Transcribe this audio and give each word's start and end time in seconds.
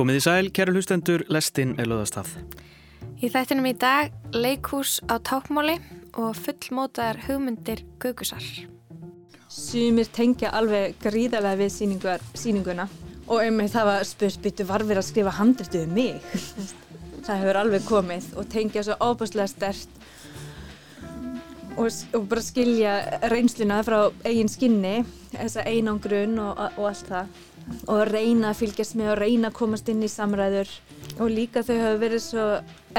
Komið 0.00 0.16
í 0.16 0.20
sæl, 0.24 0.46
kæru 0.48 0.72
hlustendur, 0.72 1.26
lestin 1.28 1.74
er 1.76 1.84
löðastaf. 1.90 2.30
Í 3.20 3.28
þættinum 3.28 3.66
í 3.68 3.74
dag 3.76 4.14
leikús 4.32 4.94
á 5.12 5.20
tákmáli 5.20 5.74
og 6.16 6.38
fullmótaðar 6.38 7.18
hugmyndir 7.26 7.82
Gugusar. 8.00 8.46
Sumir 9.52 10.08
tengja 10.08 10.54
alveg 10.56 10.96
gríðarlega 11.04 11.60
við 11.60 12.00
síninguna 12.32 12.86
og 13.26 13.44
um 13.44 13.60
mig 13.60 13.68
það 13.74 13.90
var 13.90 14.08
spurt 14.08 14.40
byttu 14.46 14.68
var 14.70 14.86
verið 14.88 15.02
að 15.02 15.08
skrifa 15.10 15.36
handrituðu 15.36 15.90
um 15.90 15.94
mig. 15.98 16.24
það 17.26 17.42
hefur 17.42 17.60
alveg 17.66 17.86
komið 17.90 18.32
og 18.40 18.48
tengja 18.56 18.86
svo 18.88 18.96
óbúslega 19.04 19.52
stert 19.52 20.00
og, 21.76 21.92
og 22.16 22.24
bara 22.24 22.48
skilja 22.48 22.96
reynsluna 23.28 23.84
frá 23.84 23.98
eigin 24.24 24.48
skinni, 24.48 25.02
þessa 25.36 25.68
einangrun 25.68 26.40
og, 26.40 26.68
og 26.80 26.88
allt 26.88 27.12
það 27.12 27.38
og 27.86 28.04
reyna 28.10 28.50
að 28.50 28.62
fylgjast 28.62 28.96
með 28.98 29.12
og 29.14 29.20
reyna 29.20 29.50
að 29.50 29.58
komast 29.60 29.90
inn 29.92 30.02
í 30.04 30.10
samræður 30.10 30.70
og 31.20 31.32
líka 31.32 31.64
þau 31.66 31.76
hafa 31.76 31.98
verið 32.00 32.24
svo 32.24 32.46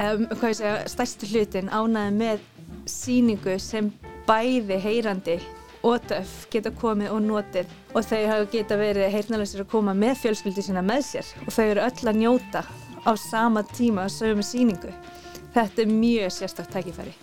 um, 0.02 0.28
segja, 0.42 0.76
stærstu 0.92 1.30
hlutin 1.32 1.72
ánaði 1.72 2.14
með 2.18 2.46
síningu 2.90 3.58
sem 3.62 3.92
bæði 4.28 4.78
heyrandi 4.82 5.40
og 5.88 6.04
döf 6.10 6.34
geta 6.54 6.72
komið 6.78 7.16
og 7.16 7.24
notið 7.26 7.74
og 7.96 8.06
þau 8.06 8.22
hafa 8.30 8.50
geta 8.54 8.78
verið 8.80 9.12
heyrnalösir 9.16 9.64
að 9.66 9.72
koma 9.74 9.96
með 9.98 10.20
fjölskyldi 10.26 10.66
sína 10.68 10.86
með 10.86 11.04
sér 11.10 11.34
og 11.46 11.52
þau 11.56 11.66
eru 11.66 11.88
öll 11.88 12.12
að 12.12 12.22
njóta 12.22 12.64
á 13.02 13.12
sama 13.18 13.64
tíma 13.66 14.06
að 14.06 14.16
sögum 14.20 14.46
síningu. 14.46 14.94
Þetta 15.56 15.84
er 15.84 15.92
mjög 15.92 16.32
sérstakkt 16.38 16.74
tækifæri, 16.76 17.14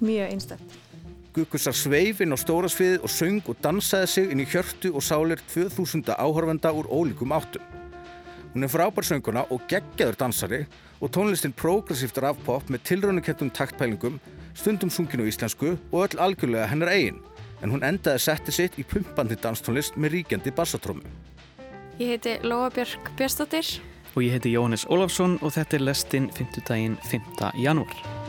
mjög 0.00 0.32
einstaktt. 0.32 0.85
Gugusar 1.36 1.74
sveifinn 1.76 2.32
á 2.32 2.36
stóra 2.40 2.68
sviðið 2.72 3.02
og 3.04 3.12
söng 3.12 3.48
og 3.52 3.58
dansaði 3.60 4.06
sig 4.08 4.30
inn 4.32 4.40
í 4.40 4.46
hjörtu 4.48 4.94
og 4.96 5.04
sálir 5.04 5.42
2000 5.52 6.08
áhörvenda 6.16 6.70
úr 6.72 6.88
ólíkum 6.88 7.34
áttum. 7.36 7.60
Hún 8.54 8.64
er 8.64 8.72
frábær 8.72 9.04
sönguna 9.04 9.42
og 9.52 9.66
geggjaður 9.68 10.16
dansari 10.16 10.62
og 11.04 11.12
tónlistinn 11.12 11.52
progressíft 11.52 12.16
rafpop 12.24 12.70
með 12.72 12.86
tilraunukettum 12.88 13.50
taktpælingum, 13.52 14.16
stundum 14.56 14.88
sunginu 14.88 15.26
íslensku 15.28 15.74
og 15.92 16.06
öll 16.06 16.22
algjörlega 16.24 16.70
hennar 16.70 16.94
eigin, 16.94 17.20
en 17.60 17.74
hún 17.74 17.84
endaði 17.84 18.22
setti 18.24 18.54
sitt 18.56 18.78
í 18.80 18.86
pumpandi 18.88 19.36
danstónlist 19.36 20.00
með 20.00 20.16
ríkjandi 20.16 20.56
bassatrómu. 20.56 21.04
Ég 22.00 22.14
heiti 22.16 22.38
Lóa 22.48 22.72
Björk 22.72 23.12
Björnstóttir 23.20 23.76
og 24.14 24.24
ég 24.24 24.38
heiti 24.38 24.56
Jóhannes 24.56 24.88
Ólafsson 24.88 25.36
og 25.42 25.52
þetta 25.52 25.76
er 25.76 25.84
lestinn 25.90 26.32
5. 26.32 26.64
daginn 26.64 26.96
5. 27.12 27.52
janúar. 27.60 28.25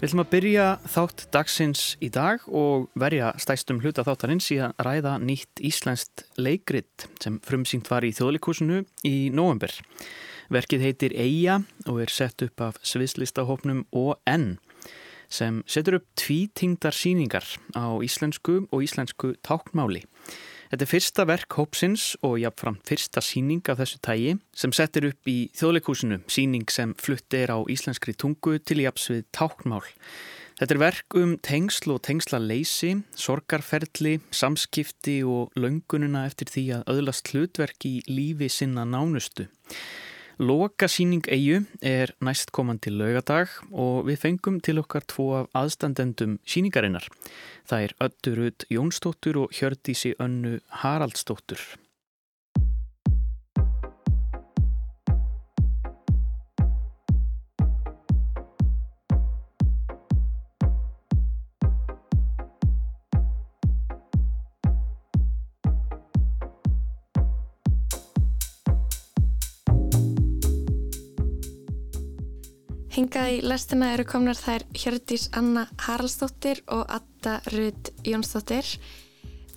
Við 0.00 0.06
ætlum 0.08 0.22
að 0.22 0.28
byrja 0.32 0.66
þátt 0.88 1.22
dagsins 1.28 1.80
í 2.00 2.08
dag 2.08 2.44
og 2.48 2.86
verja 2.96 3.34
stæstum 3.36 3.82
hluta 3.82 4.00
þáttarins 4.06 4.46
í 4.48 4.56
að 4.64 4.78
ræða 4.86 5.18
nýtt 5.20 5.60
íslenskt 5.60 6.22
leikrit 6.40 7.04
sem 7.20 7.36
frumsýnt 7.44 7.90
var 7.92 8.06
í 8.08 8.14
þjóðleikúsinu 8.16 8.78
í 9.04 9.28
november. 9.36 9.74
Verkið 10.48 10.86
heitir 10.86 11.16
Eija 11.20 11.58
og 11.84 12.00
er 12.00 12.14
sett 12.16 12.40
upp 12.46 12.64
af 12.64 12.78
sviðslistahopnum 12.80 13.82
ON 13.92 14.46
sem 15.28 15.60
setur 15.68 15.98
upp 16.00 16.08
tvítingdar 16.16 16.96
síningar 16.96 17.44
á 17.76 18.00
íslensku 18.00 18.62
og 18.72 18.80
íslensku 18.80 19.34
tákmáli. 19.44 20.06
Þetta 20.70 20.84
er 20.86 20.90
fyrsta 20.92 21.24
verk 21.26 21.54
hópsins 21.58 22.02
og 22.22 22.36
jáfnframt 22.38 22.84
fyrsta 22.86 23.18
síning 23.26 23.64
af 23.72 23.80
þessu 23.80 23.96
tægi 24.06 24.34
sem 24.54 24.70
settir 24.70 25.08
upp 25.08 25.30
í 25.30 25.48
þjóðleikúsinu, 25.58 26.20
síning 26.30 26.70
sem 26.70 26.92
flutti 26.94 27.40
er 27.42 27.50
á 27.50 27.58
íslenskri 27.66 28.14
tungu 28.14 28.54
til 28.62 28.84
jáfs 28.84 29.08
við 29.10 29.24
táknmál. 29.34 29.82
Þetta 30.60 30.76
er 30.76 30.82
verk 30.84 31.16
um 31.18 31.32
tengsl 31.42 31.96
og 31.96 32.02
tengslaleysi, 32.06 32.92
sorgarferðli, 33.18 34.20
samskipti 34.30 35.16
og 35.26 35.50
löngununa 35.58 36.22
eftir 36.28 36.52
því 36.54 36.64
að 36.76 36.94
öðlast 36.94 37.32
hlutverk 37.32 37.88
í 37.90 37.96
lífi 38.06 38.50
sinna 38.52 38.86
nánustu. 38.86 39.48
Loka 40.40 40.86
síning 40.88 41.26
eigu 41.28 41.66
er 41.84 42.14
næstkomandi 42.24 42.88
laugadag 42.94 43.50
og 43.76 44.06
við 44.06 44.22
fengum 44.22 44.56
til 44.64 44.80
okkar 44.80 45.04
tvo 45.04 45.26
af 45.36 45.50
aðstandendum 45.60 46.38
síningarinnar. 46.48 47.04
Það 47.68 47.84
er 47.84 47.94
Ötturud 48.06 48.64
Jónsdóttur 48.72 49.42
og 49.42 49.52
Hjördísi 49.52 50.14
Önnu 50.16 50.54
Haraldsdóttur. 50.80 51.60
Hingað 73.10 73.32
í 73.34 73.38
lestina 73.42 73.86
eru 73.90 74.04
komnar 74.06 74.38
þær 74.38 74.62
Hjördís 74.70 75.24
Anna 75.34 75.64
Haraldsdóttir 75.82 76.60
og 76.70 76.84
Atta 76.94 77.40
Rud 77.50 77.88
Jónsdóttir. 78.06 78.68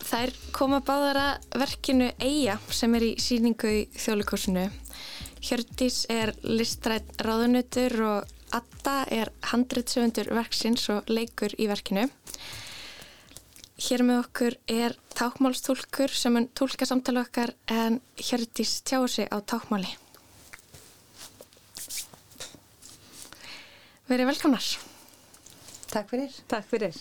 Þær 0.01 0.33
koma 0.57 0.79
báðara 0.81 1.27
verkinu 1.61 2.07
Eija 2.17 2.55
sem 2.73 2.97
er 2.97 3.05
í 3.05 3.11
síningu 3.21 3.69
í 3.69 3.83
þjóðleikosinu. 3.93 4.65
Hjördís 5.45 5.99
er 6.09 6.33
listrætt 6.41 7.13
ráðunutur 7.21 7.99
og 8.07 8.33
Atta 8.57 9.03
er 9.13 9.29
handritsöfundur 9.51 10.33
verksins 10.33 10.89
og 10.89 11.13
leikur 11.13 11.53
í 11.53 11.69
verkinu. 11.69 12.07
Hér 13.77 14.07
með 14.07 14.23
okkur 14.23 14.57
er 14.65 14.97
tákmálstúlkur 15.13 16.09
sem 16.09 16.41
er 16.41 16.49
tólka 16.57 16.89
samtala 16.89 17.27
okkar 17.27 17.53
en 17.69 18.01
Hjördís 18.17 18.79
tjáu 18.81 19.05
sig 19.05 19.29
á 19.29 19.37
tákmáli. 19.45 19.93
Verið 24.09 24.27
velkomnar. 24.33 24.65
Takk 25.87 26.09
fyrir. 26.11 26.31
Takk 26.51 26.65
fyrir. 26.67 26.97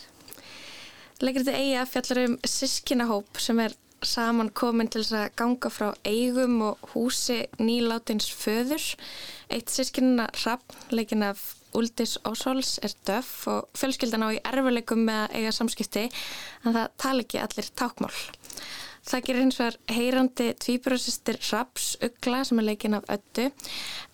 Leikriti 1.22 1.54
eiga 1.54 1.82
fjallar 1.90 2.20
um 2.28 2.36
sískinahóp 2.46 3.40
sem 3.42 3.58
er 3.64 3.74
saman 4.06 4.50
komin 4.54 4.90
til 4.90 5.02
þess 5.02 5.16
að 5.18 5.34
ganga 5.38 5.70
frá 5.70 5.88
eigum 6.06 6.60
og 6.68 6.92
húsi 6.92 7.40
nýlátins 7.58 8.28
föður. 8.34 8.86
Eitt 9.50 9.70
sískinna 9.74 10.28
Rapp, 10.44 10.76
leikin 10.94 11.26
af 11.26 11.42
Úldis 11.74 12.18
Ósóls, 12.28 12.76
er 12.86 12.94
döf 13.08 13.48
og 13.50 13.66
fjölskyldan 13.78 14.22
á 14.22 14.28
í 14.34 14.40
erfuleikum 14.52 15.02
með 15.08 15.24
að 15.24 15.36
eiga 15.40 15.54
samskipti 15.58 16.04
en 16.06 16.76
það 16.76 16.96
tala 17.02 17.26
ekki 17.26 17.42
allir 17.42 17.70
tákmál. 17.78 18.14
Það 19.02 19.24
gerir 19.26 19.42
eins 19.42 19.56
og 19.58 19.64
er 19.66 19.76
heyrandi 19.96 20.44
tvíbröðsistir 20.62 21.38
Raps 21.50 21.86
Ugla 22.06 22.44
sem 22.46 22.60
er 22.62 22.68
leikin 22.68 22.94
af 22.94 23.08
öllu 23.10 23.48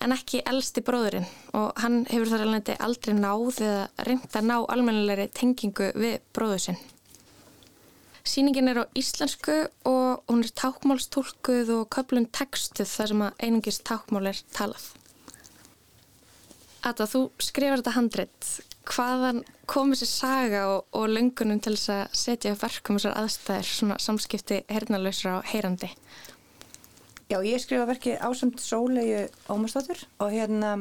en 0.01 0.15
ekki 0.15 0.41
elsti 0.49 0.81
bróðurinn 0.85 1.27
og 1.53 1.77
hann 1.83 1.99
hefur 2.09 2.31
þar 2.31 2.45
alveg 2.47 2.71
aldrei 2.87 3.13
náð 3.13 3.59
eða 3.67 4.07
reynd 4.07 4.39
að 4.39 4.47
ná 4.49 4.55
almennilegri 4.57 5.27
tengingu 5.37 5.91
við 5.93 6.17
bróðusinn. 6.33 6.79
Sýningin 8.25 8.69
er 8.69 8.81
á 8.81 8.85
íslensku 8.97 9.59
og 9.89 10.25
hún 10.29 10.41
er 10.43 10.55
tákmálstúlkuð 10.57 11.69
og 11.77 11.85
köplun 11.93 12.27
textuð 12.33 12.89
þar 12.89 13.13
sem 13.13 13.23
að 13.25 13.45
einungis 13.45 13.79
tákmál 13.85 14.31
er 14.33 14.41
talað. 14.57 14.89
Atta, 16.81 17.05
þú 17.05 17.27
skrifar 17.41 17.81
þetta 17.81 17.95
handreitt 17.95 18.51
hvaðan 18.89 19.43
kom 19.69 19.93
þessi 19.93 20.09
saga 20.09 20.63
og, 20.73 20.87
og 20.97 21.11
löngunum 21.11 21.61
til 21.61 21.75
þess 21.75 21.93
að 21.93 22.17
setja 22.23 22.55
verkum 22.57 22.97
þessar 22.97 23.17
aðstæðir, 23.21 23.69
svona 23.69 23.99
samskipti 24.01 24.63
hernalösra 24.69 25.39
og 25.39 25.49
heyrandi? 25.51 25.91
Já, 27.29 27.37
ég 27.45 27.61
skrifa 27.61 27.85
verki 27.85 28.15
ásamt 28.17 28.61
sólegu 28.63 29.27
ómastóttur 29.53 30.01
og 30.17 30.33
hérna, 30.33 30.73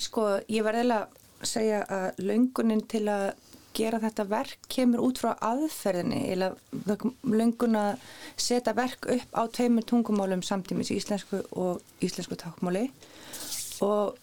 sko, 0.00 0.40
ég 0.48 0.64
var 0.64 0.78
eða 0.80 1.02
að 1.02 1.50
segja 1.50 1.82
að 1.92 2.22
löngunin 2.24 2.80
til 2.88 3.04
að 3.12 3.30
gera 3.76 4.00
þetta 4.02 4.26
verk 4.30 4.66
kemur 4.72 5.04
út 5.04 5.20
frá 5.20 5.34
aðferðinni 5.46 6.24
eða 6.32 6.50
löngun 7.22 7.78
að 7.78 8.02
setja 8.40 8.74
verk 8.76 9.06
upp 9.12 9.36
á 9.36 9.42
tveimur 9.52 9.86
tungumálum 9.86 10.42
samtímis 10.42 10.90
íslensku 10.94 11.44
og 11.52 11.84
íslensku 12.02 12.38
tákmáli 12.40 12.88
og 13.84 14.18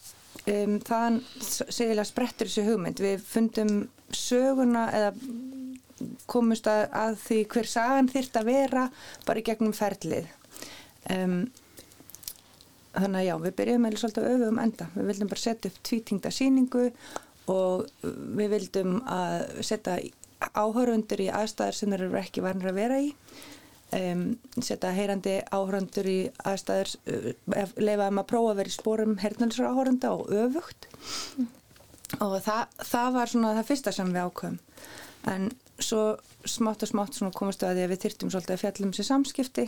um, 0.52 0.74
þann 0.84 1.20
segilega 1.42 2.06
sprettur 2.08 2.50
þessu 2.50 2.66
hugmynd. 2.66 3.02
Við 3.02 3.22
fundum 3.26 3.72
söguna 4.14 4.88
eða 4.96 5.12
komust 6.30 6.68
að, 6.70 6.84
að 6.94 7.16
því 7.24 7.38
hver 7.54 7.70
sagan 7.70 8.10
þýrt 8.12 8.36
að 8.38 8.50
vera 8.52 8.84
bara 9.26 9.40
í 9.40 9.46
gegnum 9.46 9.74
ferlið. 9.76 10.28
Um, 11.12 11.40
þannig 12.98 13.20
að 13.20 13.26
já, 13.28 13.34
við 13.44 13.56
byrjum 13.60 13.88
eða 13.88 14.02
svolítið 14.02 14.30
öfum 14.32 14.62
enda, 14.62 14.88
við 14.94 15.10
vildum 15.12 15.32
bara 15.32 15.44
setja 15.44 15.70
upp 15.70 15.82
tvítingda 15.86 16.32
síningu 16.34 16.86
og 17.48 17.86
við 18.38 18.54
vildum 18.56 18.98
að 19.08 19.62
setja 19.66 19.98
áhörundur 20.58 21.22
í 21.22 21.30
aðstæðar 21.34 21.76
sem 21.76 21.92
þeir 21.92 22.04
eru 22.06 22.18
ekki 22.20 22.44
varnir 22.44 22.70
að 22.70 22.78
vera 22.78 22.98
í 23.02 23.12
Um, 23.88 24.34
setja 24.60 24.90
heyrandi 24.92 25.38
áhrandur 25.48 26.04
í 26.04 26.18
aðstæður 26.44 26.90
uh, 27.08 27.70
leifaðum 27.80 28.20
að 28.20 28.26
prófa 28.28 28.50
að 28.52 28.58
vera 28.58 28.68
í 28.68 28.74
spórum 28.74 29.14
heyrnalsra 29.22 29.70
áhranda 29.72 30.10
og 30.12 30.28
öfugt 30.28 30.88
mm. 31.38 31.46
og 32.18 32.34
það, 32.44 32.74
það 32.84 33.16
var 33.16 33.32
svona 33.32 33.54
það 33.56 33.70
fyrsta 33.70 33.94
sem 33.96 34.12
við 34.12 34.26
ákveðum 34.28 34.58
en 35.32 35.48
svo 35.80 36.02
smátt 36.44 36.84
og 36.84 36.90
smátt 36.90 37.18
komast 37.38 37.64
við 37.64 37.70
að 37.70 37.78
því 37.78 37.86
að 37.86 37.92
við 37.94 38.02
þyrtum 38.04 38.34
svolítið 38.34 38.54
að 38.54 38.62
fjallum 38.66 38.94
sér 38.98 39.08
samskipti 39.08 39.66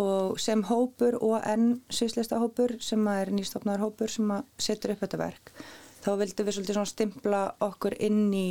og 0.00 0.40
sem 0.46 0.64
hópur 0.70 1.18
og 1.18 1.36
enn 1.42 1.68
sviðslista 1.90 2.38
hópur 2.38 2.76
sem 2.84 3.06
er 3.10 3.34
nýstofnar 3.34 3.82
hópur 3.82 4.12
sem 4.12 4.30
setur 4.62 4.94
upp 4.94 5.02
þetta 5.04 5.24
verk 5.24 5.54
þá 6.04 6.10
vildum 6.22 6.46
við 6.46 6.58
svolítið 6.58 6.84
stimpla 6.92 7.42
okkur 7.66 7.98
inn 7.98 8.28
í 8.30 8.46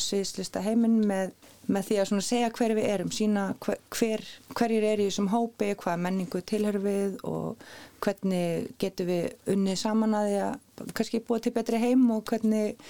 sviðslista 0.00 0.62
heiminn 0.64 1.00
með, 1.06 1.34
með 1.70 1.86
því 1.88 1.98
að 2.02 2.24
segja 2.26 2.50
hver 2.56 2.74
við 2.76 2.88
erum, 2.90 3.12
sína 3.14 3.44
hver, 3.62 4.24
hverjir 4.58 4.86
er 4.86 5.02
í 5.02 5.06
þessum 5.08 5.30
hópi, 5.32 5.70
hvað 5.78 6.02
menningu 6.06 6.42
tilhör 6.46 6.80
við 6.82 7.16
og 7.28 7.62
hvernig 8.02 8.70
getum 8.80 9.10
við 9.10 9.54
unnið 9.54 9.78
saman 9.80 10.16
að 10.16 10.28
því 10.28 10.40
að 10.46 10.92
kannski 10.98 11.22
búa 11.28 11.40
til 11.42 11.54
betri 11.54 11.80
heim 11.82 12.06
og 12.14 12.24
hvernig 12.30 12.80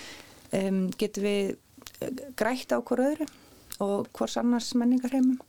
um, 0.56 0.86
getum 0.98 1.26
við 1.26 1.54
grætt 2.38 2.72
á 2.72 2.78
hver 2.80 3.04
öðru 3.10 3.28
og 3.84 4.10
hvers 4.16 4.36
annars 4.40 4.72
menningarheimum 4.78 5.40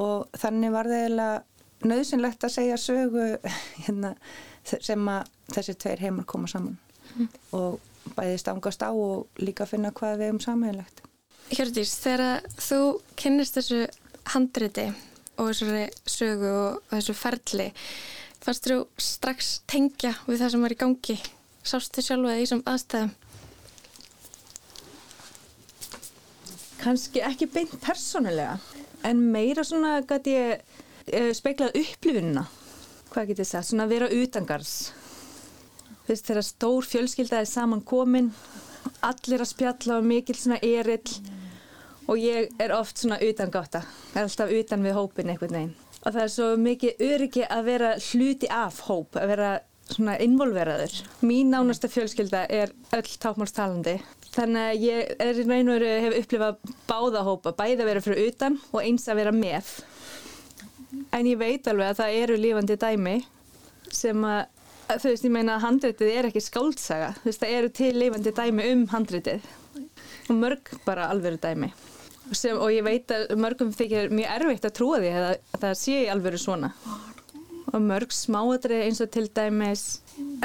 og 0.00 0.28
þannig 0.38 0.74
var 0.74 0.90
það 0.90 1.04
eiginlega 1.04 1.90
nöðsynlegt 1.90 2.46
að 2.46 2.56
segja 2.56 2.80
sögu 2.80 3.26
hérna, 3.84 4.14
sem 4.64 5.12
að 5.12 5.30
þessi 5.54 5.76
tveir 5.80 6.04
heimar 6.04 6.28
koma 6.28 6.50
saman 6.50 6.76
mm. 7.16 7.30
og 7.56 7.80
bæði 8.16 8.40
stangast 8.40 8.82
á 8.84 8.90
og 8.90 9.40
líka 9.40 9.66
finna 9.68 9.92
hvað 9.94 10.18
við 10.20 10.30
hefum 10.30 10.42
samhægilegt. 10.44 11.02
Hjördís, 11.50 11.92
þegar 11.98 12.44
þú 12.62 12.80
kynnist 13.18 13.56
þessu 13.58 13.80
handriti 14.30 14.84
og 15.34 15.48
þessari 15.50 15.86
sögu 16.06 16.50
og 16.50 16.92
þessu 16.92 17.14
ferli, 17.18 17.66
fannst 18.44 18.68
þú 18.68 18.76
strax 19.00 19.48
tengja 19.70 20.12
við 20.28 20.44
það 20.44 20.52
sem 20.54 20.62
var 20.66 20.74
í 20.74 20.78
gangi? 20.84 21.16
Sást 21.66 21.96
þið 21.96 22.06
sjálfa 22.06 22.36
í 22.36 22.44
þessum 22.44 22.62
aðstæðum? 22.70 23.10
Kannski 26.80 27.24
ekki 27.26 27.50
beint 27.50 27.74
persónulega, 27.82 28.54
en 29.04 29.26
meira 29.34 29.66
svona 29.66 29.98
gæti 30.06 30.36
ég 30.38 30.62
uh, 30.62 31.32
speiklað 31.36 31.76
upplifununa, 31.82 32.46
hvað 33.10 33.32
get 33.32 33.42
ég 33.42 33.50
sagt, 33.50 33.72
svona 33.72 33.88
að 33.88 33.96
vera 33.96 34.12
utangars 34.22 34.78
þú 36.10 36.14
veist 36.14 36.30
þegar 36.30 36.46
stór 36.46 36.86
fjölskylda 36.90 37.42
er 37.42 37.46
saman 37.46 37.82
komin 37.86 38.32
allir 39.06 39.42
að 39.42 39.52
spjalla 39.52 39.98
og 40.00 40.08
mikil 40.08 40.34
svona 40.34 40.56
erill 40.64 41.12
og 42.08 42.18
ég 42.18 42.50
er 42.58 42.74
oft 42.74 42.98
svona 42.98 43.20
utan 43.22 43.52
gáta 43.52 43.84
er 44.14 44.24
alltaf 44.24 44.52
utan 44.52 44.84
við 44.84 44.96
hópin 44.96 45.32
einhvern 45.32 45.56
veginn. 45.56 45.74
Og 46.00 46.14
það 46.14 46.22
er 46.22 46.30
svo 46.32 46.46
mikið 46.56 47.02
öryggi 47.10 47.42
að 47.44 47.66
vera 47.66 47.90
hluti 48.00 48.48
af 48.50 48.80
hóp 48.86 49.18
að 49.20 49.32
vera 49.34 49.50
svona 49.90 50.16
involveraður. 50.22 50.94
Mín 51.26 51.50
nánasta 51.52 51.90
fjölskylda 51.90 52.46
er 52.48 52.72
öll 52.96 53.10
tápmálstalandi 53.20 53.98
þannig 54.30 54.68
að 54.68 54.84
ég 54.86 55.12
er 55.20 55.40
í 55.42 55.44
raun 55.46 55.72
og 55.72 55.76
veru 55.76 55.90
hef 56.04 56.16
upplifað 56.20 56.72
báða 56.88 57.24
hópa. 57.26 57.54
Bæði 57.58 57.82
að 57.82 57.90
vera 57.90 58.04
fyrir 58.04 58.30
utan 58.30 58.58
og 58.70 58.80
eins 58.84 59.08
að 59.10 59.20
vera 59.20 59.34
með. 59.34 59.74
En 61.14 61.26
ég 61.26 61.38
veit 61.40 61.68
alveg 61.68 61.92
að 61.92 62.00
það 62.00 62.18
eru 62.22 62.40
lífandi 62.40 62.78
dæmi 62.80 63.16
sem 63.90 64.24
að 64.26 64.42
þú 64.90 65.12
veist, 65.12 65.26
ég 65.26 65.34
meina 65.34 65.56
að 65.56 65.64
handritið 65.66 66.12
er 66.16 66.28
ekki 66.30 66.42
skáltsaga, 66.42 67.12
þú 67.20 67.28
veist, 67.28 67.42
það 67.42 67.56
eru 67.58 67.70
til 67.78 67.92
lifandi 67.94 68.34
dæmi 68.34 68.66
um 68.72 68.84
handritið. 68.90 69.46
Og 70.30 70.36
mörg 70.38 70.74
bara 70.86 71.10
alveru 71.10 71.38
dæmi 71.42 71.70
Sem, 72.30 72.54
og 72.56 72.70
ég 72.70 72.84
veit 72.86 73.10
að 73.10 73.32
mörgum 73.40 73.72
þykir 73.74 74.12
mjög 74.14 74.34
erfitt 74.36 74.68
að 74.68 74.76
trúa 74.78 75.00
því 75.02 75.10
að, 75.18 75.24
að 75.56 75.64
það 75.64 75.74
sé 75.80 75.96
í 76.04 76.10
alveru 76.12 76.38
svona. 76.38 76.70
Og 77.70 77.82
mörg 77.82 78.14
smáadrið 78.14 78.84
eins 78.86 79.02
og 79.02 79.10
til 79.14 79.26
dæmis 79.34 79.84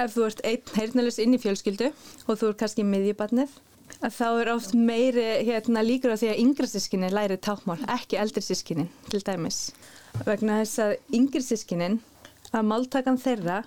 ef 0.01 0.15
þú 0.15 0.25
ert 0.29 0.41
einn 0.45 0.73
heyrnulegs 0.77 1.21
inn 1.21 1.37
í 1.37 1.41
fjölskyldu 1.41 1.91
og 2.25 2.39
þú 2.39 2.51
ert 2.51 2.59
kannski 2.61 2.85
miðjubarnið 2.85 3.53
þá 4.11 4.27
er 4.27 4.51
oft 4.53 4.73
meiri 4.77 5.25
hérna, 5.47 5.81
líkur 5.85 6.13
á 6.13 6.19
því 6.19 6.29
að 6.33 6.41
yngra 6.43 6.67
sískinni 6.69 7.09
læri 7.13 7.37
tákmál, 7.41 7.79
ekki 7.89 8.19
eldri 8.21 8.43
sískinni 8.43 8.89
til 9.09 9.21
dæmis. 9.25 9.69
Vegna 10.25 10.59
þess 10.61 10.81
að 10.83 10.93
yngri 11.15 11.41
sískinnin 11.45 11.99
að 12.55 12.69
máltakan 12.69 13.19
þeirra 13.21 13.63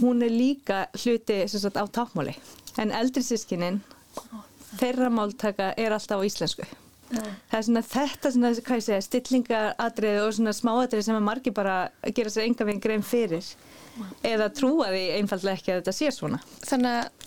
hún 0.00 0.22
er 0.24 0.32
líka 0.32 0.86
hluti 0.96 1.44
sagt, 1.48 1.76
á 1.76 1.84
tápmáli 1.86 2.34
en 2.80 2.92
eldri 2.94 3.22
sískinin 3.24 3.80
þeirra 4.80 5.10
máltaka 5.12 5.72
er 5.76 5.94
alltaf 5.94 6.22
á 6.22 6.26
íslensku 6.26 6.66
það 7.10 7.58
er 7.58 7.66
svona 7.68 7.82
þetta 7.86 8.32
svona, 8.34 8.52
hvað 8.66 8.80
ég 8.80 8.86
segja, 8.86 9.04
stillingaradrið 9.06 10.20
og 10.24 10.34
svona 10.36 10.54
smáadrið 10.56 11.06
sem 11.06 11.18
að 11.18 11.26
margi 11.28 11.52
bara 11.54 11.76
gera 12.16 12.32
sér 12.32 12.48
enga 12.48 12.66
veginn 12.66 12.82
grein 12.82 13.06
fyrir 13.06 13.46
eða 14.26 14.50
trúa 14.52 14.90
því 14.92 15.04
einfallega 15.20 15.56
ekki 15.56 15.72
að 15.72 15.80
þetta 15.80 15.96
sé 15.96 16.10
svona. 16.14 16.40
Þannig 16.66 16.98
að 16.98 17.26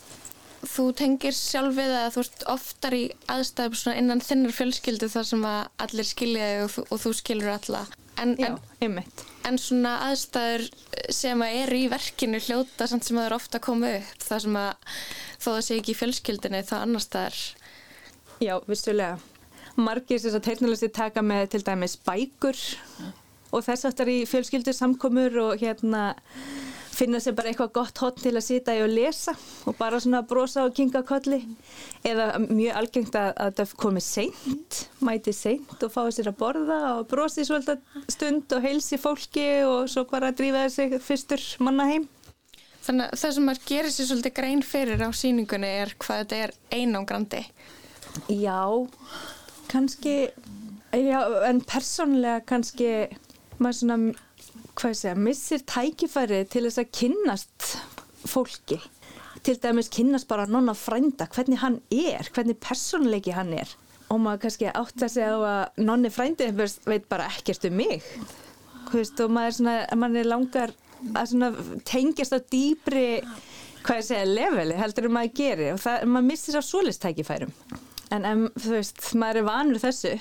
þú 0.70 0.86
tengir 1.00 1.36
sjálf 1.36 1.78
við 1.78 1.94
að 1.96 2.10
þú 2.16 2.26
ert 2.26 2.46
oftar 2.52 2.98
í 2.98 3.06
aðstæðum 3.32 3.96
innan 3.96 4.24
þinnar 4.24 4.56
fjölskyldu 4.58 5.10
þar 5.14 5.30
sem 5.32 5.48
að 5.48 5.62
allir 5.86 6.10
skilja 6.10 6.52
þig 6.52 6.66
og, 6.66 6.78
og 6.90 7.02
þú 7.06 7.16
skilur 7.22 7.54
alla. 7.56 7.86
En, 8.20 8.34
Já, 8.36 8.50
en, 8.84 8.98
en 9.48 9.58
svona 9.62 9.94
aðstæður 10.10 10.66
sem 11.16 11.40
að 11.46 11.58
eru 11.62 11.80
í 11.80 11.88
verkinu 11.94 12.42
hljóta 12.44 12.90
sem 12.92 13.00
að 13.00 13.08
það 13.14 13.26
eru 13.30 13.40
ofta 13.40 13.62
að 13.62 13.68
koma 13.70 13.94
upp 14.02 14.26
það 14.28 14.44
sem 14.46 14.60
að 14.60 14.98
þó 15.40 15.48
það 15.48 15.62
sé 15.70 15.80
ekki 15.80 15.94
í 15.96 16.00
fjölskyldinu 16.02 16.64
þá 16.68 16.76
annar 16.82 17.06
staðar. 17.06 17.42
Já, 18.44 18.58
vissulega 18.68 19.39
margir 19.84 20.22
þess 20.22 20.38
að 20.38 20.46
teiknulegsti 20.50 20.92
taka 20.96 21.24
með 21.26 21.52
til 21.56 21.64
dæmis 21.68 21.98
bækur 22.06 22.60
og 23.50 23.66
þess 23.66 23.88
aftar 23.90 24.12
í 24.12 24.22
fjölskyldu 24.30 24.74
samkomur 24.76 25.38
og 25.44 25.62
hérna 25.62 26.12
finna 27.00 27.20
sér 27.24 27.36
bara 27.38 27.52
eitthvað 27.52 27.72
gott 27.78 28.02
hotn 28.04 28.24
til 28.26 28.34
að 28.36 28.46
sita 28.46 28.76
í 28.76 28.82
og 28.84 28.92
lesa 28.92 29.34
og 29.70 29.78
bara 29.80 30.00
svona 30.04 30.22
brosa 30.28 30.66
og 30.68 30.76
kinga 30.76 31.02
kolli 31.08 31.40
eða 32.08 32.28
mjög 32.44 32.80
algengt 32.82 33.16
að, 33.16 33.32
að 33.46 33.56
það 33.60 33.74
komi 33.84 34.04
seint, 34.04 34.80
mæti 35.06 35.34
seint 35.36 35.86
og 35.86 35.94
fái 35.94 36.12
sér 36.16 36.32
að 36.34 36.40
borða 36.42 36.80
og 36.98 37.08
brosi 37.12 37.46
svolítið 37.48 38.06
stund 38.12 38.56
og 38.56 38.66
heilsi 38.66 39.00
fólki 39.00 39.48
og 39.68 39.90
svo 39.92 40.06
bara 40.12 40.34
drífa 40.36 40.66
þessi 40.68 41.02
fyrstur 41.04 41.46
manna 41.64 41.88
heim. 41.90 42.08
Þannig 42.84 43.10
að 43.10 43.22
það 43.22 43.36
sem 43.36 43.48
maður 43.48 43.66
gerir 43.70 43.94
sér 43.94 44.10
svolítið 44.10 44.38
grein 44.40 44.64
fyrir 44.66 45.04
á 45.04 45.10
síningunni 45.16 45.74
er 45.84 45.96
hvað 46.00 46.24
þetta 46.24 46.44
er 46.44 46.56
einangrandi. 46.74 47.44
Já, 48.34 48.60
kannski, 49.70 50.16
já, 50.94 51.20
en 51.50 51.62
persónlega 51.68 52.44
kannski 52.50 52.90
maður 53.60 53.78
svona 53.80 53.98
hvað 54.80 54.96
segja, 54.96 55.18
missir 55.20 55.66
tækifæri 55.68 56.46
til 56.50 56.64
þess 56.68 56.82
að 56.82 56.94
kynnast 56.96 57.68
fólki. 58.30 58.80
Til 59.44 59.56
dæmis 59.62 59.92
kynnast 59.92 60.28
bara 60.30 60.48
nonna 60.50 60.76
frænda, 60.76 61.28
hvernig 61.32 61.62
hann 61.64 61.80
er 61.92 62.28
hvernig 62.36 62.60
personleiki 62.64 63.36
hann 63.36 63.54
er. 63.56 63.72
Og 64.10 64.22
maður 64.24 64.46
kannski 64.46 64.72
átt 64.72 65.06
að 65.06 65.14
segja 65.14 65.34
að 65.38 65.84
nonni 65.86 66.12
frændi 66.12 66.50
veit 66.56 67.06
bara 67.12 67.30
ekkert 67.30 67.68
um 67.70 67.78
mig. 67.80 68.06
Veist, 68.90 69.20
og 69.22 69.30
maður 69.32 69.52
er 69.52 69.58
svona, 69.60 69.76
maður 70.02 70.24
er 70.24 70.32
langar 70.32 70.74
að 71.20 71.60
tengjast 71.88 72.34
á 72.36 72.40
dýbri 72.52 73.22
hvað 73.86 74.02
ég 74.02 74.08
segja, 74.10 74.26
leveli 74.28 74.80
heldur 74.80 75.08
um 75.08 75.20
að 75.22 75.30
gera 75.38 75.70
og 75.76 75.80
það, 75.84 76.08
maður 76.10 76.28
missir 76.32 76.58
á 76.60 76.64
solistækifærum 76.66 77.54
en 78.16 78.26
um, 78.26 78.48
þú 78.58 78.76
veist, 78.78 79.04
maður 79.20 79.42
er 79.42 79.48
vanur 79.50 79.84
þessu 79.84 80.16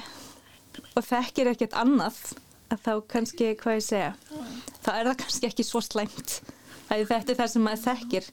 og 0.94 1.04
þekkir 1.06 1.52
ekkert 1.52 1.76
annað 1.78 2.20
að 2.68 2.84
þá 2.84 2.92
kannski, 3.14 3.52
hvað 3.60 3.78
ég 3.78 3.86
segja 3.86 4.12
þá 4.84 4.90
er 4.94 5.10
það 5.10 5.18
kannski 5.24 5.50
ekki 5.50 5.66
svo 5.66 5.82
slæmt. 5.84 6.38
Að 6.88 7.04
þetta 7.10 7.32
er 7.34 7.38
það 7.42 7.52
sem 7.52 7.64
maður 7.64 7.84
þekkir. 7.84 8.30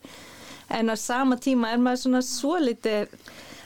En 0.76 0.92
á 0.92 0.96
sama 1.00 1.38
tíma 1.40 1.74
er 1.74 1.82
maður 1.82 2.02
svona 2.06 2.22
svo 2.26 2.56
litið 2.62 3.12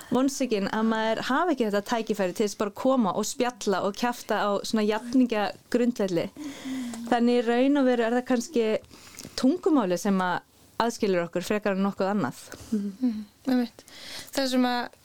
vonsikinn 0.10 0.70
að 0.74 0.88
maður 0.90 1.22
hafi 1.28 1.54
ekki 1.54 1.68
þetta 1.68 1.82
tækifæri 1.90 2.36
til 2.36 2.48
þess 2.48 2.60
bara 2.60 2.74
að 2.74 2.80
koma 2.82 3.14
og 3.14 3.28
spjalla 3.30 3.84
og 3.86 3.98
kæfta 4.00 4.40
á 4.42 4.50
svona 4.66 4.86
jafninga 4.88 5.44
grundvelli 5.70 6.26
þannig 7.12 7.44
raun 7.46 7.82
og 7.82 7.86
veru 7.86 8.08
er 8.08 8.16
það 8.18 8.26
kannski 8.32 8.66
tungumáli 9.38 10.00
sem 10.02 10.18
að 10.26 10.40
aðskilur 10.82 11.28
okkur 11.28 11.46
frekar 11.46 11.76
en 11.76 11.84
nokkuð 11.86 12.10
annað. 12.14 12.40
Mm 12.72 12.92
-hmm. 13.02 13.70
Það 14.32 14.50
sem 14.50 14.66
að 14.66 14.99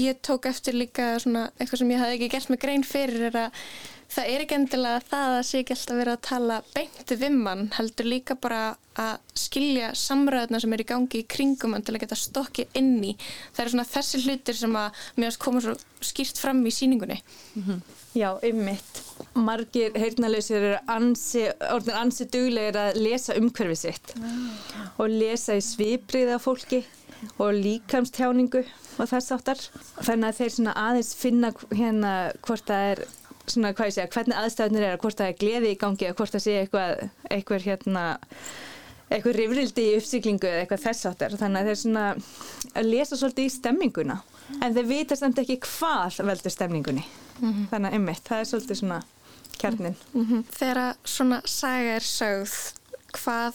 ég 0.00 0.20
tók 0.24 0.46
eftir 0.48 0.76
líka 0.78 1.12
svona 1.20 1.48
eitthvað 1.58 1.82
sem 1.82 1.90
ég 1.92 2.02
hafði 2.02 2.18
ekki 2.18 2.30
gert 2.34 2.52
með 2.52 2.62
grein 2.64 2.86
fyrir 2.86 3.26
er 3.28 3.40
að 3.46 3.64
það 4.10 4.30
er 4.32 4.44
ekki 4.44 4.56
endilega 4.56 5.02
það 5.06 5.32
að 5.36 5.44
sé 5.46 5.60
ekki 5.60 5.74
alltaf 5.76 5.98
verið 6.00 6.14
að 6.16 6.24
tala 6.26 6.56
beintu 6.74 7.18
vimman 7.20 7.66
heldur 7.76 8.08
líka 8.10 8.36
bara 8.42 8.62
að 9.00 9.36
skilja 9.38 9.92
samræðuna 9.98 10.60
sem 10.62 10.74
er 10.74 10.82
í 10.82 10.88
gangi 10.88 11.22
í 11.22 11.28
kringum 11.30 11.76
til 11.78 11.94
að 11.94 12.02
geta 12.04 12.18
stokkið 12.18 12.80
inn 12.80 12.96
í 13.12 13.14
það 13.20 13.62
eru 13.64 13.74
svona 13.74 13.88
þessi 13.92 14.22
hlutir 14.24 14.58
sem 14.58 14.76
að 14.80 15.04
mér 15.20 15.38
koma 15.44 15.62
svo 15.64 15.76
skýrt 16.10 16.40
fram 16.42 16.64
í 16.66 16.74
síningunni 16.74 17.20
mm 17.20 17.64
-hmm. 17.64 17.80
Já, 18.10 18.40
ummitt 18.42 19.02
margir 19.38 19.92
heyrnalösir 19.94 20.56
eru 20.56 20.78
ansi, 20.90 21.44
orðin 21.70 21.94
ansi 21.94 22.24
duglegir 22.26 22.76
að 22.76 22.96
lesa 22.96 23.36
umhverfið 23.38 23.78
sitt 23.78 24.14
ah. 24.18 24.88
og 24.98 25.08
lesa 25.08 25.54
í 25.54 25.62
svipriða 25.62 26.40
fólki 26.42 26.82
og 27.38 27.54
líkamstjáningu 27.56 28.64
og 28.98 29.10
þess 29.10 29.34
áttar 29.36 29.62
þannig 30.00 30.28
að 30.28 30.40
þeir 30.40 30.54
svona 30.56 30.74
aðeins 30.88 31.14
finna 31.18 31.52
hérna 31.70 32.14
hvort 32.46 32.66
það 32.70 32.90
er 32.92 33.04
svona, 33.50 33.72
hvað 33.74 33.90
ég 33.90 33.96
segja, 33.96 34.10
hvernig 34.14 34.40
aðstæðunir 34.40 34.88
er 34.88 35.00
hvort 35.02 35.20
það 35.20 35.32
er 35.32 35.38
gleði 35.40 35.70
í 35.74 35.78
gangi 35.80 36.08
eða 36.08 36.18
hvort 36.20 36.34
það 36.36 36.44
sé 36.46 36.58
eitthvað, 36.60 37.06
eitthvað 37.30 37.66
hérna 37.66 38.04
eitthvað 39.10 39.38
rifrildi 39.40 39.86
í 39.88 39.94
uppsýklingu 39.98 40.46
eða 40.46 40.64
eitthvað 40.64 40.84
þess 40.84 41.08
áttar 41.10 41.38
þannig 41.40 41.60
að 41.60 41.70
þeir 41.70 41.80
svona 41.80 42.04
að 42.78 42.90
lesa 42.92 43.18
svolítið 43.18 43.48
í 43.48 43.54
stemminguna 43.56 44.20
en 44.60 44.76
þeir 44.76 44.86
vita 44.86 45.18
samt 45.18 45.40
ekki 45.42 45.58
hvað 45.66 46.20
veldur 46.28 46.54
stemningunni 46.54 47.02
-hmm. 47.40 47.66
þannig 47.70 47.88
að 47.88 47.96
einmitt, 47.96 48.22
það 48.28 48.42
er 48.42 48.50
svolítið 48.50 48.80
svona 48.80 49.00
kjarnin. 49.60 49.96
Mm 50.14 50.26
-hmm. 50.26 50.44
Þegar 50.58 50.94
svona 51.04 51.40
saga 51.44 51.96
er 51.96 52.06
sögð, 52.06 52.56
hvað 53.12 53.54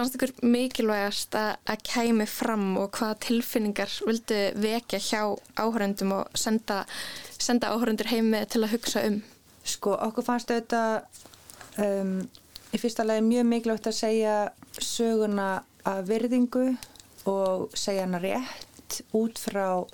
fannst 0.00 0.16
ykkur 0.16 0.32
mikilvægast 0.48 1.34
að 1.36 1.82
kæmi 1.84 2.24
fram 2.28 2.70
og 2.80 2.94
hvaða 2.96 3.18
tilfinningar 3.20 3.92
vildu 4.06 4.38
vekja 4.62 5.00
hjá 5.04 5.22
áhöröndum 5.60 6.14
og 6.16 6.38
senda, 6.38 6.84
senda 7.36 7.74
áhöröndur 7.74 8.08
heimi 8.08 8.40
til 8.48 8.64
að 8.64 8.76
hugsa 8.78 9.04
um? 9.08 9.18
Sko, 9.60 9.92
okkur 10.00 10.24
fannst 10.24 10.48
þetta 10.48 10.82
um, 11.84 12.16
í 12.72 12.80
fyrsta 12.80 13.04
lagi 13.04 13.26
mjög 13.26 13.48
mikilvægt 13.50 13.90
að 13.90 13.98
segja 13.98 14.36
söguna 14.80 15.50
að 15.84 16.02
virðingu 16.14 16.66
og 17.28 17.76
segja 17.76 18.06
hana 18.06 18.22
rétt 18.24 19.02
út 19.16 19.40
frá 19.42 19.84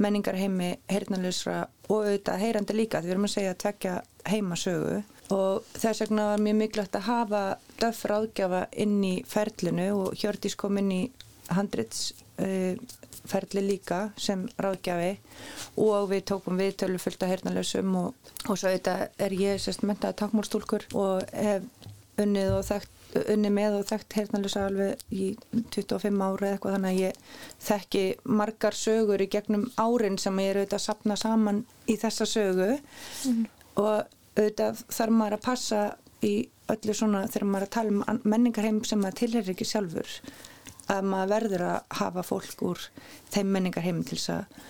menningarheimi 0.00 0.76
heyrnalysra 0.90 1.64
og 1.88 2.04
auðvitað 2.04 2.44
heyrandi 2.44 2.76
líka 2.78 3.00
því 3.00 3.10
við 3.10 3.16
erum 3.16 3.26
að 3.26 3.34
segja 3.34 3.56
að 3.56 3.62
tvekja 3.64 3.96
heimasögu 4.30 5.00
og 5.34 5.64
þess 5.78 6.02
vegna 6.04 6.22
var 6.32 6.40
mjög 6.42 6.56
mikilvægt 6.60 6.98
að 6.98 7.08
hafa 7.08 7.42
döf 7.80 7.98
ráðgjafa 8.10 8.62
inn 8.82 8.98
í 9.06 9.14
ferlinu 9.28 9.88
og 9.96 10.08
Hjördís 10.18 10.56
kom 10.58 10.74
inn 10.80 10.92
í 10.94 11.02
handritsferli 11.50 13.60
uh, 13.62 13.66
líka 13.66 14.00
sem 14.18 14.48
ráðgjafi 14.58 15.12
og 15.82 16.10
við 16.12 16.22
tókum 16.32 16.60
viðtölu 16.60 16.98
fullt 17.02 17.22
af 17.24 17.30
heyrnalysum 17.34 17.90
og, 18.00 18.08
og 18.46 18.54
svo 18.54 18.66
auðvitað 18.70 18.98
er 19.26 19.32
ég 19.38 19.54
sérst 19.62 19.82
mentaði 19.86 20.14
takmúrstúlkur 20.22 20.82
og 20.98 21.14
hef 21.34 21.62
unnið 22.20 22.50
og 22.58 22.64
þekkt 22.68 22.96
unni 23.32 23.50
með 23.50 23.72
og 23.80 23.84
þekkt 23.88 24.16
heyrnalisa 24.18 24.60
alveg 24.68 24.92
í 25.10 25.14
25 25.74 26.22
ári 26.22 26.46
eða 26.46 26.54
eitthvað 26.54 26.74
þannig 26.76 26.90
að 26.90 27.00
ég 27.00 27.12
þekki 27.66 28.04
margar 28.38 28.74
sögur 28.78 29.20
í 29.24 29.30
gegnum 29.30 29.64
árin 29.80 30.18
sem 30.20 30.36
ég 30.42 30.48
er 30.52 30.58
auðvitað 30.60 30.78
að 30.78 30.86
sapna 30.86 31.14
saman 31.18 31.58
í 31.90 31.94
þessa 32.00 32.26
sögu 32.30 32.70
mm. 32.76 33.42
og 33.82 33.96
auðvitað 34.36 34.84
þarf 34.88 35.16
maður 35.16 35.36
að 35.38 35.46
passa 35.46 35.82
í 36.26 36.34
öllu 36.70 36.94
svona 36.96 37.24
þegar 37.28 37.48
maður 37.50 37.66
að 37.66 37.74
tala 37.76 37.94
um 38.14 38.20
menningarheim 38.28 38.82
sem 38.86 39.00
maður 39.02 39.20
tilherir 39.22 39.54
ekki 39.54 39.68
sjálfur 39.68 40.18
að 40.90 41.06
maður 41.06 41.32
verður 41.34 41.64
að 41.68 41.96
hafa 42.00 42.26
fólk 42.26 42.62
úr 42.66 42.84
þeim 43.32 43.50
menningarheim 43.54 44.04
til 44.06 44.18
þess 44.18 44.34
að 44.34 44.60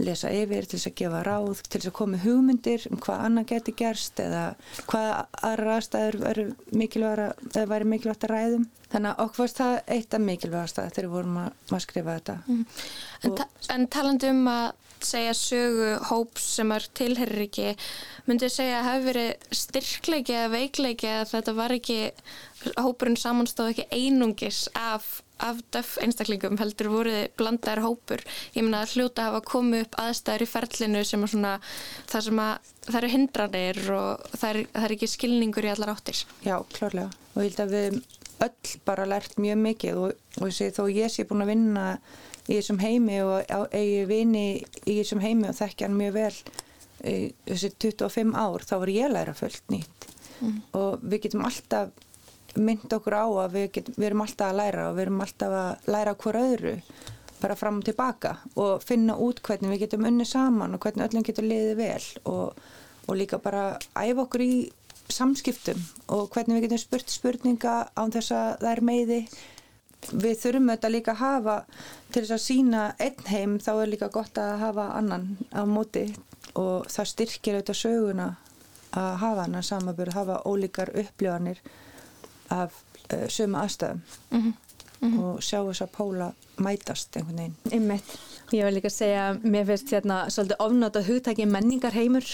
lesa 0.00 0.30
yfir, 0.32 0.64
til 0.64 0.78
þess 0.78 0.88
að 0.88 0.96
gefa 1.00 1.22
ráð, 1.26 1.62
til 1.66 1.80
þess 1.80 1.90
að 1.90 1.96
koma 1.98 2.20
hugmyndir 2.22 2.86
um 2.90 3.00
hvað 3.04 3.24
annað 3.26 3.48
geti 3.52 3.74
gerst 3.76 4.20
eða 4.22 4.44
hvað 4.90 5.08
aðra 5.50 5.74
aðstæður 5.76 6.18
væri 6.22 6.46
mikilvægt 7.92 8.24
að 8.24 8.32
ræðum. 8.32 8.68
Þannig 8.90 9.10
að 9.10 9.24
okkur 9.24 9.44
varst 9.44 9.60
það 9.60 9.74
eitt 9.96 10.16
af 10.16 10.22
mikilvægast 10.24 10.80
að 10.82 10.94
þegar 10.96 11.10
vorum 11.12 11.36
að, 11.44 11.50
að 11.70 11.82
skrifa 11.84 12.16
þetta. 12.16 12.38
Mm. 12.46 12.62
En, 13.20 13.36
ta 13.38 13.46
en 13.76 13.86
talandi 13.92 14.32
um 14.32 14.48
að 14.50 14.70
segja 15.06 15.32
sögu 15.36 15.94
hóps 16.10 16.44
sem 16.56 16.74
er 16.74 16.86
tilherir 16.96 17.46
ekki, 17.46 17.72
myndið 18.28 18.54
segja 18.54 18.78
að 18.80 18.88
hafi 18.88 19.06
verið 19.08 19.56
styrkleiki 19.62 20.36
eða 20.36 20.52
veikleiki 20.54 21.10
að 21.14 21.26
þetta 21.34 21.56
var 21.58 21.74
ekki, 21.76 21.98
hópurinn 22.76 23.18
samanstóð 23.20 23.74
ekki 23.74 23.88
einungis 23.94 24.66
af 24.78 25.20
af 25.40 25.60
döf 25.72 25.94
einstaklingum 26.02 26.58
heldur 26.60 26.90
voruði 26.92 27.22
blandaður 27.40 27.84
hópur. 27.86 28.22
Ég 28.52 28.64
meina 28.64 28.82
að 28.84 28.96
hljóta 28.96 29.28
hafa 29.28 29.42
komið 29.48 29.86
upp 29.86 29.98
aðstæður 30.02 30.44
í 30.44 30.48
ferlinu 30.50 31.04
sem 31.08 31.24
er 31.24 31.32
svona 31.32 31.52
það 32.10 32.26
sem 32.26 32.42
að 32.44 32.72
það 32.86 32.98
eru 33.00 33.12
hindranir 33.14 33.82
og 33.96 34.30
það 34.34 34.48
er, 34.50 34.60
það 34.74 34.86
er 34.86 34.96
ekki 34.96 35.10
skilningur 35.14 35.68
í 35.68 35.72
allar 35.74 35.94
áttir. 35.94 36.24
Já, 36.44 36.56
klárlega. 36.76 37.10
Og 37.34 37.44
ég 37.44 37.48
held 37.50 37.62
að 37.64 37.76
við 37.76 38.00
öll 38.40 38.74
bara 38.88 39.08
lært 39.08 39.38
mjög 39.40 39.62
mikið 39.66 40.02
og, 40.02 40.26
og 40.40 40.52
sé, 40.56 40.70
þó 40.76 40.84
ég 40.92 41.12
sé 41.12 41.26
búin 41.28 41.44
að 41.44 41.54
vinna 41.54 41.86
í 42.48 42.56
þessum 42.56 42.80
heimi 42.82 43.20
og 43.22 43.52
eigi 43.76 44.04
vini 44.08 44.46
í 44.86 44.98
þessum 45.00 45.22
heimi 45.24 45.50
og 45.50 45.58
þekkja 45.58 45.88
hann 45.88 45.98
mjög 45.98 46.16
vel 46.16 46.34
þessi 47.00 47.72
25 47.80 48.36
ár 48.36 48.66
þá 48.66 48.74
var 48.82 48.92
ég 48.92 49.12
læra 49.12 49.34
fullt 49.36 49.72
nýtt 49.72 50.08
mm. 50.40 50.56
og 50.76 51.04
við 51.04 51.26
getum 51.26 51.46
alltaf 51.48 51.92
mynd 52.58 52.92
okkur 52.92 53.14
á 53.14 53.26
að 53.44 53.54
við, 53.54 53.66
get, 53.76 53.88
við 53.94 54.08
erum 54.10 54.24
alltaf 54.24 54.50
að 54.50 54.58
læra 54.58 54.88
og 54.88 54.96
við 54.96 55.06
erum 55.06 55.22
alltaf 55.24 55.56
að 55.60 55.90
læra 55.94 56.16
hver 56.24 56.40
öðru 56.40 56.74
bara 57.40 57.56
fram 57.56 57.78
og 57.80 57.86
tilbaka 57.86 58.34
og 58.60 58.82
finna 58.84 59.16
út 59.16 59.40
hvernig 59.46 59.72
við 59.74 59.86
getum 59.86 60.04
unni 60.10 60.26
saman 60.28 60.76
og 60.76 60.82
hvernig 60.84 61.06
öllum 61.06 61.24
getur 61.24 61.46
liðið 61.46 61.78
vel 61.78 62.08
og, 62.28 62.60
og 63.06 63.16
líka 63.16 63.40
bara 63.40 63.64
æfa 63.94 64.26
okkur 64.26 64.44
í 64.44 64.52
samskiptum 65.10 65.80
og 66.14 66.28
hvernig 66.34 66.58
við 66.58 66.68
getum 66.68 66.82
spurt 66.82 67.12
spurninga 67.12 67.76
án 67.96 68.12
þess 68.14 68.34
að 68.36 68.50
það 68.60 68.70
er 68.72 68.84
meiði 68.90 69.20
við 70.12 70.38
þurfum 70.42 70.70
þetta 70.72 70.90
líka 70.90 71.12
að 71.12 71.22
hafa 71.22 71.56
til 72.12 72.22
þess 72.22 72.36
að 72.36 72.44
sína 72.44 72.84
einn 72.98 73.26
heim 73.26 73.58
þá 73.60 73.72
er 73.74 73.92
líka 73.92 74.08
gott 74.12 74.38
að 74.40 74.58
hafa 74.64 74.86
annan 74.98 75.36
á 75.52 75.62
móti 75.68 76.06
og 76.58 76.88
það 76.90 77.10
styrkir 77.12 77.58
auðvitað 77.58 77.80
söguna 77.82 78.30
að 78.96 79.12
hafa 79.22 79.44
annan 79.44 79.66
samanbyrð, 79.66 80.16
hafa 80.16 80.40
ólíkar 80.48 80.90
upplifanir 80.98 81.60
af 82.50 82.74
uh, 83.12 83.26
sömu 83.28 83.60
aðstæðum 83.60 84.00
mm 84.30 84.40
-hmm. 84.40 84.52
Mm 85.00 85.12
-hmm. 85.12 85.22
og 85.22 85.42
sjá 85.42 85.64
þess 85.64 85.82
að 85.82 85.92
póla 85.96 86.32
mætast 86.56 87.16
einhvern 87.16 87.36
veginn. 87.36 87.56
Ymmiðt. 87.72 88.18
Ég 88.52 88.64
vil 88.64 88.74
líka 88.74 88.90
segja, 88.90 89.34
mér 89.42 89.66
finnst 89.66 89.90
hérna 89.90 90.30
svolítið 90.30 90.56
ofnáta 90.58 91.02
hugtæki 91.02 91.46
menningarheimur. 91.46 92.24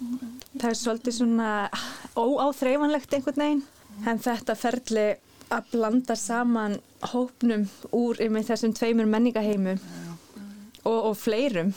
Mm 0.00 0.18
-hmm. 0.18 0.60
Það 0.60 0.70
er 0.70 0.74
svolítið 0.74 1.12
svona 1.12 1.70
óáþreifanlegt 2.16 3.14
einhvern 3.14 3.36
veginn. 3.36 3.62
En 4.06 4.18
þetta 4.18 4.54
ferli 4.54 5.16
að 5.50 5.62
blanda 5.72 6.16
saman 6.16 6.78
hópnum 7.10 7.66
úr 7.96 8.20
þessum 8.20 8.74
tveimur 8.76 9.08
menningarheimum 9.10 9.80
og, 10.84 10.98
og 11.10 11.16
fleirum 11.18 11.72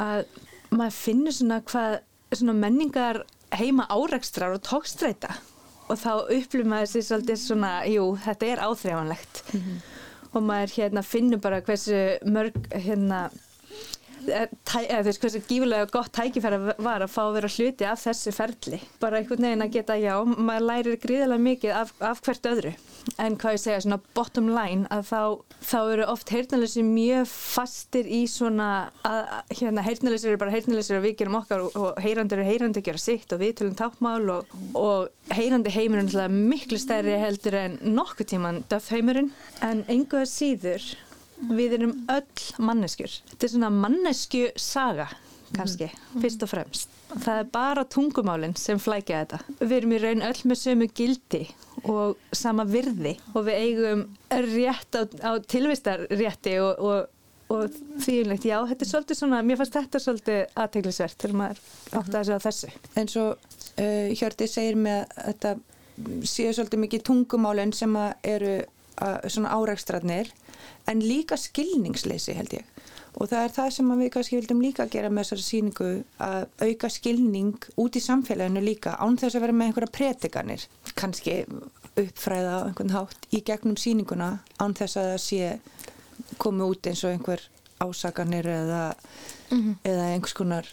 að 0.00 0.24
maður 0.70 0.96
finnur 0.96 1.34
svona 1.34 1.60
hvað 1.66 2.00
svona 2.30 2.54
menningar 2.54 3.24
heima 3.58 3.86
áreikstrar 3.90 4.54
og 4.54 4.62
tókstreita 4.66 5.34
og 5.90 5.98
þá 5.98 6.12
upplifum 6.30 6.70
maður 6.70 6.92
sér 6.92 7.06
svolítið 7.06 7.40
svona, 7.42 7.70
jú, 7.90 8.04
þetta 8.22 8.46
er 8.46 8.64
áþreifanlegt 8.66 9.42
mm 9.50 9.60
-hmm. 9.60 9.78
og 10.32 10.42
maður 10.42 10.74
hérna 10.76 11.02
finnur 11.02 11.40
bara 11.42 11.60
hversu 11.60 12.18
mörg 12.24 12.54
hérna 12.70 13.30
Tæ, 13.30 13.38
eða 13.38 13.68
þú 13.70 13.76
veist 13.80 14.09
hversu 14.20 15.40
gífulega 15.48 15.88
gott 15.92 16.12
tækifæri 16.16 16.58
var 16.78 17.04
að 17.04 17.12
fá 17.12 17.22
að 17.24 17.36
vera 17.38 17.50
hluti 17.54 17.86
af 17.88 18.02
þessu 18.04 18.32
ferli. 18.34 18.80
Bara 19.00 19.20
einhvern 19.20 19.46
veginn 19.46 19.64
að 19.64 19.74
geta 19.76 19.96
já 20.00 20.14
maður 20.24 20.66
lærir 20.68 21.00
gríðilega 21.00 21.44
mikið 21.46 21.76
af, 21.80 21.92
af 22.00 22.22
hvert 22.26 22.48
öðru. 22.50 22.72
En 23.20 23.36
hvað 23.40 23.56
ég 23.56 23.62
segja, 23.62 23.80
svona 23.84 24.00
bottom 24.14 24.50
line 24.52 24.88
að 24.92 25.06
þá, 25.08 25.20
þá 25.70 25.78
eru 25.80 26.08
oft 26.12 26.32
heyrnalysir 26.34 26.86
mjög 26.86 27.30
fastir 27.30 28.08
í 28.10 28.22
svona 28.30 28.70
að 29.08 29.22
hérna 29.60 29.84
heyrnalysir 29.86 30.32
eru 30.32 30.42
bara 30.42 30.54
heyrnalysir 30.54 30.98
og 30.98 31.06
við 31.06 31.16
gerum 31.22 31.38
okkar 31.40 31.64
og, 31.64 31.76
og 31.80 32.00
heyrandi 32.04 32.36
eru 32.36 32.48
heyrandi 32.48 32.82
að 32.82 32.90
gera 32.90 33.02
sitt 33.02 33.32
og 33.32 33.42
við 33.42 33.54
tölum 33.60 33.76
tápmál 33.78 34.34
og, 34.36 34.56
og 34.78 35.34
heyrandi 35.34 35.72
heimurinn 35.74 36.12
er 36.12 36.32
miklu 36.32 36.80
stærri 36.80 37.16
heldur 37.20 37.56
en 37.56 37.78
nokkuð 37.96 38.34
tíman 38.34 38.64
döf 38.70 38.90
heimurinn. 38.92 39.32
En 39.64 39.84
einhverja 39.88 40.28
síður 40.28 40.90
við 41.48 41.78
erum 41.78 41.96
öll 42.12 42.62
manneskjur. 42.62 43.16
Þetta 43.32 43.46
er 43.46 43.52
svona 43.54 43.72
mannesku 43.74 44.46
saga 44.60 45.08
kannski, 45.56 45.88
mm. 45.90 46.22
fyrst 46.22 46.44
og 46.44 46.50
fremst. 46.50 46.96
Það 47.10 47.40
er 47.40 47.48
bara 47.52 47.84
tungumálinn 47.90 48.56
sem 48.58 48.78
flækja 48.78 49.24
þetta. 49.24 49.38
Við 49.60 49.76
erum 49.80 49.94
í 49.96 50.02
raun 50.02 50.26
öll 50.28 50.42
með 50.46 50.60
sömu 50.60 50.88
gildi 50.94 51.40
og 51.90 52.20
sama 52.36 52.66
virði 52.68 53.16
og 53.32 53.46
við 53.48 53.64
eigum 53.64 54.04
rétt 54.30 54.98
á, 54.98 55.02
á 55.26 55.32
tilvistarrétti 55.50 56.54
og, 56.62 56.84
og, 56.84 57.08
og 57.50 57.80
þýjulegt, 58.04 58.46
já, 58.46 58.58
þetta 58.70 58.86
er 58.86 58.92
svolítið 58.92 59.20
svona 59.22 59.42
mér 59.46 59.58
fannst 59.60 59.78
þetta 59.80 60.02
svolítið 60.04 60.60
aðteglisvert 60.64 61.18
til 61.24 61.32
maður 61.40 61.64
átt 61.98 62.14
að 62.14 62.28
segja 62.28 62.42
þessu. 62.46 62.72
En 63.00 63.10
svo 63.10 63.26
uh, 63.34 64.10
Hjördi 64.14 64.50
segir 64.50 64.78
með 64.78 65.16
þetta 65.16 65.56
séu 66.28 66.52
svolítið 66.54 66.84
mikið 66.84 67.06
tungumálinn 67.10 67.74
sem 67.76 67.96
eru 68.22 68.60
uh, 68.60 69.18
svona 69.26 69.56
árækstradnir 69.58 70.30
en 70.86 71.02
líka 71.04 71.36
skilningsleysi 71.36 72.36
held 72.36 72.52
ég 72.60 72.64
og 73.18 73.28
það 73.30 73.44
er 73.44 73.54
það 73.54 73.70
sem 73.74 73.92
við 73.98 74.10
kannski 74.14 74.38
vildum 74.38 74.62
líka 74.62 74.86
gera 74.90 75.10
með 75.10 75.24
þessari 75.24 75.46
síningu 75.46 75.90
að 76.22 76.44
auka 76.62 76.90
skilning 76.94 77.68
út 77.82 77.98
í 77.98 78.02
samfélaginu 78.04 78.62
líka 78.64 78.94
án 79.02 79.18
þess 79.18 79.36
að 79.36 79.46
vera 79.46 79.56
með 79.56 79.70
einhverja 79.70 79.94
pretikanir 79.96 80.66
kannski 80.94 81.40
uppfræða 81.98 82.52
á 82.54 82.66
einhvern 82.68 82.94
hátt 82.94 83.30
í 83.34 83.42
gegnum 83.46 83.78
síninguna 83.80 84.30
án 84.62 84.76
þess 84.78 85.00
að 85.00 85.10
það 85.10 85.24
sé 85.26 86.36
komið 86.40 86.74
út 86.74 86.90
eins 86.90 87.04
og 87.04 87.16
einhver 87.16 87.46
ásaganir 87.80 88.46
eða, 88.46 88.82
mm 89.50 89.58
-hmm. 89.58 89.74
eða 89.84 90.06
einhvers 90.12 90.36
konar 90.36 90.66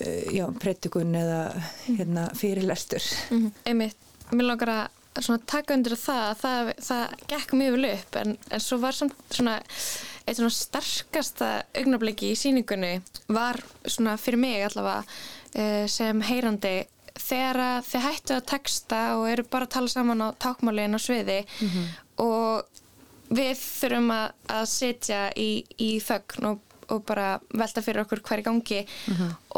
uh, 0.00 0.34
já, 0.34 0.46
pretikun 0.58 1.14
eða 1.14 1.62
hérna, 1.86 2.30
fyrirlestur 2.34 3.02
mm 3.30 3.38
-hmm. 3.38 3.52
Einmitt, 3.64 3.96
mér 4.32 4.46
langar 4.50 4.68
að 4.68 4.88
taka 5.46 5.76
undir 5.76 5.94
það 5.98 6.24
að 6.30 6.40
það, 6.40 6.72
það 6.88 7.14
gekk 7.30 7.52
mjög 7.54 7.76
vel 7.76 7.90
upp 7.92 8.16
en, 8.20 8.36
en 8.50 8.64
svo 8.64 8.78
var 8.82 8.96
samt 8.98 9.14
svona 9.30 9.60
eitt 10.24 10.38
svona 10.38 10.54
sterkasta 10.56 11.50
augnabliki 11.76 12.32
í 12.32 12.38
síningunni 12.38 12.96
var 13.28 13.60
svona 13.84 14.16
fyrir 14.20 14.40
mig 14.40 14.64
allavega 14.64 15.04
eh, 15.54 15.84
sem 15.90 16.22
heyrandi 16.24 16.76
þegar 17.14 17.84
þið 17.86 18.06
hættu 18.08 18.36
að 18.36 18.46
texta 18.50 19.02
og 19.18 19.28
eru 19.30 19.44
bara 19.46 19.68
að 19.68 19.74
tala 19.76 19.92
saman 19.92 20.24
á 20.24 20.28
tákmálin 20.42 20.96
á 20.96 21.00
sviði 21.00 21.44
mm 21.44 21.68
-hmm. 21.68 21.90
og 22.24 22.64
við 23.34 23.54
þurfum 23.58 24.10
að, 24.14 24.26
að 24.50 24.64
setja 24.68 25.20
í, 25.36 25.64
í 25.78 25.90
þögn 26.02 26.50
og, 26.50 26.60
og 26.92 27.04
bara 27.08 27.38
velta 27.54 27.82
fyrir 27.84 28.04
okkur 28.04 28.22
hver 28.24 28.42
í 28.42 28.46
gangi 28.46 28.80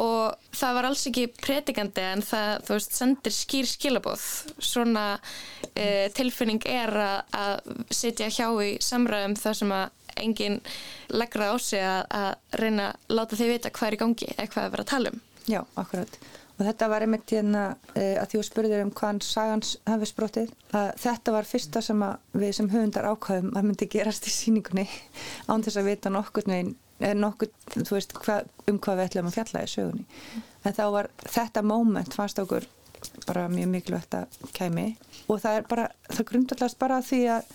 og 0.02 0.50
það 0.56 0.78
var 0.78 0.88
alls 0.90 1.06
ekki 1.10 1.26
predikandi 1.40 2.06
en 2.12 2.24
það, 2.26 2.50
þú 2.66 2.78
veist, 2.78 2.96
sendir 2.96 3.36
skýr 3.36 3.70
skilabóð 3.70 4.26
svona 4.58 5.06
uh, 5.18 6.06
tilfinning 6.16 6.66
er 6.70 6.94
að, 7.02 7.36
að 7.36 7.86
sitja 7.90 8.30
hjá 8.30 8.48
í 8.62 8.76
samræðum 8.82 9.38
þar 9.40 9.60
sem 9.62 9.76
að 9.76 9.86
enginn 10.16 10.60
leggur 11.12 11.44
það 11.44 11.54
á 11.54 11.58
sig 11.60 11.84
að, 11.84 12.02
að 12.16 12.60
reyna 12.62 12.90
að 12.90 13.16
láta 13.18 13.36
þið 13.36 13.52
vita 13.52 13.72
er 13.86 13.96
í 13.96 14.00
gangi 14.00 14.28
eða 14.36 14.52
hvað 14.52 14.64
er 14.64 14.76
verið 14.76 14.86
að 14.86 14.92
tala 14.94 15.12
um 15.12 15.24
Já, 15.46 15.62
akkurat. 15.78 16.16
Og 16.56 16.64
þetta 16.64 16.88
var 16.88 17.04
einmitt 17.04 17.30
hérna 17.30 17.64
uh, 17.76 18.16
að 18.22 18.30
því 18.32 18.38
að 18.40 18.46
spurður 18.48 18.82
um 18.86 18.92
hvaðan 18.96 19.20
sagans 19.22 19.74
hafi 19.86 20.08
sprótið. 20.10 20.54
Að 20.74 20.88
þetta 21.02 21.34
var 21.36 21.48
fyrsta 21.48 21.82
sem 21.84 22.02
við 22.34 22.54
sem 22.58 22.70
höfundar 22.72 23.08
ákvæðum 23.12 23.52
að 23.52 23.68
myndi 23.68 23.88
gerast 23.92 24.26
í 24.26 24.32
síningunni 24.32 24.86
án 25.50 25.64
þess 25.66 25.80
að 25.82 25.90
vita 25.92 26.12
nokkur 26.12 26.48
neginn, 26.50 26.74
nokkur, 27.16 27.50
þú 27.74 27.90
veist, 27.92 28.14
hva, 28.24 28.40
um 28.70 28.78
hvað 28.82 29.00
við 29.00 29.08
ætlum 29.10 29.30
að 29.30 29.36
fjalla 29.38 29.64
í 29.64 29.72
sögunni. 29.72 30.06
En 30.66 30.76
þá 30.76 30.84
var 30.94 31.10
þetta 31.24 31.62
moment 31.66 32.16
fannst 32.16 32.40
okkur 32.42 32.66
bara 33.26 33.48
mjög 33.52 33.68
mikilvægt 33.70 34.14
að 34.16 34.38
kæmi 34.56 34.86
og 35.28 35.40
það 35.42 35.58
er 35.58 35.66
bara, 35.68 35.84
það 36.08 36.28
grundallast 36.30 36.78
bara 36.80 37.02
því 37.04 37.20
að 37.36 37.50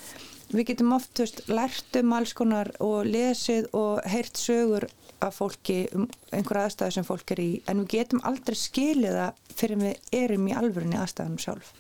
við 0.52 0.68
getum 0.72 0.96
oft, 0.96 1.14
þú 1.16 1.26
veist, 1.26 1.44
lært 1.48 2.02
um 2.02 2.14
alls 2.18 2.34
konar 2.38 2.72
og 2.80 3.06
lesið 3.06 3.70
og 3.78 4.02
heyrt 4.12 4.40
sögur 4.40 4.88
af 5.22 5.38
fólki 5.38 5.86
um 5.96 6.08
einhverja 6.34 6.68
aðstæðu 6.68 6.96
sem 6.96 7.06
fólk 7.06 7.34
er 7.36 7.42
í 7.44 7.50
en 7.70 7.84
við 7.84 7.92
getum 7.94 8.24
aldrei 8.26 8.58
skilið 8.58 9.18
það 9.20 9.58
fyrir 9.60 9.82
við 9.82 10.18
erum 10.18 10.48
í 10.50 10.56
alvörunni 10.58 10.98
aðstæðanum 10.98 11.42
sjálf 11.44 11.72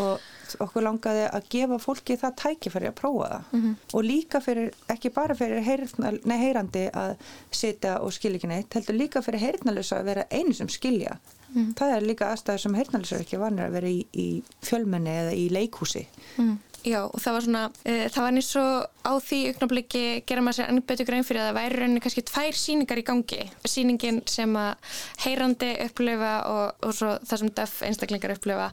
og 0.00 0.64
okkur 0.64 0.86
langaði 0.86 1.24
að 1.28 1.48
gefa 1.54 1.78
fólki 1.82 2.16
það 2.20 2.36
tækifæri 2.42 2.90
að 2.90 2.96
prófa 3.00 3.28
það 3.32 3.52
mm 3.52 3.62
-hmm. 3.62 3.76
og 3.92 4.04
líka 4.04 4.40
fyrir, 4.40 4.74
ekki 4.88 5.10
bara 5.10 5.34
fyrir 5.34 5.64
heyrnal, 5.66 6.18
nei, 6.24 6.38
heyrandi 6.38 6.84
að 6.92 7.16
sitja 7.50 7.98
og 8.00 8.12
skilja 8.12 8.40
ekki 8.40 8.52
neitt, 8.52 8.74
heldur 8.74 8.94
líka 8.94 9.22
fyrir 9.22 9.40
heyrnalösa 9.40 9.98
að 9.98 10.04
vera 10.04 10.26
einu 10.30 10.54
sem 10.54 10.68
skilja 10.68 11.18
mm 11.54 11.62
-hmm. 11.62 11.74
það 11.74 11.96
er 11.96 12.02
líka 12.02 12.30
aðstæður 12.32 12.58
sem 12.58 12.74
heyrnalösa 12.74 13.20
ekki 13.20 13.38
vanir 13.38 13.66
að 13.66 13.72
vera 13.72 13.88
í, 13.88 14.06
í 14.12 14.42
fjölmenni 14.62 15.10
eða 15.10 15.32
í 15.34 15.48
leikhúsi 15.50 16.06
mm 16.36 16.48
-hmm. 16.48 16.58
Já 16.84 17.00
og 17.06 17.16
það 17.16 17.36
var 17.36 17.44
svona, 17.46 17.64
uh, 17.72 18.06
það 18.12 18.24
var 18.26 18.34
nýtt 18.36 18.46
svo 18.48 18.64
á 18.84 19.12
því 19.24 19.40
auknábliki 19.50 20.04
gera 20.28 20.44
maður 20.44 20.58
sér 20.58 20.72
enn 20.72 20.82
betur 20.84 21.08
grein 21.08 21.24
fyrir 21.24 21.40
að 21.40 21.50
það 21.50 21.58
væri 21.58 21.78
rauninni 21.80 22.02
kannski 22.04 22.24
tvær 22.28 22.58
síningar 22.60 23.00
í 23.00 23.04
gangi. 23.08 23.42
Síningin 23.64 24.22
sem 24.28 24.56
að 24.60 24.96
heyrandi 25.24 25.70
upplifa 25.86 26.34
og, 26.50 26.82
og 26.84 26.96
svo 26.96 27.14
það 27.24 27.42
sem 27.42 27.54
def 27.60 27.76
einstaklingar 27.88 28.34
upplifa. 28.36 28.68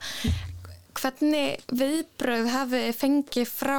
Hvernig 0.99 1.63
viðbröð 1.71 2.51
hafið 2.51 2.89
fengið 2.99 3.47
frá 3.47 3.77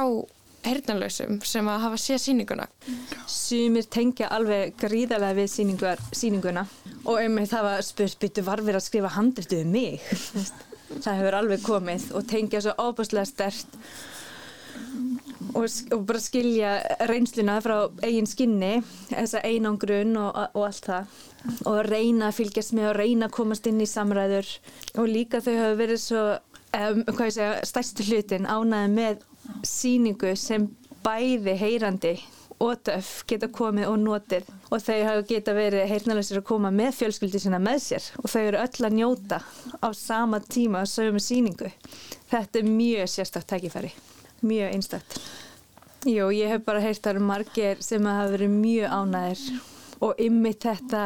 heyrnalösum 0.63 1.39
sem 1.45 1.69
að 1.69 1.81
hafa 1.85 1.99
séð 2.01 2.21
síninguna? 2.23 2.67
Sumir 3.29 3.85
tengja 3.91 4.31
alveg 4.33 4.73
gríðarlega 4.81 5.37
við 5.43 5.49
síningar, 5.51 6.03
síninguna 6.15 6.65
og 7.03 7.19
um 7.19 7.41
það 7.45 7.67
var 7.67 7.85
spurt 7.85 8.21
byttu 8.21 8.45
var 8.47 8.63
verið 8.63 8.79
að 8.79 8.87
skrifa 8.87 9.13
handrituð 9.17 9.65
um 9.65 9.73
mig. 9.75 10.01
það 11.03 11.19
hefur 11.19 11.37
alveg 11.37 11.63
komið 11.65 12.09
og 12.17 12.27
tengja 12.29 12.61
svo 12.63 12.73
óbúslega 12.79 13.25
stert 13.27 13.77
og, 15.53 15.67
og 15.95 16.05
bara 16.09 16.21
skilja 16.21 16.73
reynsluna 17.09 17.59
frá 17.63 17.77
eigin 18.05 18.29
skinni 18.29 18.73
þessa 19.09 19.43
einangrun 19.47 20.17
og, 20.19 20.39
og 20.53 20.67
allt 20.67 20.89
það. 20.89 21.19
Og 21.69 21.79
reyna 21.89 22.29
að 22.29 22.37
fylgjast 22.39 22.75
með 22.77 22.89
og 22.91 22.97
reyna 23.01 23.27
að 23.29 23.35
komast 23.37 23.67
inn 23.69 23.81
í 23.83 23.89
samræður. 23.89 24.49
Og 24.97 25.09
líka 25.09 25.43
þau 25.43 25.53
hafa 25.57 25.79
verið 25.81 26.01
svo 26.03 26.23
um, 26.33 27.03
ég 27.03 27.35
segja, 27.35 27.57
stærstu 27.67 28.05
hlutin 28.07 28.47
ánaði 28.49 28.93
með 28.93 29.27
síningu 29.67 30.33
sem 30.39 30.69
bæði 31.03 31.57
heyrandi 31.59 32.15
og 32.63 32.79
döf 32.87 33.09
geta 33.27 33.49
komið 33.51 33.89
og 33.91 33.97
notið. 33.99 34.49
Og 34.71 34.81
þau 34.83 34.99
hafa 35.03 35.25
geta 35.27 35.55
verið 35.57 35.89
heyrnalösir 35.91 36.39
að 36.39 36.47
koma 36.47 36.71
með 36.73 36.97
fjölskyldi 37.01 37.41
sína 37.43 37.59
með 37.63 37.81
sér. 37.87 38.09
Og 38.21 38.31
þau 38.31 38.41
eru 38.41 38.61
öll 38.63 38.87
að 38.87 38.97
njóta 38.99 39.41
á 39.83 39.87
sama 39.97 40.39
tíma 40.39 40.85
sögum 40.89 41.19
síningu. 41.19 41.71
Þetta 42.31 42.61
er 42.61 42.69
mjög 42.69 43.11
sérstakkt 43.11 43.51
tækifæri. 43.51 43.91
Mjög 44.43 44.77
einstakt. 44.77 45.19
Jú, 46.03 46.25
ég 46.35 46.49
hef 46.51 46.63
bara 46.67 46.81
heyrt 46.83 46.99
að 46.99 47.05
það 47.05 47.13
eru 47.13 47.27
margir 47.29 47.83
sem 47.83 48.07
hafa 48.09 48.31
verið 48.33 48.55
mjög 48.57 48.95
ánæðir 48.97 49.43
og 50.03 50.17
ymmið 50.19 50.57
þetta 50.65 51.03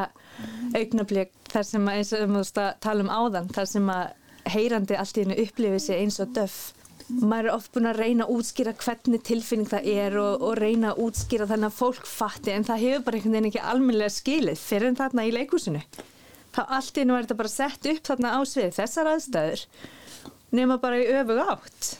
augnablík 0.79 1.35
þar 1.51 1.67
sem 1.67 1.85
að 1.85 1.99
eins 1.99 2.13
og 2.15 2.23
þú 2.23 2.39
veist 2.39 2.57
að 2.63 2.69
tala 2.81 3.05
um 3.05 3.11
áðan 3.13 3.51
þar 3.53 3.69
sem 3.69 3.91
að 3.93 4.07
heyrandi 4.55 4.97
allt 4.97 5.19
í 5.19 5.23
hennu 5.25 5.37
upplifið 5.43 5.83
sér 5.83 6.01
eins 6.01 6.17
og 6.23 6.31
döf. 6.33 6.55
Maður 7.07 7.49
er 7.49 7.53
oft 7.53 7.71
búin 7.75 7.89
að 7.91 8.01
reyna 8.01 8.25
að 8.25 8.33
útskýra 8.39 8.73
hvernig 8.81 9.23
tilfinning 9.27 9.69
það 9.69 9.91
er 9.93 10.17
og, 10.19 10.47
og 10.49 10.57
reyna 10.59 10.91
að 10.91 11.03
útskýra 11.05 11.47
þannig 11.51 11.69
að 11.69 11.77
fólk 11.77 12.09
fatti 12.09 12.55
en 12.55 12.67
það 12.67 12.83
hefur 12.87 13.05
bara 13.05 13.19
einhvern 13.19 13.37
veginn 13.37 13.51
ekki 13.51 13.63
almennilega 13.73 14.15
skilið 14.17 14.65
fyrir 14.65 14.89
en 14.89 14.99
þarna 14.99 15.27
í 15.27 15.35
leikúsinu. 15.37 15.83
Það 16.57 16.75
allt 16.79 16.97
í 16.97 17.03
hennu 17.03 17.15
var 17.15 17.27
þetta 17.27 17.39
bara 17.43 17.53
sett 17.53 17.91
upp 17.93 18.03
þarna 18.09 18.33
á 18.33 18.39
svið 18.49 18.75
þessar 18.81 19.13
aðstæður 19.13 19.65
nema 20.57 20.81
bara 20.81 20.99
í 20.99 21.07
öfug 21.21 21.45
átt 21.45 21.93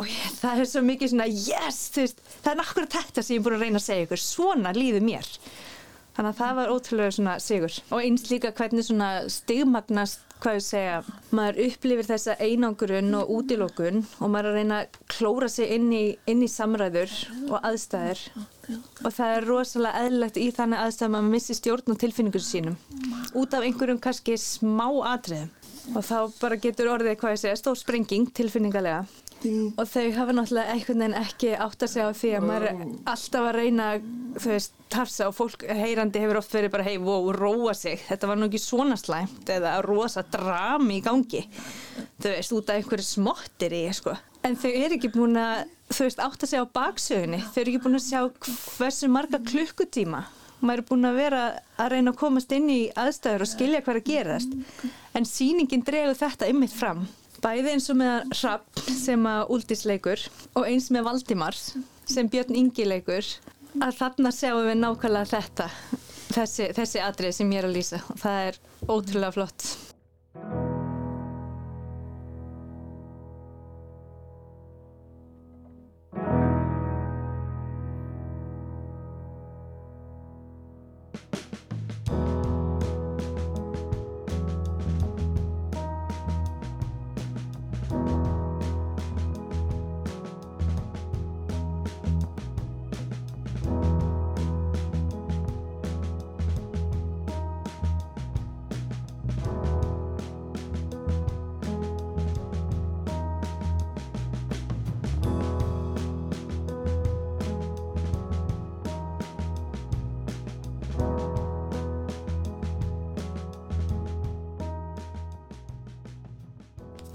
og 0.00 0.08
ég, 0.08 0.38
það 0.40 0.62
er 0.62 0.70
svo 0.70 0.84
mikið 0.86 1.12
svona 1.12 1.28
yes, 1.28 1.80
veist, 1.96 2.22
það 2.40 2.52
er 2.54 2.60
nákvæmlega 2.62 2.94
þetta 2.94 3.24
sem 3.26 3.34
ég 3.36 3.42
er 3.42 3.46
búin 3.46 3.58
að 3.58 3.66
reyna 3.66 3.80
að 3.82 3.86
segja 3.86 4.06
ykkur. 4.06 4.22
Svona 4.24 4.72
líður 4.76 5.04
mér. 5.04 5.28
Þannig 6.16 6.32
að 6.32 6.40
það 6.40 6.56
var 6.58 6.72
ótrúlega 6.74 7.14
svona 7.16 7.36
sigur. 7.40 7.76
Og 7.92 8.02
eins 8.02 8.26
líka 8.32 8.50
hvernig 8.56 8.86
svona 8.86 9.10
stigmagnast 9.30 10.26
hvað 10.40 10.56
ég 10.56 10.64
segja, 10.64 10.96
maður 11.36 11.58
upplifir 11.66 12.06
þessa 12.08 12.34
einangurun 12.40 13.16
og 13.18 13.30
útilokun 13.36 14.00
og 14.24 14.32
maður 14.32 14.48
er 14.48 14.50
að 14.50 14.56
reyna 14.56 14.78
að 14.80 14.98
klóra 15.12 15.48
sig 15.52 15.74
inn 15.76 15.90
í, 15.92 16.04
inn 16.30 16.40
í 16.44 16.48
samræður 16.48 17.12
og 17.50 17.58
aðstæður. 17.60 18.22
Og 19.04 19.12
það 19.16 19.34
er 19.36 19.48
rosalega 19.50 20.04
eðlilegt 20.06 20.40
í 20.40 20.48
þannig 20.56 20.84
aðstæðum 20.84 21.18
að 21.18 21.24
maður 21.26 21.34
missi 21.36 21.56
stjórn 21.58 21.94
og 21.94 22.00
tilfinningur 22.00 22.44
sínum. 22.44 22.78
Út 23.36 23.56
af 23.56 23.66
einhverjum 23.66 24.00
kannski 24.02 24.38
smá 24.40 24.86
atriðum. 25.12 25.52
Og 25.90 26.04
þá 26.06 26.18
bara 26.38 26.60
getur 26.60 26.92
orðið 26.92 27.18
hvað 27.20 27.34
ég 27.34 27.42
segja 27.44 27.58
stór 27.58 27.78
sprenging 27.80 28.28
tilfinningalega. 28.36 29.04
Og 29.48 29.88
þau 29.88 30.06
hafa 30.16 30.34
náttúrulega 30.36 30.74
einhvern 30.74 31.02
veginn 31.02 31.16
ekki 31.20 31.52
átt 31.56 31.84
að 31.84 31.92
segja 31.94 32.08
á 32.12 32.18
því 32.18 32.30
að 32.36 32.46
maður 32.48 32.66
er 32.68 32.80
alltaf 33.12 33.46
að 33.46 33.56
reyna 33.56 33.86
þau 34.36 34.48
veist, 34.50 34.74
tafsa 34.92 35.28
og 35.30 35.36
fólk 35.36 35.64
heyrandi 35.64 36.22
hefur 36.22 36.40
oft 36.40 36.54
verið 36.54 36.72
bara 36.74 36.86
hei, 36.86 36.96
wow, 37.00 37.30
róa 37.34 37.74
sig. 37.78 38.02
Þetta 38.08 38.30
var 38.30 38.40
nú 38.40 38.48
ekki 38.50 38.60
svona 38.60 38.98
slæmt 39.00 39.52
eða 39.52 39.76
rosa 39.86 40.24
drami 40.26 40.98
í 40.98 41.04
gangi 41.04 41.44
þau 42.20 42.32
veist, 42.34 42.56
út 42.56 42.72
af 42.72 42.80
einhverju 42.80 43.06
smottir 43.06 43.76
í 43.76 43.84
sko. 43.96 44.16
en 44.44 44.58
þau 44.60 44.70
eru 44.70 44.98
ekki 44.98 45.12
búin 45.14 45.38
að 45.40 45.62
þau 45.90 46.04
veist, 46.04 46.20
átt 46.26 46.44
að 46.44 46.52
segja 46.52 46.66
á 46.66 46.74
baksögunni. 46.76 47.40
Þau 47.46 47.62
eru 47.62 47.72
ekki 47.72 47.84
búin 47.86 48.00
að 48.00 48.06
sjá 48.08 48.20
hversu 48.76 49.10
marga 49.12 49.40
klukkutíma. 49.50 50.24
Maður 50.60 50.82
er 50.82 50.88
búin 50.90 51.08
að 51.08 51.16
vera 51.16 51.44
að 51.80 51.94
reyna 51.94 52.12
að 52.12 52.20
komast 52.20 52.52
inn 52.52 52.68
í 52.68 52.80
aðstæður 52.92 53.46
og 53.46 53.48
skilja 53.48 53.80
hvað 53.80 54.02
að 54.02 54.10
gerast. 54.10 54.58
En 55.16 55.24
síningin 55.24 55.84
dregur 55.86 56.18
þetta 56.20 56.50
ymmið 56.52 56.76
fram 56.76 57.06
Bæði 57.40 57.72
eins 57.72 57.88
og 57.88 57.96
með 58.00 58.34
Rapp 58.42 58.80
sem 58.84 59.26
að 59.28 59.52
Úldís 59.54 59.86
leikur 59.88 60.24
og 60.58 60.66
eins 60.68 60.90
með 60.92 61.06
Valdimar 61.08 61.56
sem 61.56 62.28
Björn 62.28 62.58
Ingi 62.58 62.84
leikur 62.84 63.24
að 63.80 63.96
þarna 63.96 64.32
sjáum 64.34 64.66
við 64.66 64.80
nákvæmlega 64.82 65.30
þetta, 65.30 65.68
þessi, 66.34 66.68
þessi 66.76 67.04
atrið 67.06 67.36
sem 67.38 67.54
ég 67.54 67.62
er 67.62 67.70
að 67.70 67.78
lýsa 67.78 68.02
það 68.10 68.42
er 68.50 68.60
ótrúlega 68.90 69.36
flott. 69.38 70.69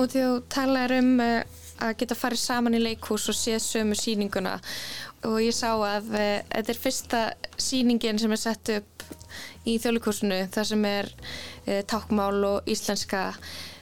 Og 0.06 0.12
þú 0.14 0.26
talaður 0.54 1.00
um 1.00 1.08
uh, 1.24 1.40
að 1.82 1.96
geta 1.98 2.16
farið 2.18 2.42
saman 2.44 2.78
í 2.78 2.82
leikhús 2.84 3.24
og 3.32 3.38
séð 3.38 3.64
sömu 3.64 3.96
síninguna 3.98 4.60
og 5.26 5.40
ég 5.42 5.56
sá 5.58 5.72
að 5.74 6.12
uh, 6.14 6.44
þetta 6.52 6.74
er 6.76 6.80
fyrsta 6.84 7.22
síningin 7.58 8.22
sem 8.22 8.36
er 8.36 8.42
sett 8.44 8.70
upp 8.76 9.06
í 9.66 9.80
þjóðleikúsinu 9.82 10.44
þar 10.54 10.70
sem 10.70 10.86
er 10.86 11.10
uh, 11.10 11.82
tákmál 11.90 12.38
og 12.52 12.70
íslenska. 12.70 13.32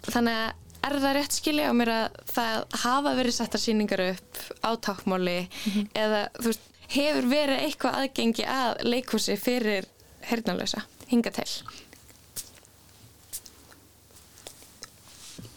Þannig 0.07 0.39
að 0.39 0.87
er 0.87 0.97
það 1.03 1.15
rétt 1.19 1.37
skilja 1.41 1.67
á 1.67 1.73
mér 1.75 1.93
að 1.97 2.17
það 2.31 2.79
hafa 2.85 3.15
verið 3.19 3.37
settar 3.41 3.63
síningar 3.65 4.07
upp 4.07 4.43
á 4.63 4.71
tákmáli 4.79 5.37
mm 5.43 5.71
-hmm. 5.73 5.87
eða 6.05 6.27
veist 6.39 6.69
hefur 6.93 7.27
verið 7.27 7.63
eitthvað 7.67 7.99
aðgengi 7.99 8.47
að 8.47 8.83
leikhúsi 8.87 9.35
fyrir 9.39 9.87
hernalösa 10.23 10.87
hinga 11.07 11.31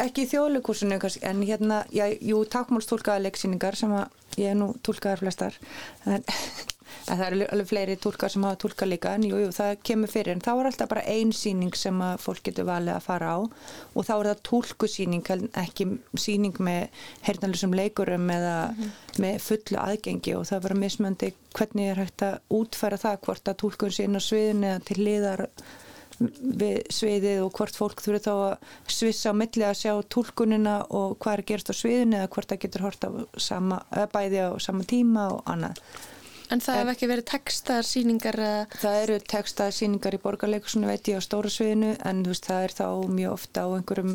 Ekki 0.02 0.26
í 0.26 0.28
þjóðleikursinu 0.28 0.98
en 1.24 1.42
hérna, 1.46 1.82
já, 1.94 2.06
jú, 2.20 2.44
takmálstúlkaða 2.52 3.24
leiksýningar 3.24 3.78
sem 3.78 3.92
að 3.96 4.40
ég 4.40 4.52
er 4.52 4.58
nú 4.58 4.72
tólkaðar 4.84 5.22
flestar 5.24 5.54
en, 6.04 6.24
en 7.08 7.18
það 7.18 7.24
eru 7.26 7.46
alveg 7.54 7.70
fleiri 7.70 7.96
tólkar 8.00 8.32
sem 8.32 8.44
hafa 8.44 8.58
tólkað 8.60 8.90
líka 8.92 9.14
en 9.16 9.24
jú, 9.26 9.38
jú, 9.40 9.52
það 9.56 9.72
kemur 9.88 10.12
fyrir 10.12 10.34
en 10.34 10.42
þá 10.44 10.50
er 10.52 10.68
alltaf 10.70 10.90
bara 10.90 11.04
ein 11.12 11.32
síning 11.36 11.78
sem 11.78 12.02
að 12.04 12.20
fólk 12.26 12.42
getur 12.48 12.68
valið 12.68 12.94
að 12.96 13.06
fara 13.06 13.32
á 13.32 13.38
og 13.40 14.06
þá 14.08 14.12
er 14.16 14.28
það 14.30 14.44
tólkusíning 14.50 15.32
ekki 15.62 15.88
síning 16.26 16.60
með 16.68 17.00
hernalisum 17.28 17.76
leikurum 17.78 18.30
eða 18.36 18.54
mm 18.68 18.82
-hmm. 18.82 19.24
með 19.24 19.40
fullu 19.48 19.80
aðgengi 19.86 20.36
og 20.36 20.46
það 20.50 20.58
er 20.58 20.66
bara 20.68 20.80
mismöndi 20.84 21.32
hvernig 21.56 21.90
er 21.90 22.04
hægt 22.04 22.22
að 22.22 22.38
útfæra 22.60 23.00
það 23.00 23.20
hvort 23.24 23.48
að 23.48 23.60
tólkun 23.64 23.96
sín 23.96 24.18
á 24.18 24.20
sviðin 24.20 24.68
eða 24.68 24.84
til 24.84 25.00
liðar 25.04 25.46
við 26.18 26.80
sviðið 26.92 27.44
og 27.44 27.54
hvort 27.58 27.76
fólk 27.76 28.02
þurfi 28.04 28.24
þá 28.24 28.32
að 28.34 28.74
svissa 28.96 29.32
á 29.32 29.38
milli 29.38 29.64
að 29.66 29.78
sjá 29.82 29.92
tólkunina 30.12 30.76
og 30.88 31.16
hvað 31.20 31.38
er 31.38 31.46
gerst 31.50 31.72
á 31.72 31.74
sviðinu 31.76 32.20
eða 32.20 32.32
hvort 32.34 32.52
það 32.52 32.62
getur 32.64 32.86
hort 32.86 33.08
á 33.08 33.10
sama, 33.36 33.80
bæði 34.12 34.44
á 34.46 34.50
sama 34.62 34.86
tíma 34.88 35.30
og 35.36 35.42
annað. 35.50 35.82
En 36.46 36.62
það 36.62 36.76
hef 36.78 36.90
ekki 36.92 37.08
verið 37.10 37.26
textaðar 37.26 37.86
síningar? 37.88 38.36
Það 38.78 38.98
eru 39.02 39.16
textaðar 39.32 39.74
síningar 39.74 40.14
í 40.14 40.20
borgarleikursunum 40.22 40.92
veit 40.92 41.08
ég 41.10 41.18
á 41.18 41.26
stóra 41.26 41.50
sviðinu 41.50 41.96
en 42.06 42.22
veist, 42.26 42.46
það 42.46 42.66
er 42.68 42.74
þá 42.76 42.86
mjög 43.16 43.34
ofta 43.34 43.64
á 43.66 43.68
einhverjum 43.74 44.12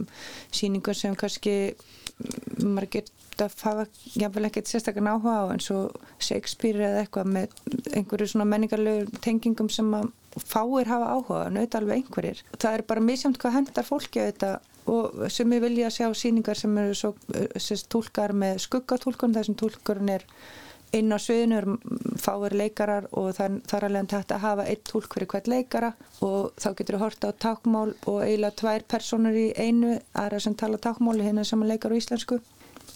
síningum 0.55 0.95
sem 0.95 1.17
kannski 1.19 1.55
maður 2.61 2.87
geta 2.95 3.49
hafa 3.65 3.85
jáfnvel 4.15 4.47
ekkert 4.47 4.71
sérstaklega 4.71 5.17
áhuga 5.17 5.35
á 5.43 5.45
eins 5.51 5.67
og 5.75 5.99
Shakespeare 6.21 6.87
eða 6.87 7.03
eitthvað 7.03 7.31
með 7.35 7.55
einhverju 7.97 8.31
svona 8.31 8.47
menningarlegu 8.53 9.21
tengingum 9.25 9.71
sem 9.73 9.91
að 9.97 10.11
fáir 10.39 10.89
hafa 10.91 11.13
áhuga, 11.15 11.45
nöðt 11.53 11.77
alveg 11.79 12.01
einhverjir. 12.01 12.43
Það 12.57 12.77
er 12.77 12.85
bara 12.87 13.03
misjamt 13.05 13.39
hvað 13.41 13.57
hendar 13.59 13.87
fólki 13.87 14.21
að 14.21 14.31
þetta 14.31 14.51
og 14.91 15.21
sem 15.29 15.53
ég 15.53 15.61
vilja 15.61 15.91
sjá 15.93 16.09
síningar 16.17 16.57
sem 16.57 16.77
eru 16.81 16.97
svo 16.97 17.13
sérst, 17.55 17.89
tólkar 17.91 18.33
með 18.33 18.63
skuggatólkun, 18.65 19.35
þessum 19.35 19.57
tólkurinn 19.59 20.15
er 20.15 20.25
inn 20.95 21.13
á 21.15 21.17
sviðinu, 21.21 21.77
fáir 22.19 22.55
leikarar 22.57 23.05
og 23.15 23.31
það 23.37 23.59
er 23.77 23.85
alveg 23.87 24.15
hægt 24.15 24.33
að 24.35 24.43
hafa 24.43 24.65
einn 24.67 24.81
tólk 24.89 25.13
fyrir 25.15 25.29
hvert 25.31 25.47
leikara 25.47 25.91
og 26.25 26.51
þá 26.59 26.69
getur 26.75 26.97
við 26.97 27.03
horta 27.05 27.31
á 27.31 27.33
takmál 27.45 27.93
og 28.09 28.17
eiginlega 28.25 28.57
tvær 28.59 28.87
personur 28.91 29.37
í 29.39 29.45
einu, 29.55 29.93
aðra 30.11 30.41
sem 30.43 30.57
tala 30.59 30.81
takmáli 30.81 31.23
hérna 31.23 31.45
sem 31.47 31.63
leikar 31.63 31.95
á 31.95 31.99
íslensku 31.99 32.41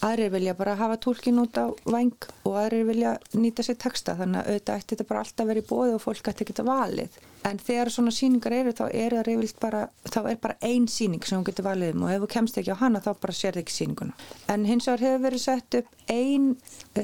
aðrir 0.04 0.32
vilja 0.34 0.56
bara 0.58 0.76
hafa 0.76 0.98
tólkin 1.00 1.40
út 1.40 1.56
á 1.56 1.72
vang 1.84 2.28
og 2.44 2.58
aðrir 2.60 2.84
vilja 2.90 3.14
nýta 3.36 3.64
sér 3.64 3.78
texta 3.80 4.16
þannig 4.18 4.42
að 4.42 4.50
auðvitað 4.52 4.82
ætti 4.82 4.94
þetta 4.94 5.08
bara 5.08 5.22
alltaf 5.24 5.48
verið 5.50 5.68
bóði 5.70 5.96
og 5.96 6.04
fólk 6.04 6.30
ætti 6.32 6.46
ekki 6.46 6.58
að 6.60 6.70
valið. 6.70 7.18
En 7.46 7.60
þegar 7.62 7.92
svona 7.94 8.12
síningar 8.14 8.56
eru 8.56 8.74
þá 8.74 8.84
er 8.90 9.14
það 9.16 9.26
reyfilt 9.28 9.60
bara 9.62 9.82
þá 10.10 10.20
er 10.32 10.38
bara 10.42 10.58
ein 10.66 10.88
síning 10.90 11.22
sem 11.24 11.38
hún 11.38 11.46
getur 11.46 11.68
valið 11.68 11.94
um 11.94 12.06
og 12.06 12.14
ef 12.14 12.24
þú 12.24 12.30
kemst 12.34 12.58
ekki 12.60 12.74
á 12.74 12.82
hana 12.82 13.02
þá 13.04 13.10
bara 13.22 13.36
sér 13.36 13.56
þið 13.56 13.62
ekki 13.64 13.76
síninguna 13.76 14.16
en 14.52 14.66
hins 14.68 14.88
vegar 14.88 15.04
hefur 15.06 15.24
verið 15.26 15.44
sett 15.44 15.78
upp 15.80 15.92
ein 16.12 16.48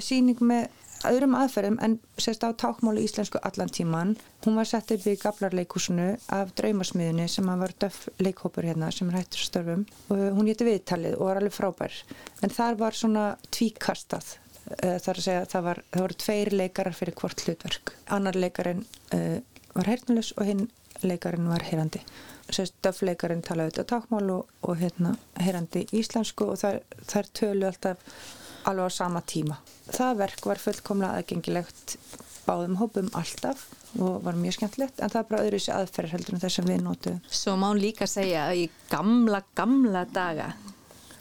síning 0.03 0.43
með 0.43 0.82
öðrum 1.09 1.37
aðferðum 1.39 1.79
en 1.85 1.97
sérst 2.21 2.45
á 2.47 2.51
tákmáli 2.55 3.05
íslensku 3.07 3.41
allan 3.43 3.71
tíman. 3.73 4.15
Hún 4.45 4.59
var 4.59 4.69
sett 4.69 4.93
upp 4.95 5.07
í 5.09 5.17
Gablarleikúsinu 5.21 6.09
af 6.35 6.53
draumasmiðinu 6.59 7.29
sem 7.31 7.49
var 7.63 7.75
döf 7.83 8.05
leikhópur 8.23 8.67
hérna 8.69 8.91
sem 8.95 9.11
er 9.11 9.21
hættur 9.21 9.47
störfum 9.47 9.87
og 10.13 10.23
hún 10.39 10.51
hétti 10.51 10.69
viðtalið 10.69 11.19
og 11.19 11.29
var 11.31 11.43
alveg 11.43 11.57
frábær. 11.57 12.03
En 12.43 12.55
þar 12.55 12.79
var 12.83 12.99
svona 12.99 13.27
tvíkastað. 13.51 14.37
Eh, 14.79 14.99
þar 15.03 15.17
að 15.17 15.25
segja 15.25 15.49
það, 15.51 15.65
var, 15.69 15.83
það 15.91 16.05
voru 16.07 16.21
tveir 16.25 16.53
leikarar 16.55 16.99
fyrir 16.99 17.19
hvort 17.19 17.47
hlutverk. 17.47 17.97
Annar 18.15 18.39
leikarin 18.39 18.85
uh, 19.17 19.41
var 19.75 19.91
heyrnulegs 19.91 20.35
og 20.37 20.47
hinn 20.47 20.69
leikarin 21.03 21.49
var 21.51 21.65
heyrandi. 21.67 22.03
Sérst 22.53 22.77
döfleikarinn 22.85 23.43
talaði 23.45 23.73
auðvitað 23.73 23.89
tákmál 23.93 24.31
og, 24.35 24.53
og 24.67 24.79
hérna 24.79 25.15
heyrandi 25.41 25.87
íslensku 25.97 26.51
og 26.53 26.61
þar, 26.61 26.81
þar 27.09 27.31
tölu 27.39 27.69
alltaf 27.69 28.15
alveg 28.69 28.89
á 28.89 28.91
sama 28.93 29.23
tíma. 29.27 29.59
Það 29.93 30.19
verk 30.23 30.49
var 30.51 30.63
fullkomlega 30.63 31.21
aðgengilegt 31.21 31.97
báðum 32.47 32.79
hópum 32.81 33.11
alltaf 33.19 33.69
og 34.01 34.23
var 34.25 34.39
mjög 34.39 34.57
skemmtilegt 34.57 35.01
en 35.03 35.13
það 35.13 35.21
er 35.21 35.29
bara 35.31 35.47
öðru 35.47 35.61
sér 35.63 35.79
aðferð 35.79 36.15
heldur 36.17 36.37
en 36.37 36.43
þess 36.43 36.63
að 36.63 36.71
við 36.73 36.85
nótum. 36.87 37.19
Svo 37.31 37.57
má 37.61 37.69
líka 37.77 38.09
segja 38.11 38.49
að 38.49 38.65
í 38.65 38.69
gamla, 38.91 39.43
gamla 39.59 40.07
daga 40.11 40.53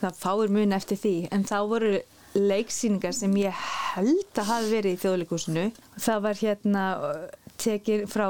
það 0.01 0.17
fáir 0.17 0.54
mun 0.54 0.75
eftir 0.75 0.99
því 1.01 1.15
en 1.36 1.45
þá 1.47 1.58
voru 1.69 1.91
leiksýningar 2.32 3.13
sem 3.15 3.34
ég 3.41 3.62
held 3.93 4.39
að 4.39 4.49
hafi 4.49 4.71
verið 4.71 4.95
í 4.95 4.99
þjóðleikúsinu. 5.01 5.67
Það 5.99 6.25
var 6.25 6.41
hérna 6.41 6.86
tekið 7.62 8.06
frá, 8.12 8.27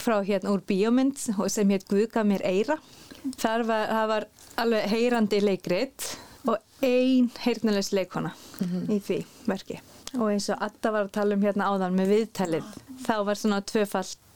frá 0.00 0.16
hérna 0.26 0.54
úr 0.54 0.64
bíómynd 0.66 1.18
sem 1.20 1.74
hétt 1.74 1.88
Guðga 1.90 2.24
mér 2.26 2.44
eira. 2.46 2.78
Var, 3.42 3.66
var 3.66 4.28
alveg 4.60 4.86
heyrandi 4.94 5.42
leikrit 5.44 6.06
og 6.46 6.56
ein 6.82 7.30
heyrnulegs 7.44 7.92
leikona 7.92 8.30
mm 8.60 8.66
-hmm. 8.66 8.92
í 8.94 9.00
því 9.00 9.24
verki. 9.46 9.80
Og 10.18 10.32
eins 10.32 10.48
og 10.48 10.62
Atta 10.62 10.90
var 10.90 11.04
að 11.04 11.12
tala 11.12 11.34
um 11.34 11.42
hérna 11.42 11.68
áðan 11.70 11.94
með 11.94 12.06
viðtalið 12.08 12.64
þá 13.06 13.24
var 13.24 13.34
svona 13.34 13.60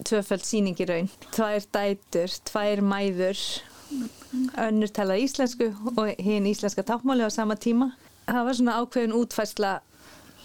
tvöfald 0.05 0.45
síning 0.45 0.81
í 0.81 0.89
raun. 0.89 1.11
Tvær 1.33 1.63
dætur, 1.73 2.31
tvær 2.45 2.81
mæður 2.81 3.39
önnur 4.59 4.89
talað 4.89 5.23
íslensku 5.25 5.75
og 5.97 6.15
hinn 6.19 6.47
íslenska 6.47 6.83
tápmáli 6.83 7.27
á 7.27 7.31
sama 7.31 7.55
tíma. 7.55 7.93
Það 8.27 8.45
var 8.45 8.55
svona 8.55 8.79
ákveðin 8.81 9.13
útfærsla 9.13 9.81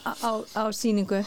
á, 0.06 0.12
á, 0.24 0.32
á 0.56 0.64
síningu 0.72 1.24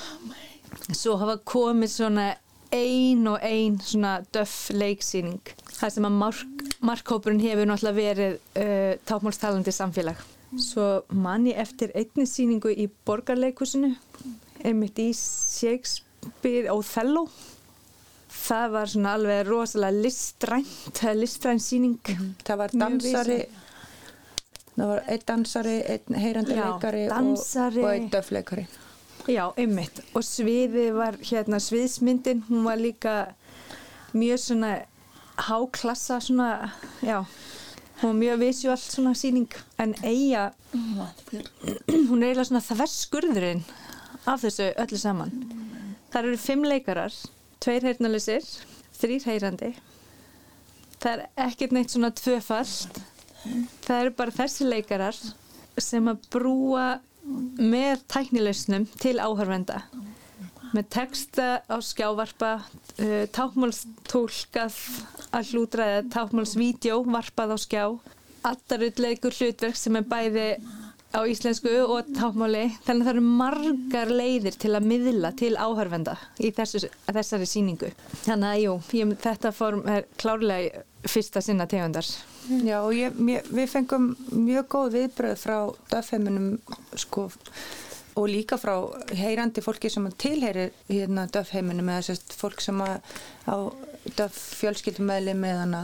svo 0.92 1.16
hafa 1.20 1.36
komið 1.44 1.90
svona 1.92 2.26
ein 2.72 3.26
og 3.28 3.38
ein 3.44 3.78
svona 3.80 4.22
döff 4.32 4.70
leiksýning. 4.72 5.40
Það 5.76 5.94
sem 5.94 6.06
að 6.08 6.18
markkópurinn 6.82 7.42
hefur 7.42 7.68
náttúrulega 7.70 7.98
verið 7.98 8.38
uh, 8.38 8.94
tápmálstalandi 9.08 9.74
samfélag 9.74 10.20
Svo 10.60 11.04
man 11.16 11.46
ég 11.48 11.56
eftir 11.56 11.92
einni 11.96 12.26
síningu 12.28 12.68
í 12.76 12.84
borgarleikusinu, 13.06 13.94
einmitt 14.60 14.98
í 15.00 15.08
Shakespeare 15.16 16.68
Othello. 16.74 17.24
Það 18.32 18.66
var 18.74 18.92
svona 18.92 19.14
alveg 19.16 19.46
rosalega 19.48 20.04
listrænt, 20.04 21.00
listrænt 21.16 21.64
síning. 21.64 21.96
Mhm. 22.04 22.34
Það 22.44 22.60
var 22.60 22.76
dansari, 22.76 23.38
það 24.76 24.92
var 24.92 25.02
einn 25.06 25.26
dansari, 25.26 25.76
einn 25.94 26.20
heyrandi 26.20 26.56
Já, 26.56 26.62
leikari 26.66 27.08
dansari. 27.08 27.80
og, 27.80 27.84
og 27.84 27.94
einn 27.94 28.10
döfleikari. 28.12 28.66
Já, 29.30 29.44
einmitt. 29.56 30.02
Og 30.14 30.24
sviðið 30.26 30.92
var 30.98 31.16
hérna 31.22 31.60
sviðsmyndin, 31.62 32.44
hún 32.50 32.64
var 32.64 32.76
líka 32.76 33.34
mjög 34.12 34.38
svona 34.38 34.82
háklassa 35.36 36.20
svona, 36.20 36.72
já 37.02 37.24
og 38.02 38.14
mjög 38.18 38.40
visuált 38.40 38.82
svona 38.82 39.14
síning 39.14 39.52
en 39.78 39.94
eiga 40.02 40.50
hún 40.72 42.22
er 42.22 42.32
eiginlega 42.32 42.48
svona 42.48 42.64
þverskurðurinn 42.66 43.62
af 44.26 44.42
þessu 44.42 44.72
öllu 44.82 44.98
saman. 44.98 45.32
Það 46.10 46.24
eru 46.24 46.40
fimm 46.42 46.66
leikarar 46.66 47.14
tveir 47.62 47.86
heyrnalisir, 47.86 48.42
þrýr 48.98 49.26
heyrandi. 49.30 49.72
Það 50.98 51.12
er 51.12 51.24
ekkert 51.46 51.74
neitt 51.76 51.94
svona 51.94 52.10
tvöfald 52.10 53.02
það 53.82 54.00
eru 54.00 54.14
bara 54.18 54.34
þessi 54.34 54.68
leikarar 54.68 55.18
sem 55.80 56.08
að 56.10 56.26
brúa 56.32 56.86
með 57.58 58.02
tæknilegsnum 58.12 58.86
til 59.00 59.18
áhörvenda 59.22 59.82
með 60.76 60.88
texta 60.96 61.48
á 61.64 61.76
skjávarpa 61.84 62.52
uh, 62.62 63.24
tákmálstólkað 63.36 64.78
að 65.32 65.52
hlútra 65.52 65.88
eða 65.96 66.06
tákmálsvídjó 66.16 67.02
varpað 67.08 67.54
á 67.54 67.58
skjá. 67.60 67.84
Allarutleikur 68.42 69.36
hlutverk 69.38 69.78
sem 69.78 70.00
er 70.00 70.08
bæði 70.08 70.46
á 71.12 71.20
íslensku 71.28 71.72
og 71.84 72.08
tákmáli 72.16 72.64
þannig 72.86 73.04
að 73.04 73.08
það 73.08 73.12
eru 73.12 73.24
margar 73.40 74.12
leiðir 74.12 74.56
til 74.60 74.72
að 74.76 74.86
miðla 74.88 75.32
til 75.36 75.52
áhörvenda 75.60 76.16
í 76.40 76.50
þessu, 76.56 76.88
þessari 77.04 77.48
síningu 77.48 77.90
þannig 78.24 78.48
að 78.48 78.62
jú, 78.62 78.76
ég, 78.96 79.12
þetta 79.20 79.52
form 79.56 79.84
er 79.92 80.08
klárlega 80.20 80.84
fyrsta 81.02 81.42
sinna 81.42 81.66
tegundar. 81.66 82.06
Já 82.62 82.76
og 82.80 82.92
ég, 82.94 83.14
mér, 83.18 83.46
við 83.50 83.70
fengum 83.72 84.12
mjög 84.30 84.68
góð 84.72 84.96
viðbröð 84.96 85.38
frá 85.42 85.56
döfheiminum 85.90 86.52
sko 86.98 87.28
og 88.14 88.28
líka 88.28 88.58
frá 88.60 88.74
heyrandi 89.16 89.62
fólki 89.64 89.90
sem 89.90 90.06
tilherir 90.20 90.72
hérna 90.90 91.26
döfheiminum 91.32 91.88
eða 91.94 92.06
sérst 92.10 92.36
fólk 92.36 92.60
sem 92.60 92.82
á 92.82 93.56
döf 94.18 94.36
fjölskyldumæli 94.60 95.34
með 95.38 95.58
hana 95.62 95.82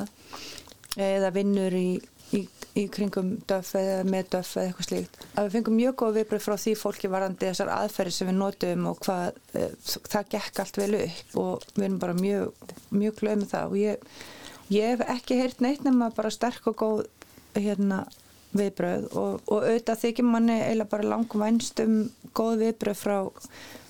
eða 0.99 1.31
vinnur 1.33 1.75
í, 1.79 2.01
í, 2.35 2.43
í 2.77 2.85
kringum 2.93 3.37
döf 3.49 3.75
eða 3.79 4.03
með 4.09 4.33
döf 4.35 4.53
eða 4.57 4.67
eitthvað 4.69 4.89
slíkt. 4.89 5.19
Að 5.35 5.49
við 5.49 5.57
fengum 5.57 5.79
mjög 5.79 5.99
góð 6.03 6.19
viðbröð 6.19 6.45
frá 6.45 6.57
því 6.65 6.75
fólki 6.83 7.13
varandi 7.13 7.49
þessar 7.49 7.73
aðferði 7.77 8.17
sem 8.17 8.31
við 8.31 8.39
notum 8.43 8.89
og 8.93 9.03
hvað 9.07 9.29
e, 9.55 9.67
það 10.13 10.33
gekk 10.35 10.63
allt 10.65 10.81
vel 10.83 10.93
upp 11.01 11.37
og 11.45 11.69
við 11.77 11.89
erum 11.89 12.01
bara 12.03 12.19
mjög, 12.19 12.73
mjög 12.91 13.21
glöð 13.23 13.43
með 13.43 13.53
það 13.55 13.73
og 13.73 13.83
ég, 13.83 14.09
ég 14.75 14.95
hef 14.95 15.07
ekki 15.17 15.41
heyrt 15.43 15.63
neitt 15.65 15.87
nema 15.87 16.11
bara 16.17 16.35
sterk 16.35 16.73
og 16.73 16.81
góð 16.83 17.05
hérna 17.59 18.05
viðbröð 18.63 19.07
og, 19.13 19.41
og 19.47 19.65
auðvitað 19.65 20.03
þykir 20.05 20.29
manni 20.29 20.59
eiginlega 20.59 20.93
bara 20.95 21.11
langum 21.15 21.45
vænst 21.45 21.81
um 21.85 21.97
góð 22.37 22.65
viðbröð 22.65 23.01
frá 23.01 23.17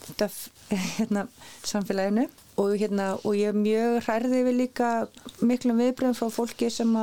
þetta, 0.06 0.30
hérna, 0.98 1.26
samfélaginu 1.66 2.28
og, 2.58 2.72
hérna, 2.76 3.10
og 3.22 3.36
ég 3.38 3.52
er 3.52 3.58
mjög 3.58 4.00
hærði 4.08 4.44
við 4.48 4.58
líka 4.62 4.92
miklum 5.40 5.82
viðbröðum 5.82 6.18
frá 6.18 6.32
fólki 6.34 6.70
sem 6.72 6.96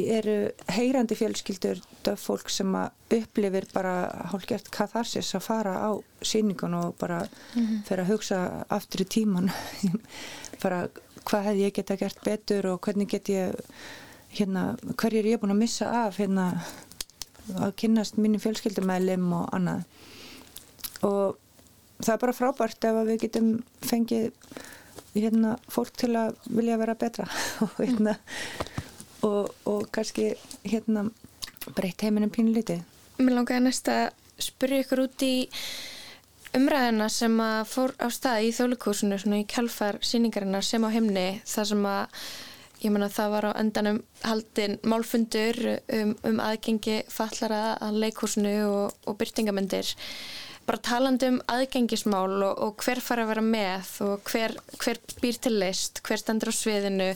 eru 0.00 0.36
heyrandi 0.70 1.16
fjölskyldur 1.18 1.80
döf 2.06 2.22
fólk 2.24 2.50
sem 2.52 2.74
upplifir 3.10 3.66
bara 3.74 3.94
hálfgert 4.32 4.70
katharsis 4.72 5.34
að 5.36 5.44
fara 5.44 5.74
á 5.76 5.90
síningun 6.22 6.74
og 6.74 6.94
bara 6.98 7.20
mm 7.54 7.66
-hmm. 7.66 7.82
fyrir 7.88 8.04
að 8.04 8.12
hugsa 8.12 8.64
aftur 8.68 9.00
í 9.00 9.04
tíman 9.04 9.50
bara 10.62 10.88
hvað 11.24 11.44
hefði 11.44 11.64
ég 11.64 11.74
geta 11.74 11.96
gert 11.96 12.24
betur 12.24 12.66
og 12.66 12.80
hvernig 12.80 13.08
get 13.08 13.28
ég 13.28 13.54
hérna, 14.36 14.64
hverjir 14.96 15.28
ég 15.28 15.38
er 15.38 15.42
búin 15.42 15.54
að 15.54 15.62
missa 15.64 15.90
af 16.06 16.20
hérna 16.20 16.50
að 17.58 17.74
kynast 17.82 18.18
mínum 18.20 18.42
fjölskyldumælim 18.42 19.30
og 19.34 19.48
annað. 19.56 19.86
Og 21.06 21.38
það 22.00 22.14
er 22.14 22.22
bara 22.24 22.36
frábært 22.36 22.86
ef 22.86 23.00
við 23.08 23.22
getum 23.24 23.48
fengið 23.84 24.30
hérna, 25.14 25.56
fólk 25.70 25.92
til 25.98 26.12
að 26.18 26.36
vilja 26.46 26.78
vera 26.80 26.96
betra 26.98 27.26
og, 27.64 27.76
hérna, 27.80 28.16
og, 29.26 29.50
og 29.68 29.88
kannski 29.94 30.32
hérna, 30.64 31.08
breytt 31.76 32.06
heiminum 32.06 32.32
pínlítið 32.32 32.84
Mér 33.20 33.36
langar 33.36 33.60
að 33.60 34.12
spyrja 34.40 34.84
ykkur 34.84 35.02
út 35.04 35.24
í 35.26 35.34
umræðina 36.56 37.08
sem 37.12 37.34
að 37.42 37.58
fór 37.68 37.92
á 38.00 38.08
stað 38.10 38.46
í 38.46 38.54
þjólikúsinu 38.56 39.18
í 39.36 39.42
kjálfar 39.50 40.00
síningarinnar 40.02 40.64
sem 40.66 40.82
á 40.82 40.88
heimni 40.90 41.26
þar 41.46 41.68
sem 41.68 41.84
að 41.86 42.24
ég 42.80 42.92
menna 42.92 43.10
það 43.12 43.32
var 43.34 43.48
á 43.50 43.58
endanum 43.60 44.02
haldinn 44.24 44.78
málfundur 44.88 45.58
um, 45.70 46.14
um 46.26 46.38
aðgengi 46.44 47.02
fallara 47.12 47.76
að 47.80 48.00
leikúsinu 48.06 48.54
og, 48.68 48.94
og 49.06 49.18
byrtingamöndir 49.20 49.94
bara 50.70 50.80
talandi 50.86 51.26
um 51.26 51.38
aðgengismál 51.50 52.42
og, 52.46 52.58
og 52.62 52.84
hver 52.84 53.00
fara 53.02 53.24
að 53.24 53.32
vera 53.32 53.42
með 53.44 53.92
og 54.06 54.30
hver, 54.30 54.54
hver 54.78 55.00
býr 55.22 55.38
til 55.42 55.56
list, 55.58 55.98
hver 56.06 56.20
stendur 56.20 56.52
á 56.52 56.54
sviðinu 56.54 57.08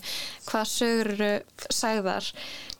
hvað 0.48 0.70
sögur 0.72 1.22
sagðar. 1.70 2.30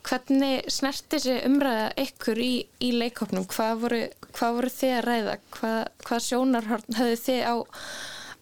Hvernig 0.04 0.66
snerti 0.72 1.16
þessi 1.16 1.36
umræða 1.46 1.86
ykkur 2.02 2.42
í, 2.42 2.52
í 2.82 2.90
leikofnum 2.98 3.46
hvað 3.54 3.78
voru, 3.84 4.02
hvað 4.34 4.58
voru 4.58 4.72
þið 4.74 4.96
að 4.98 5.06
ræða? 5.08 5.38
Hvað, 5.54 5.80
hvað 6.08 6.26
sjónar 6.26 6.70
höfðu 6.74 7.16
þið 7.22 7.40
á, 7.46 7.54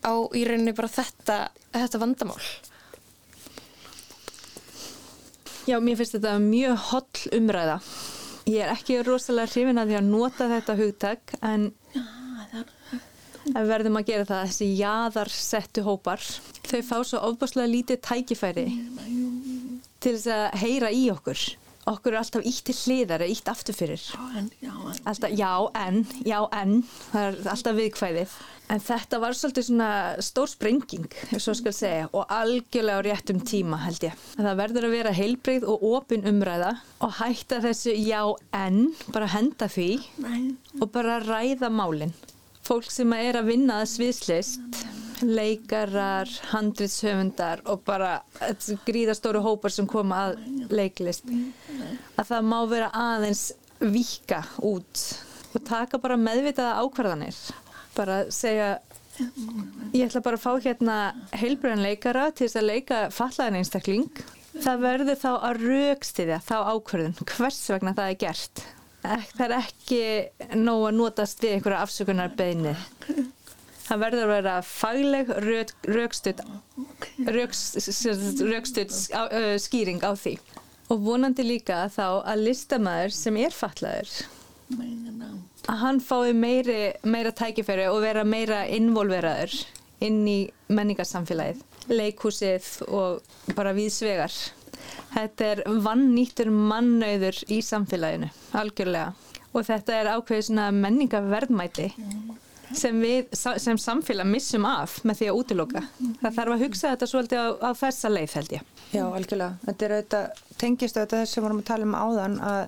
á 0.09 0.13
í 0.33 0.45
rauninni 0.49 0.77
bara 0.79 0.95
þetta, 0.97 1.41
þetta 1.77 2.03
vandamál 2.03 2.41
Já, 5.69 5.79
mér 5.79 5.99
finnst 6.01 6.17
þetta 6.17 6.39
mjög 6.43 6.81
holl 6.89 7.37
umræða. 7.39 7.79
Ég 8.51 8.65
er 8.65 8.73
ekki 8.73 8.99
rosalega 9.07 9.53
hrifin 9.53 9.79
að 9.79 9.93
því 9.93 9.99
að 10.01 10.09
nota 10.11 10.49
þetta 10.51 10.75
hugtak 10.81 11.35
en 11.47 11.69
verðum 13.53 13.99
að 14.01 14.09
gera 14.11 14.27
það 14.27 14.45
þessi 14.51 14.69
jaðarsettu 14.81 15.85
hópar. 15.87 16.25
Þau 16.67 16.81
fá 16.89 16.97
svo 17.07 17.23
ofbáslega 17.29 17.71
lítið 17.71 18.01
tækifæri 18.09 18.67
til 20.03 20.17
þess 20.17 20.31
að 20.35 20.63
heyra 20.63 20.91
í 20.95 21.05
okkur. 21.13 21.45
Okkur 21.93 22.15
er 22.15 22.21
alltaf 22.21 22.45
ítt 22.47 22.63
til 22.69 22.77
hliðar 22.79 23.25
eða 23.25 23.35
ítt 23.35 23.49
aftur 23.51 23.75
fyrir. 23.75 24.03
Alltaf, 25.03 25.33
já, 25.35 25.53
en, 25.79 26.05
já, 26.27 26.39
en, 26.55 26.77
það 27.11 27.25
er 27.29 27.51
alltaf 27.55 27.79
viðkvæðið. 27.79 28.37
En 28.73 28.81
þetta 28.81 29.19
var 29.21 29.37
svolítið 29.37 29.67
svona 29.67 29.89
stór 30.25 30.49
sprenging, 30.49 31.09
ef 31.29 31.43
svo 31.45 31.53
skal 31.59 31.75
segja, 31.83 32.07
og 32.17 32.31
algjörlega 32.33 33.03
á 33.03 33.07
réttum 33.09 33.43
tíma 33.45 33.83
held 33.85 34.07
ég. 34.07 34.23
Það 34.39 34.61
verður 34.63 34.87
að 34.89 34.95
vera 34.97 35.13
heilbreyð 35.17 35.67
og 35.69 35.85
opin 35.91 36.25
umræða 36.29 36.71
og 37.05 37.17
hætta 37.19 37.61
þessu 37.67 37.93
já 37.99 38.23
en, 38.57 38.87
bara 39.13 39.29
henda 39.35 39.69
því 39.69 39.91
og 40.81 40.87
bara 40.95 41.21
ræða 41.21 41.69
málinn. 41.73 42.15
Fólk 42.63 42.89
sem 42.95 43.13
er 43.17 43.37
að 43.41 43.51
vinna 43.51 43.81
að 43.83 43.91
sviðslist, 43.91 44.83
leikarar, 45.27 46.31
handrýtshöfundar 46.53 47.65
og 47.71 47.83
bara 47.87 48.21
gríðastóru 48.87 49.43
hópar 49.45 49.75
sem 49.75 49.89
koma 49.91 50.29
að 50.29 50.39
leiklist, 50.73 51.29
að 52.17 52.31
það 52.31 52.49
má 52.49 52.57
vera 52.71 52.89
aðeins 52.95 53.51
vika 53.83 54.45
út 54.63 55.05
og 55.53 55.65
taka 55.69 55.99
bara 56.01 56.17
meðvitaða 56.17 56.79
ákvarðanir 56.81 57.37
bara 57.97 58.19
segja 58.33 58.75
ég 59.93 60.07
ætla 60.07 60.23
bara 60.25 60.39
að 60.39 60.45
fá 60.45 60.53
hérna 60.65 60.99
heilbröðan 61.37 61.85
leikara 61.85 62.31
til 62.31 62.47
þess 62.47 62.61
að 62.61 62.69
leika 62.71 63.01
fallaðan 63.13 63.59
einstakling. 63.61 64.23
Það 64.53 64.87
verður 64.87 65.21
þá 65.21 65.31
að 65.33 65.67
raukstiðja 65.67 66.41
þá 66.45 66.57
ákverðun 66.73 67.19
hvers 67.35 67.61
vegna 67.73 67.95
það 67.97 68.15
er 68.15 68.19
gert. 68.21 68.65
Það 69.03 69.45
er 69.47 69.55
ekki 69.59 70.03
nóg 70.61 70.89
að 70.89 70.99
notast 70.99 71.43
við 71.43 71.57
einhverja 71.57 71.85
afsökunar 71.87 72.35
beini 72.39 72.77
það 73.93 74.03
verður 74.07 74.23
að 74.23 74.33
vera 74.33 74.57
fagleg 74.65 75.33
raukstuð 75.93 76.43
raukstuð 78.53 78.95
skýring 79.61 80.05
á 80.05 80.13
því. 80.17 80.37
Og 80.93 81.03
vonandi 81.07 81.45
líka 81.47 81.87
þá 81.93 82.23
að 82.29 82.45
listamæður 82.47 83.17
sem 83.17 83.39
er 83.41 83.57
fallaður 83.57 84.13
að 85.69 85.79
hann 85.83 86.01
fái 86.03 86.33
meiri, 86.37 86.81
meira 87.07 87.33
tækifæri 87.35 87.87
og 87.91 88.03
vera 88.05 88.25
meira 88.27 88.65
involveraður 88.67 89.55
inn 90.03 90.23
í 90.27 90.39
menningarsamfélagið, 90.73 91.63
leikhúsið 91.93 92.69
og 92.89 93.55
bara 93.57 93.75
viðsvegar. 93.77 94.35
Þetta 95.13 95.51
er 95.53 95.63
vannýttur 95.85 96.51
mannauður 96.51 97.39
í 97.53 97.61
samfélaginu, 97.63 98.33
algjörlega. 98.59 99.13
Og 99.53 99.67
þetta 99.69 99.99
er 100.01 100.11
ákveðið 100.17 100.47
svona 100.49 100.71
menningarverðmæti 100.75 101.91
sem 102.73 103.03
við 103.05 103.29
sem 103.37 103.79
samfélag 103.79 104.29
missum 104.33 104.65
af 104.65 104.97
með 105.05 105.21
því 105.21 105.29
að 105.29 105.41
útiloka. 105.43 105.83
Það 106.23 106.39
þarf 106.39 106.55
að 106.55 106.65
hugsa 106.65 106.93
þetta 106.95 107.09
svolítið 107.11 107.43
á, 107.45 107.49
á 107.69 107.71
þessa 107.83 108.13
leið 108.13 108.37
held 108.39 108.55
ég. 108.57 108.71
Já, 108.93 109.05
algjörlega. 109.05 109.59
Þetta 109.67 109.87
er 109.87 109.95
auðvitað, 109.99 110.43
tengist 110.63 110.99
auðvitað 110.99 111.23
þess 111.23 111.37
sem 111.37 111.47
vorum 111.47 111.61
að 111.61 111.69
tala 111.69 111.89
um 111.89 111.99
áðan 112.01 112.39
að 112.49 112.63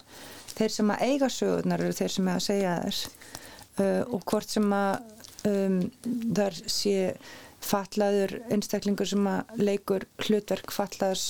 þeir 0.58 0.74
sem 0.76 0.92
að 0.94 1.06
eiga 1.08 1.30
sögurnar 1.32 1.84
eru 1.84 1.96
þeir 1.96 2.14
sem 2.16 2.28
er 2.28 2.38
að 2.38 2.46
segja 2.48 2.76
þess 2.84 3.08
uh, 3.80 4.02
og 4.04 4.20
hvort 4.30 4.54
sem 4.56 4.76
að 4.76 4.92
um, 5.50 5.80
þar 6.36 6.60
sé 6.66 6.98
fallaður 7.64 8.38
einstaklingur 8.52 9.08
sem 9.08 9.26
að 9.28 9.58
leikur 9.60 10.06
hlutverk 10.26 10.72
fallaðs 10.74 11.26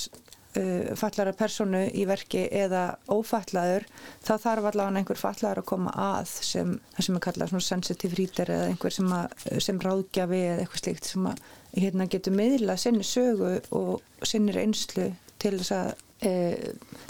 uh, 0.59 0.95
fallara 0.99 1.35
personu 1.37 1.85
í 1.95 2.07
verki 2.09 2.47
eða 2.51 2.85
ófallaður 3.09 3.87
þá 4.25 4.33
þarf 4.33 4.71
allavega 4.71 5.03
einhver 5.03 5.21
fallaður 5.21 5.63
að 5.63 5.69
koma 5.71 5.95
að 5.95 6.33
sem, 6.35 6.79
sem 6.99 7.19
er 7.19 7.27
kallað 7.27 7.59
sensitive 7.65 8.19
reader 8.19 8.55
eða 8.57 8.71
einhver 8.73 8.95
sem, 8.95 9.13
að, 9.15 9.37
sem 9.63 9.83
ráðgjafi 9.83 10.41
eða 10.49 10.65
eitthvað 10.65 10.85
slíkt 10.85 11.13
sem 11.13 11.29
að 11.31 11.45
hérna, 11.75 12.09
getur 12.11 12.37
miðla 12.37 12.79
sinni 12.79 13.07
sögu 13.07 13.57
og 13.75 14.27
sinni 14.27 14.55
reynslu 14.55 15.11
til 15.43 15.57
þess 15.59 15.75
að 15.75 16.04
e, 16.23 16.33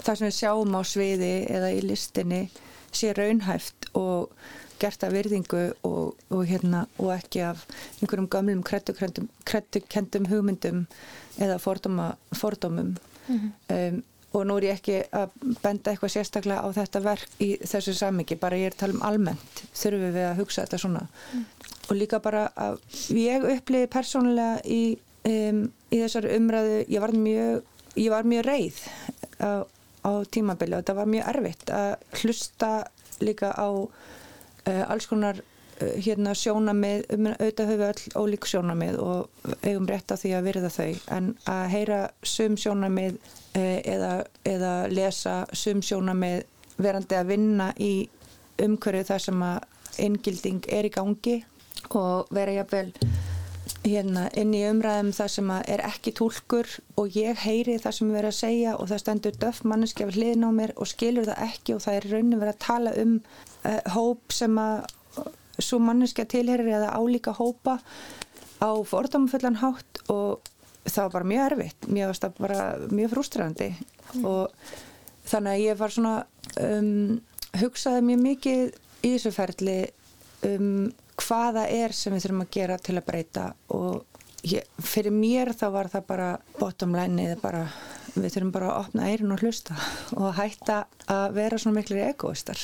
það 0.03 0.15
sem 0.15 0.27
við 0.27 0.37
sjáum 0.39 0.77
á 0.77 0.81
sviði 0.85 1.33
eða 1.49 1.73
í 1.75 1.81
listinni 1.85 2.43
sé 2.95 3.13
raunhæft 3.15 3.89
og 3.93 4.31
gert 4.79 5.03
af 5.07 5.13
virðingu 5.15 5.61
og, 5.87 6.15
og, 6.29 6.41
hérna, 6.47 6.85
og 6.99 7.13
ekki 7.15 7.43
af 7.47 7.63
einhverjum 8.01 8.27
gamlum 8.31 8.63
krettukendum 8.65 10.27
hugmyndum 10.31 10.85
eða 11.39 11.59
fordóma, 11.59 12.15
fordómum 12.35 12.95
mm 13.27 13.39
-hmm. 13.39 13.93
um, 13.93 14.03
og 14.35 14.45
nú 14.45 14.57
er 14.57 14.63
ég 14.63 14.75
ekki 14.75 14.97
að 15.15 15.29
benda 15.63 15.91
eitthvað 15.91 16.11
sérstaklega 16.11 16.63
á 16.63 16.67
þetta 16.75 16.99
verk 16.99 17.29
í 17.39 17.49
þessu 17.63 17.93
samingi, 17.93 18.35
bara 18.35 18.57
ég 18.57 18.65
er 18.65 18.75
að 18.75 18.81
tala 18.81 18.93
um 18.93 19.05
almennt 19.07 19.61
þurfum 19.73 20.13
við 20.15 20.25
að 20.29 20.37
hugsa 20.41 20.65
þetta 20.65 20.77
svona 20.77 21.07
mm. 21.33 21.45
og 21.89 21.95
líka 21.95 22.19
bara 22.19 22.49
að 22.55 22.79
ég 23.09 23.47
uppliði 23.55 23.87
persónulega 23.87 24.59
í, 24.65 24.97
um, 25.23 25.71
í 25.91 26.01
þessar 26.03 26.29
umræðu, 26.35 26.85
ég 26.89 27.01
var 27.01 27.11
mjög 27.11 27.63
ég 27.95 28.11
var 28.11 28.27
mjög 28.27 28.45
reið 28.47 28.79
á, 29.39 29.63
á 30.05 30.11
tímabili 30.31 30.75
og 30.75 30.83
þetta 30.83 30.95
var 30.99 31.11
mjög 31.11 31.27
erfitt 31.33 31.73
að 31.73 32.21
hlusta 32.21 32.71
líka 33.23 33.51
á 33.55 33.69
uh, 33.71 34.83
alls 34.91 35.07
konar 35.09 35.39
uh, 35.39 35.95
hérna 35.95 36.35
sjónamið, 36.37 37.05
um, 37.15 37.29
auðvitað 37.33 37.71
höfu 37.71 37.87
all 37.89 38.25
ólík 38.25 38.49
sjónamið 38.49 38.99
og 39.03 39.53
eigum 39.61 39.87
rétt 39.89 40.11
á 40.11 40.19
því 40.19 40.33
að 40.37 40.49
virða 40.49 40.73
þau 40.75 40.91
en 41.17 41.31
að 41.51 41.63
heyra 41.75 42.01
sum 42.23 42.57
sjónamið 42.59 43.17
uh, 43.19 43.79
eða, 43.79 44.13
eða 44.43 44.73
lesa 44.91 45.37
sum 45.53 45.83
sjónamið 45.85 46.43
verandi 46.81 47.15
að 47.15 47.31
vinna 47.31 47.71
í 47.79 47.93
umhverju 48.61 49.07
þar 49.07 49.23
sem 49.23 49.43
að 49.43 50.03
inngilding 50.05 50.65
er 50.75 50.87
í 50.87 50.91
gangi 50.91 51.37
og 51.95 52.31
vera 52.35 52.55
jafnvel 52.55 52.89
hérna, 53.85 54.25
inn 54.37 54.53
í 54.55 54.63
umræðum 54.67 55.11
það 55.15 55.31
sem 55.35 55.51
er 55.57 55.83
ekki 55.85 56.13
tólkur 56.17 56.69
og 56.99 57.15
ég 57.17 57.37
heyri 57.45 57.77
það 57.81 57.97
sem 57.97 58.11
við 58.11 58.19
erum 58.21 58.33
að 58.33 58.37
segja 58.39 58.75
og 58.79 58.89
það 58.91 59.01
stendur 59.03 59.39
döf 59.41 59.61
manneski 59.67 60.05
af 60.05 60.15
hliðin 60.15 60.47
á 60.47 60.51
mér 60.55 60.73
og 60.75 60.89
skilur 60.89 61.27
það 61.29 61.43
ekki 61.45 61.75
og 61.75 61.83
það 61.85 61.99
er 61.99 62.07
raunin 62.13 62.41
verið 62.41 62.53
að 62.55 62.63
tala 62.65 62.95
um 63.03 63.15
uh, 63.19 63.81
hóp 63.95 64.35
sem 64.35 64.59
að 64.61 64.87
svo 65.61 65.79
manneski 65.79 66.25
að 66.25 66.33
tilherir 66.33 66.73
eða 66.79 66.95
álíka 66.97 67.35
hópa 67.35 67.77
á 68.59 68.71
fordómafullan 68.87 69.61
hátt 69.61 70.01
og 70.11 70.51
það 70.85 71.01
var 71.03 71.13
bara 71.15 71.29
mjög 71.29 71.45
erfitt, 71.51 71.87
mjög, 71.87 72.27
mjög 72.91 73.13
frústrandi 73.13 73.69
mm. 73.71 74.25
og 74.25 74.51
þannig 75.25 75.53
að 75.53 75.63
ég 75.63 75.79
var 75.79 75.93
svona 75.93 76.15
um, 76.61 77.21
hugsaði 77.61 78.03
mjög 78.09 78.21
mikið 78.25 78.77
í 79.05 79.15
þessu 79.15 79.33
ferli 79.35 79.79
um 80.45 80.69
hvaða 81.21 81.67
er 81.71 81.95
sem 81.95 82.13
við 82.13 82.25
þurfum 82.25 82.45
að 82.45 82.53
gera 82.57 82.77
til 82.81 82.97
að 82.97 83.07
breyta 83.07 83.45
og 83.73 84.03
ég, 84.45 84.65
fyrir 84.83 85.13
mér 85.13 85.53
þá 85.57 85.67
var 85.73 85.91
það 85.91 86.07
bara 86.09 86.31
bottom 86.59 86.95
line 86.95 87.29
eða 87.29 87.37
bara 87.43 87.61
við 88.15 88.31
þurfum 88.31 88.51
bara 88.55 88.71
að 88.71 88.81
opna 88.85 89.07
eirinn 89.11 89.35
og 89.35 89.41
hlusta 89.43 89.75
og 90.15 90.35
hætta 90.37 90.77
að 91.11 91.35
vera 91.35 91.59
svona 91.59 91.81
miklu 91.81 91.99
egoistar. 91.99 92.59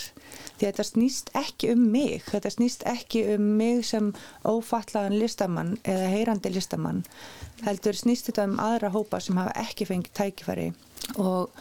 Því 0.58 0.68
þetta 0.68 0.86
snýst 0.88 1.32
ekki 1.38 1.72
um 1.74 1.86
mig 1.92 2.28
þetta 2.30 2.54
snýst 2.54 2.86
ekki 2.88 3.24
um 3.36 3.48
mig 3.60 3.84
sem 3.88 4.12
ófallaðan 4.48 5.18
listamann 5.20 5.74
eða 5.84 6.12
heyrandi 6.14 6.54
listamann 6.54 7.04
heldur 7.66 7.98
snýst 7.98 8.30
þetta 8.30 8.48
um 8.50 8.60
aðra 8.64 8.92
hópa 8.96 9.20
sem 9.22 9.40
hafa 9.42 9.56
ekki 9.66 9.90
fengið 9.90 10.16
tækifæri. 10.18 10.70
Og 11.20 11.52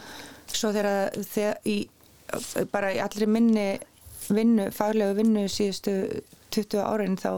svo 0.51 0.71
þegar, 0.75 1.17
þegar 1.27 1.59
í, 1.67 1.77
bara 2.71 2.93
í 2.95 3.01
allri 3.03 3.27
minni 3.27 3.67
vinnu, 4.31 4.69
faglegu 4.75 5.17
vinnu 5.19 5.47
síðustu 5.51 5.95
20 6.55 6.81
árin 6.85 7.17
þá 7.19 7.31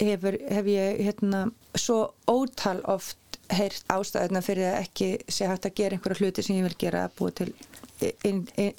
hefur, 0.00 0.38
hef 0.50 0.66
ég 0.70 1.04
hérna 1.06 1.44
svo 1.78 2.00
ótal 2.30 2.80
oft 2.90 3.38
heyrt 3.52 3.84
ástæðuna 3.92 4.42
fyrir 4.44 4.70
að 4.70 4.80
ekki 4.86 5.08
sé 5.28 5.48
hægt 5.48 5.68
að 5.68 5.76
gera 5.80 5.96
einhverja 5.96 6.20
hluti 6.22 6.44
sem 6.44 6.58
ég 6.58 6.68
vil 6.68 6.78
gera 6.80 7.04
að 7.06 7.16
búa 7.18 7.34
til 7.36 7.50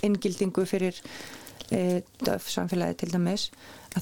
inngildingu 0.03 0.65
fyrir 0.67 0.97
e, 1.71 2.01
döf 2.25 2.49
samfélagi 2.51 2.97
til 3.01 3.13
dæmis 3.13 3.49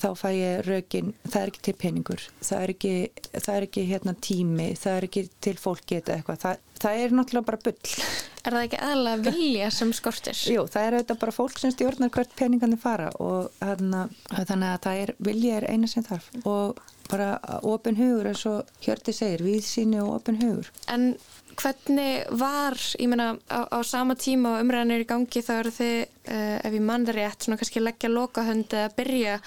þá 0.01 0.09
fæ 0.17 0.27
ég 0.33 0.61
rögin, 0.67 1.13
það 1.27 1.39
er 1.41 1.53
ekki 1.53 1.63
til 1.67 1.75
peningur 1.83 2.27
það 2.41 2.59
er 2.59 2.75
ekki, 2.75 2.93
það 3.37 3.55
er 3.55 3.67
ekki 3.67 3.87
hérna, 3.89 4.15
tími, 4.27 4.69
það 4.79 4.99
er 4.99 5.09
ekki 5.09 5.25
til 5.43 5.55
fólki 5.61 5.99
eitthvað, 6.01 6.39
það, 6.45 6.63
það 6.83 7.01
er 7.03 7.17
náttúrulega 7.19 7.49
bara 7.51 7.65
bull 7.67 7.97
Er 8.43 8.51
það 8.51 8.65
ekki 8.65 8.79
aðalega 8.83 9.31
vilja 9.31 9.67
sem 9.71 9.91
skortir? 9.95 10.39
Jú, 10.51 10.65
það 10.67 10.85
er 10.85 10.95
auðvitað 10.97 11.19
bara 11.21 11.33
fólk 11.35 11.61
sem 11.61 11.71
stjórnar 11.71 12.09
hvert 12.11 12.33
peningandi 12.35 12.75
fara 12.75 13.05
og 13.23 13.53
hana, 13.63 14.01
þannig 14.33 14.67
að 14.67 14.81
það 14.83 15.03
er 15.03 15.13
vilja 15.29 15.61
er 15.61 15.67
eina 15.71 15.87
sem 15.87 16.03
þarf 16.03 16.27
og 16.43 16.81
bara 17.07 17.29
ofin 17.63 17.95
hugur 17.95 18.27
eins 18.27 18.43
og 18.49 18.67
Hjörti 18.83 19.15
segir, 19.15 19.45
við 19.45 19.61
síni 19.63 20.01
og 20.03 20.17
ofin 20.17 20.41
hugur. 20.41 20.67
En 20.91 21.13
hvernig 21.59 22.25
var, 22.39 22.75
ég 22.99 23.07
meina 23.11 23.29
á, 23.47 23.59
á 23.71 23.79
sama 23.87 24.17
tíma 24.19 24.57
og 24.57 24.65
umræðanir 24.65 25.05
í 25.05 25.07
gangi 25.07 25.43
þá 25.45 25.53
eru 25.61 25.73
þið, 25.77 25.95
uh, 26.25 26.57
ef 26.67 26.75
ég 26.75 26.85
mann 26.89 27.07
það 27.07 27.19
rétt, 27.19 27.45
svona 27.45 27.61
kannski 27.61 27.83
leggja 27.83 28.11
lokahöndi 28.11 28.83
að 28.83 28.97
byrja 28.99 29.37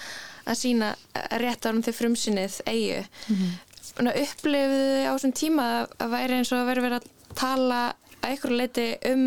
að 0.47 0.59
sína 0.61 0.95
rétt 1.43 1.67
árum 1.67 1.83
þið 1.85 1.99
frumsinnið 2.01 2.59
eigu. 2.65 3.03
Mm 3.27 3.37
-hmm. 3.37 3.55
Upplifuðu 3.97 4.89
þið 4.93 5.07
á 5.09 5.13
þessum 5.13 5.33
tíma 5.33 5.63
að 5.97 6.11
væri 6.13 6.37
eins 6.37 6.51
og 6.51 6.59
að 6.61 6.69
vera 6.71 6.85
verið 6.85 6.99
að 7.01 7.35
tala 7.37 7.81
að 8.21 8.35
ykkur 8.35 8.53
leiti 8.57 8.85
um 9.11 9.23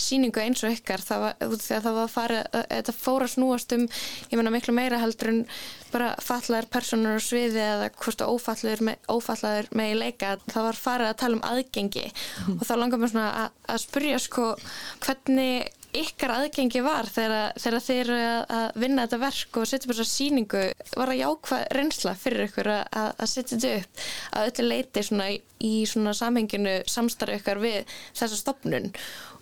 síningu 0.00 0.42
eins 0.42 0.62
og 0.64 0.74
ykkar 0.74 1.02
það 1.04 1.24
var, 1.24 1.56
það 1.60 1.96
var 1.96 2.12
farið, 2.12 2.58
þetta 2.70 2.94
fór 2.96 3.24
að 3.24 3.32
snúast 3.34 3.74
um 3.76 3.86
ég 4.30 4.36
menna 4.38 4.52
miklu 4.54 4.74
meira 4.76 5.00
heldur 5.02 5.32
en 5.32 5.40
bara 5.90 6.12
fallaður 6.22 6.70
personur 6.72 7.18
á 7.18 7.22
sviði 7.24 7.62
eða 7.64 7.90
hvort 7.98 8.24
ófallaður 8.24 8.84
með, 8.90 9.02
ófallaður 9.10 9.70
með 9.80 9.92
í 9.92 9.98
leika 10.04 10.36
það 10.46 10.68
var 10.68 10.80
farið 10.84 11.10
að 11.10 11.18
tala 11.24 11.38
um 11.38 11.44
aðgengi 11.50 12.06
mm. 12.06 12.56
og 12.56 12.64
þá 12.68 12.74
langar 12.78 13.02
mér 13.02 13.14
svona 13.14 13.28
að, 13.42 13.58
að 13.74 13.84
spurja 13.84 14.22
sko 14.22 14.48
hvernig 15.04 15.79
ykkar 15.96 16.32
aðgengi 16.36 16.82
var 16.84 17.08
þegar, 17.10 17.56
þeir 17.58 17.96
eru 18.04 18.18
að 18.54 18.78
vinna 18.82 19.06
þetta 19.06 19.18
verk 19.24 19.58
og 19.58 19.68
setja 19.68 19.88
upp 19.88 19.94
þessa 19.94 20.06
síningu 20.10 20.62
var 20.94 21.12
að 21.12 21.20
jákvæð 21.20 21.64
reynsla 21.76 22.14
fyrir 22.18 22.46
ykkur 22.46 22.70
að, 22.76 23.08
að 23.10 23.30
setja 23.32 23.56
þetta 23.56 23.72
upp? 23.80 24.04
Að 24.30 24.50
öllu 24.50 24.68
leiti 24.68 25.04
svona 25.06 25.28
í 25.34 25.72
svona 25.90 26.14
samhenginu 26.16 26.76
samstarfi 26.90 27.40
ykkar 27.40 27.62
við 27.62 27.96
þessa 28.12 28.38
stopnun 28.38 28.90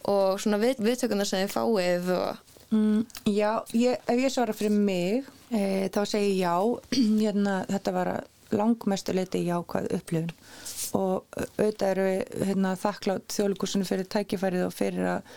og 0.08 0.40
svona 0.40 0.60
við, 0.62 0.80
viðtökunar 0.86 1.28
sem 1.28 1.44
þið 1.44 1.52
fáið 1.52 2.10
og... 2.16 2.56
mm, 2.72 3.04
Já, 3.28 3.52
ég, 3.76 4.00
ef 4.08 4.24
ég 4.24 4.32
svara 4.32 4.56
fyrir 4.56 4.74
mig 4.74 5.28
e, 5.52 5.62
þá 5.92 6.02
segi 6.08 6.34
já. 6.40 6.56
Hérna, 7.22 7.60
þetta 7.68 7.96
var 7.96 8.12
langmestu 8.56 9.12
leiti 9.12 9.44
jákvæð 9.44 9.92
upplifun. 9.98 10.34
Og 10.96 11.26
auðvitað 11.36 11.90
eru 11.90 12.04
hérna, 12.48 12.70
þakklátt 12.80 13.34
þjóðlugursunu 13.34 13.84
fyrir 13.84 14.08
tækifærið 14.08 14.64
og 14.64 14.72
fyrir 14.72 15.10
að 15.18 15.32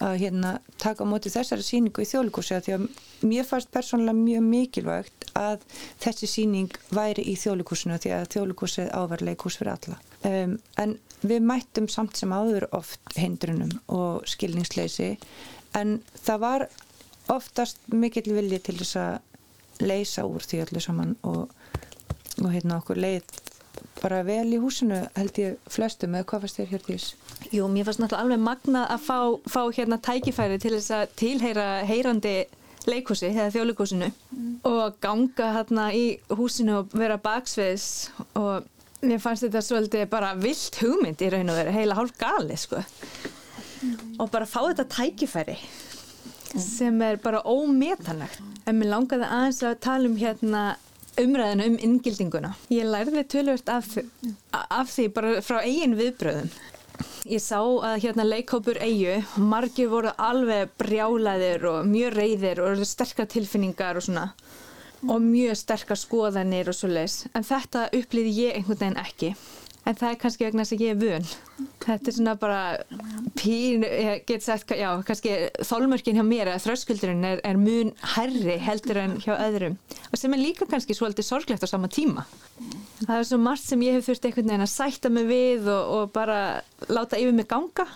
að 0.00 0.16
hérna, 0.22 0.50
taka 0.80 1.04
á 1.04 1.10
móti 1.10 1.32
þessari 1.32 1.64
síningu 1.64 2.02
í 2.02 2.08
þjóðlíkúsi 2.08 2.56
að 2.56 2.66
því 2.66 2.74
að 2.76 2.84
mér 3.28 3.46
fannst 3.48 3.70
persónulega 3.74 4.16
mjög 4.16 4.46
mikilvægt 4.48 5.26
að 5.36 5.64
þessi 6.00 6.28
síning 6.30 6.78
væri 6.96 7.26
í 7.28 7.36
þjóðlíkúsinu 7.40 7.98
því 8.00 8.14
að 8.16 8.28
þjóðlíkúsi 8.34 8.86
áverleikús 8.96 9.58
fyrir 9.60 9.74
alla. 9.74 9.98
Um, 10.24 10.56
en 10.80 10.96
við 11.20 11.44
mættum 11.44 11.88
samt 11.92 12.16
sem 12.16 12.32
áður 12.32 12.68
oft 12.76 13.16
hindrunum 13.20 13.72
og 13.92 14.24
skilningsleisi 14.28 15.12
en 15.76 15.98
það 16.16 16.42
var 16.46 16.66
oftast 17.30 17.82
mikill 17.92 18.32
vilji 18.32 18.60
til 18.64 18.78
þess 18.80 18.96
að 19.00 19.84
leysa 19.84 20.24
úr 20.28 20.44
því 20.44 20.64
öllu 20.64 20.82
saman 20.84 21.14
og, 21.28 21.52
og 22.40 22.50
hérna 22.52 22.80
okkur 22.80 23.00
leið 23.00 23.28
bara 24.00 24.22
vel 24.24 24.48
í 24.52 24.60
húsinu 24.60 25.02
held 25.16 25.40
ég 25.40 25.70
flestum 25.70 26.16
eða 26.16 26.28
hvað 26.28 26.44
fannst 26.44 26.60
þér 26.60 26.72
Hjördís? 26.72 27.06
Jú, 27.50 27.66
mér 27.72 27.86
fannst 27.88 28.02
náttúrulega 28.02 28.24
alveg 28.24 28.42
magna 28.44 28.86
að 28.92 29.04
fá, 29.06 29.18
fá 29.48 29.62
hérna 29.74 29.98
tækifæri 30.02 30.58
til 30.62 30.74
þess 30.76 30.92
að 30.94 31.14
tilheyra 31.18 31.68
heyrandi 31.88 32.34
leikhúsi 32.88 33.30
eða 33.30 33.50
þjóðleikúsinu 33.54 34.08
mm. 34.08 34.52
og 34.68 34.98
ganga 35.02 35.50
hérna 35.56 35.88
í 35.96 36.04
húsinu 36.32 36.80
og 36.80 36.94
vera 36.96 37.18
baksviðs 37.20 37.88
og 38.38 38.68
mér 39.04 39.20
fannst 39.22 39.46
þetta 39.46 39.64
svolítið 39.64 40.06
bara 40.12 40.34
vilt 40.38 40.78
hugmynd 40.80 41.24
í 41.24 41.30
raun 41.32 41.52
og 41.52 41.60
veru, 41.60 41.74
heila 41.76 41.96
hálf 41.98 42.14
gali 42.20 42.56
sko 42.60 42.80
mm. 42.80 44.20
og 44.20 44.30
bara 44.32 44.48
fá 44.48 44.60
þetta 44.62 44.88
tækifæri 44.96 45.56
mm. 45.56 46.62
sem 46.64 47.02
er 47.04 47.20
bara 47.24 47.42
ómetanlegt 47.44 48.40
en 48.68 48.78
mér 48.80 48.94
langaði 48.94 49.28
aðeins 49.28 49.64
að 49.66 49.82
tala 49.84 50.08
um 50.08 50.16
hérna 50.20 50.64
umræðinu 51.20 51.66
um 51.68 51.78
inngildinguna. 51.84 52.52
Ég 52.72 52.88
lærði 52.88 53.24
tölvört 53.28 53.70
af, 53.72 53.88
af 54.52 54.92
því 54.92 55.06
bara 55.16 55.32
frá 55.44 55.60
eigin 55.62 55.96
viðbröðum. 55.98 56.50
Ég 57.30 57.42
sá 57.44 57.60
að 57.60 58.00
hérna 58.04 58.24
leikópur 58.26 58.80
eigu, 58.80 59.20
margir 59.36 59.90
voru 59.92 60.12
alveg 60.16 60.72
brjálaðir 60.80 61.66
og 61.70 61.88
mjög 61.88 62.16
reyðir 62.16 62.62
og 62.64 62.84
sterkar 62.88 63.28
tilfinningar 63.30 64.00
og 64.00 64.06
svona 64.08 64.30
og 65.08 65.22
mjög 65.24 65.56
sterkar 65.56 65.96
skoðanir 65.96 66.68
og 66.68 66.76
svo 66.76 66.90
leiðs. 66.90 67.24
En 67.32 67.46
þetta 67.46 67.88
upplýði 67.96 68.36
ég 68.36 68.58
einhvern 68.58 68.80
veginn 68.82 69.00
ekki 69.00 69.34
en 69.86 69.96
það 69.96 70.10
er 70.10 70.20
kannski 70.24 70.46
vegna 70.46 70.66
þess 70.66 70.76
að 70.76 70.84
ég 70.86 70.96
er 70.96 71.00
vun 71.00 71.30
þetta 71.84 72.10
er 72.10 72.16
svona 72.16 72.34
bara 72.40 72.60
pín, 73.38 73.84
ég 73.84 74.24
get 74.28 74.44
sagt, 74.44 74.74
já, 74.76 74.88
kannski 75.06 75.32
þólmörkin 75.66 76.18
hjá 76.18 76.24
mér 76.26 76.52
eða 76.52 76.62
þröskuldurinn 76.64 77.26
er, 77.26 77.42
er 77.46 77.58
mun 77.60 77.92
herri 78.14 78.58
heldur 78.60 79.00
en 79.00 79.16
hjá 79.22 79.32
öðrum. 79.36 79.78
Og 80.10 80.20
sem 80.20 80.34
er 80.36 80.42
líka 80.42 80.68
kannski 80.70 80.96
svolítið 80.96 81.28
sorglegt 81.28 81.64
á 81.64 81.68
sama 81.70 81.90
tíma. 81.92 82.26
Það 83.06 83.16
er 83.16 83.28
svo 83.30 83.40
margt 83.40 83.66
sem 83.66 83.82
ég 83.86 83.98
hef 83.98 84.08
þurft 84.08 84.28
einhvern 84.28 84.52
veginn 84.52 84.66
að 84.66 84.72
sætta 84.74 85.12
mig 85.12 85.28
við 85.30 85.70
og, 85.72 85.94
og 85.96 86.14
bara 86.16 86.40
láta 86.90 87.20
yfir 87.20 87.36
mig 87.36 87.48
ganga. 87.50 87.88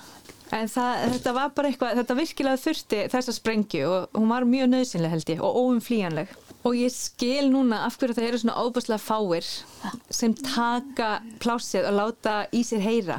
En 0.55 0.69
það, 0.71 1.07
þetta 1.17 1.35
var 1.35 1.53
bara 1.57 1.71
eitthvað, 1.71 2.01
þetta 2.01 2.19
virkilega 2.19 2.63
þurfti 2.63 3.05
þessa 3.13 3.35
sprengju 3.35 3.87
og 3.91 4.19
hún 4.19 4.31
var 4.31 4.47
mjög 4.49 4.71
nöðsynlega 4.71 5.17
held 5.17 5.33
ég 5.33 5.41
og 5.43 5.63
óumflíjanleg 5.65 6.35
Og 6.65 6.79
ég 6.81 6.93
skil 6.93 7.51
núna 7.53 7.83
af 7.85 7.99
hverju 8.01 8.17
það 8.17 8.27
eru 8.31 8.39
svona 8.41 8.63
óbúslega 8.65 9.03
fáir 9.03 9.49
sem 10.09 10.33
taka 10.39 11.19
plásið 11.43 11.91
og 11.91 11.99
láta 11.99 12.37
í 12.57 12.63
sér 12.65 12.81
heyra. 12.81 13.19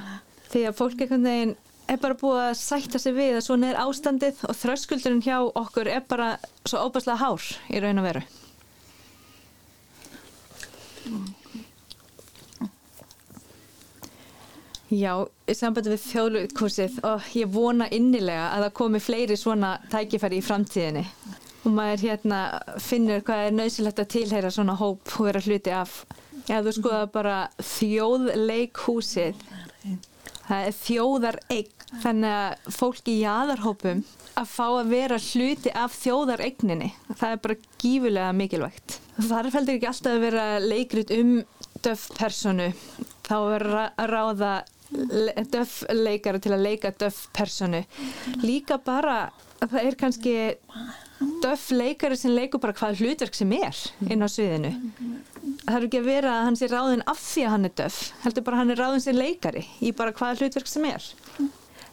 Því 0.49 0.63
að 0.65 0.79
fólk 0.79 1.03
einhvern 1.03 1.27
veginn 1.29 1.53
er 1.85 2.01
bara 2.01 2.17
búið 2.17 2.41
að 2.47 2.57
sætta 2.57 3.01
sig 3.01 3.13
við 3.13 3.37
að 3.37 3.45
svona 3.45 3.69
er 3.69 3.79
ástandið 3.83 4.41
og 4.49 4.57
þröskuldurinn 4.57 5.21
hjá 5.21 5.37
okkur 5.61 5.91
er 5.93 6.01
bara 6.09 6.31
svo 6.65 6.87
óbúslega 6.87 7.21
hár 7.21 7.45
í 7.69 7.83
raun 7.83 8.01
og 8.01 8.09
veru. 8.09 8.25
Já, 14.95 15.13
í 15.45 15.53
sambandi 15.53 15.93
við 15.93 16.03
þjóðlukursið 16.09 16.99
og 17.05 17.29
ég 17.37 17.49
vona 17.53 17.91
innilega 17.93 18.51
að 18.55 18.65
það 18.65 18.77
komi 18.81 19.01
fleiri 19.05 19.37
svona 19.37 19.75
tækifæri 19.93 20.41
í 20.41 20.45
framtíðinni 20.45 21.05
og 21.65 21.73
maður 21.73 22.03
hérna 22.05 22.41
finnur 22.81 23.23
hvað 23.25 23.47
er 23.47 23.55
nöysilegt 23.57 24.01
að 24.01 24.11
tilheyra 24.15 24.51
svona 24.53 24.77
hóp 24.79 25.15
og 25.17 25.27
vera 25.27 25.41
hluti 25.45 25.73
af. 25.73 26.03
Já, 26.45 26.59
þú 26.61 26.75
skoða 26.77 27.05
bara 27.13 27.37
þjóðleikhúsið 27.57 29.39
það 30.45 30.67
er 30.67 30.75
þjóðar 30.77 31.39
eign 31.49 31.71
þannig 32.03 32.35
að 32.35 32.75
fólki 32.75 33.15
í 33.19 33.25
aðarhópum 33.29 34.03
að 34.35 34.51
fá 34.51 34.65
að 34.67 34.91
vera 34.91 35.17
hluti 35.21 35.73
af 35.77 35.95
þjóðareigninni 35.95 36.91
það 37.15 37.29
er 37.31 37.41
bara 37.45 37.57
gífulega 37.81 38.35
mikilvægt. 38.35 38.99
Þar 39.15 39.51
feldur 39.53 39.77
ekki 39.77 39.89
alltaf 39.89 40.11
að 40.17 40.25
vera 40.25 40.45
leikrut 40.61 41.13
um 41.15 41.35
döfpersonu. 41.85 42.71
Þá 43.25 43.35
verður 43.47 43.77
að 43.85 44.11
ráða 44.11 44.53
döfleikara 45.53 46.41
til 46.43 46.53
að 46.53 46.65
leika 46.67 46.91
döfpersonu 46.93 47.81
líka 48.43 48.77
bara 48.85 49.31
það 49.63 49.79
er 49.81 49.97
kannski 49.99 50.35
döf 51.43 51.67
leikari 51.73 52.17
sem 52.19 52.33
leikur 52.35 52.61
bara 52.63 52.75
hvað 52.77 53.01
hlutverk 53.01 53.35
sem 53.37 53.51
er 53.57 53.81
inn 54.09 54.25
á 54.25 54.27
sviðinu. 54.31 54.71
Það 55.65 55.77
er 55.77 55.87
ekki 55.87 56.01
að 56.01 56.09
vera 56.09 56.37
að 56.37 56.47
hann 56.49 56.57
sé 56.59 56.69
ráðin 56.71 57.05
af 57.09 57.21
því 57.21 57.45
að 57.45 57.53
hann 57.55 57.69
er 57.69 57.75
döf 57.81 57.99
heldur 58.23 58.45
bara 58.47 58.57
að 58.57 58.63
hann 58.63 58.73
er 58.75 58.81
ráðin 58.83 59.05
sem 59.05 59.19
leikari 59.19 59.65
í 59.81 59.93
bara 59.97 60.15
hvað 60.15 60.43
hlutverk 60.43 60.71
sem 60.71 60.87
er. 60.89 61.11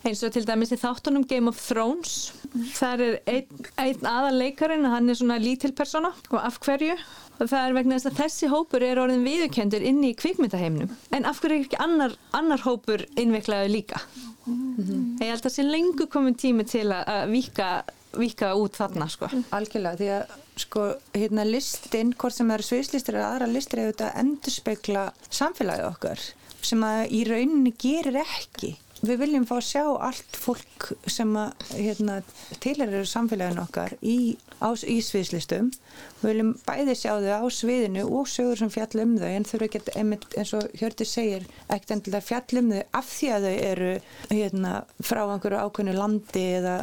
Eins 0.02 0.22
og 0.26 0.32
til 0.34 0.42
dæmis 0.42 0.72
í 0.74 0.80
þáttunum 0.82 1.22
Game 1.30 1.46
of 1.46 1.60
Thrones 1.62 2.32
þar 2.74 3.02
er 3.04 3.18
einn, 3.30 3.66
einn 3.78 4.08
aðaleikarin 4.08 4.88
hann 4.90 5.12
er 5.12 5.18
svona 5.18 5.36
lítil 5.38 5.70
persona 5.78 6.10
og 6.32 6.40
af 6.40 6.58
hverju? 6.64 6.96
Og 7.38 7.48
það 7.50 7.68
er 7.68 7.76
vegna 7.76 7.96
þess 7.96 8.10
að 8.10 8.18
þessi 8.18 8.50
hópur 8.50 8.84
er 8.86 8.98
orðin 9.02 9.22
viðurkendur 9.26 9.84
inn 9.86 10.02
í 10.06 10.12
kvikmyndaheimnum 10.18 10.90
en 11.14 11.28
af 11.30 11.38
hverju 11.42 11.60
er 11.60 11.66
ekki 11.68 11.80
annar, 11.82 12.16
annar 12.34 12.66
hópur 12.66 13.06
innveiklaðu 13.14 13.70
líka? 13.72 14.02
Ég 14.42 15.28
held 15.28 15.38
að 15.38 15.46
það 15.46 15.54
sé 15.54 15.66
lengur 15.68 16.10
komin 16.10 16.38
tími 16.38 16.66
til 16.66 16.88
að 16.90 17.30
vika, 17.30 17.70
vika 18.18 18.52
út 18.58 18.76
þarna 18.78 19.08
sko. 19.12 19.30
Algjörlega 19.54 19.98
því 20.00 20.10
að 20.16 20.36
sko 20.62 20.86
hérna 21.16 21.46
listin, 21.48 22.12
hvort 22.18 22.36
sem 22.36 22.50
eru 22.54 22.66
sviðslistir 22.66 23.18
eða 23.18 23.32
aðra 23.32 23.50
listir 23.50 23.82
eða 23.82 23.92
þetta 23.92 24.12
endur 24.22 24.56
spekla 24.56 25.04
samfélagið 25.30 25.88
okkar 25.88 26.24
sem 26.62 26.84
að 26.86 27.00
í 27.10 27.22
rauninni 27.26 27.72
gerir 27.80 28.20
ekki 28.22 28.76
við 29.02 29.18
viljum 29.18 29.44
fá 29.48 29.56
að 29.56 29.66
sjá 29.66 29.82
allt 30.06 30.36
fólk 30.38 30.88
sem 31.10 31.30
að 31.38 31.64
hérna, 31.74 32.18
tilherir 32.62 33.06
samfélaginu 33.08 33.62
okkar 33.64 33.94
í, 33.98 34.34
í 34.38 34.96
sviðslistum. 35.02 35.72
Við 36.20 36.28
viljum 36.28 36.52
bæði 36.66 36.94
sjá 37.00 37.16
þau 37.18 37.42
á 37.42 37.46
sviðinu 37.50 38.04
og 38.06 38.30
sögur 38.30 38.60
sem 38.60 38.70
fjall 38.72 39.02
um 39.02 39.16
þau 39.18 39.26
en 39.28 39.46
eru 39.58 39.66
ekki 39.66 39.82
eins 39.98 40.52
og 40.54 40.68
Hjörti 40.78 41.06
segir 41.08 41.48
ekkert 41.66 41.96
endilega 41.96 42.28
fjall 42.28 42.62
um 42.62 42.70
þau 42.70 42.82
af 43.00 43.10
því 43.10 43.32
að 43.34 43.46
þau 43.48 43.56
eru 43.72 43.90
hérna, 44.30 44.74
frá 45.02 45.22
einhverju 45.24 45.64
ákveðinu 45.64 45.96
landi 45.98 46.44
eða, 46.60 46.76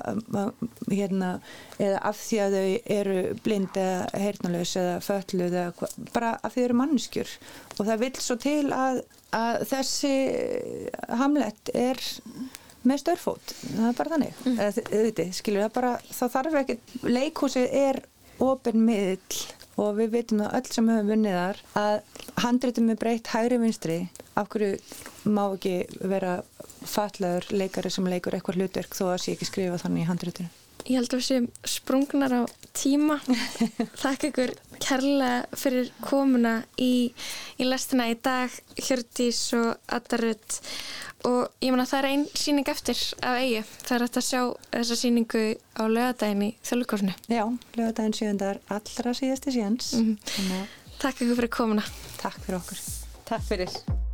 hérna, 0.92 1.32
eða 1.80 2.04
af 2.12 2.20
því 2.20 2.42
að 2.44 2.58
þau 2.58 2.68
eru 3.00 3.22
blind 3.48 3.80
eða 3.80 4.26
heyrnulegs 4.26 4.76
eða 4.82 5.00
fölluð 5.08 5.58
eða 5.64 5.94
bara 6.12 6.36
af 6.44 6.52
því 6.52 6.60
þau 6.60 6.68
eru 6.68 6.80
mannskjur 6.84 7.34
og 7.78 7.82
það 7.86 8.04
vil 8.04 8.14
svo 8.20 8.40
til 8.44 8.66
að 8.76 9.02
að 9.36 9.64
þessi 9.70 10.14
hamlet 11.20 11.72
er 11.78 12.02
með 12.88 13.02
störfót, 13.04 13.54
það 13.68 13.88
er 13.90 13.98
bara 13.98 14.14
þannig. 14.14 14.44
Mm. 14.46 14.60
Eða, 14.66 14.84
þið, 15.20 15.32
skilur, 15.36 15.64
það 15.66 15.74
bara, 15.76 15.94
þá 16.08 16.26
þarf 16.36 16.60
ekki 16.62 16.78
leikhúsið 17.08 17.74
er 17.82 18.02
ofin 18.40 18.86
miðl 18.88 19.42
og 19.80 19.92
við 20.00 20.14
veitum 20.16 20.44
það 20.44 20.56
öll 20.60 20.72
sem 20.76 20.92
höfum 20.92 21.12
vunnið 21.14 21.38
þar 21.40 21.60
að 21.80 22.24
handritum 22.44 22.90
er 22.92 23.00
breytt 23.00 23.32
hægri 23.32 23.60
vinstri. 23.62 24.00
Af 24.40 24.50
hverju 24.54 24.80
má 25.32 25.44
ekki 25.50 25.76
vera 26.00 26.40
fatlaður 26.88 27.50
leikari 27.52 27.92
sem 27.92 28.08
leikur 28.08 28.36
eitthvað 28.36 28.62
hlutverk 28.62 28.96
þó 28.96 29.06
að 29.12 29.22
sé 29.24 29.36
ekki 29.36 29.50
skrifa 29.50 29.80
þannig 29.84 30.06
í 30.06 30.10
handritinu 30.10 30.59
Ég 30.88 30.96
held 30.98 31.12
að 31.14 31.20
við 31.20 31.28
séum 31.28 31.48
sprungnar 31.68 32.34
á 32.34 32.42
tíma. 32.78 33.20
Þakk 34.04 34.30
ykkur 34.30 34.54
kærlega 34.80 35.60
fyrir 35.60 35.92
komuna 36.06 36.56
í, 36.80 37.12
í 37.60 37.68
lestina 37.68 38.08
í 38.10 38.16
dag, 38.24 38.54
Hjördís 38.80 39.42
og 39.60 39.76
Adarud. 39.92 40.60
Og 41.28 41.50
ég 41.60 41.74
menna 41.74 41.84
það 41.90 42.00
er 42.00 42.10
einn 42.14 42.26
síning 42.32 42.72
eftir 42.72 43.00
af 43.20 43.42
eigi. 43.42 43.64
Það 43.84 43.96
er 43.98 44.06
hægt 44.06 44.20
að 44.22 44.28
sjá 44.30 44.42
þessa 44.72 45.00
síningu 45.02 45.46
á 45.76 45.84
lögadaginn 45.84 46.46
í 46.48 46.52
þjóðlukorsinu. 46.64 47.16
Já, 47.28 47.44
lögadaginn 47.76 48.16
sjöndar 48.16 48.62
allra 48.72 49.16
síðasti 49.20 49.58
síðans. 49.58 49.94
Mm 50.00 50.14
-hmm. 50.16 50.68
Takk 51.00 51.22
ykkur 51.22 51.42
fyrir 51.42 51.56
komuna. 51.60 51.84
Takk 52.22 52.40
fyrir 52.46 52.62
okkur. 52.64 52.86
Takk 53.28 53.44
fyrir. 53.52 54.09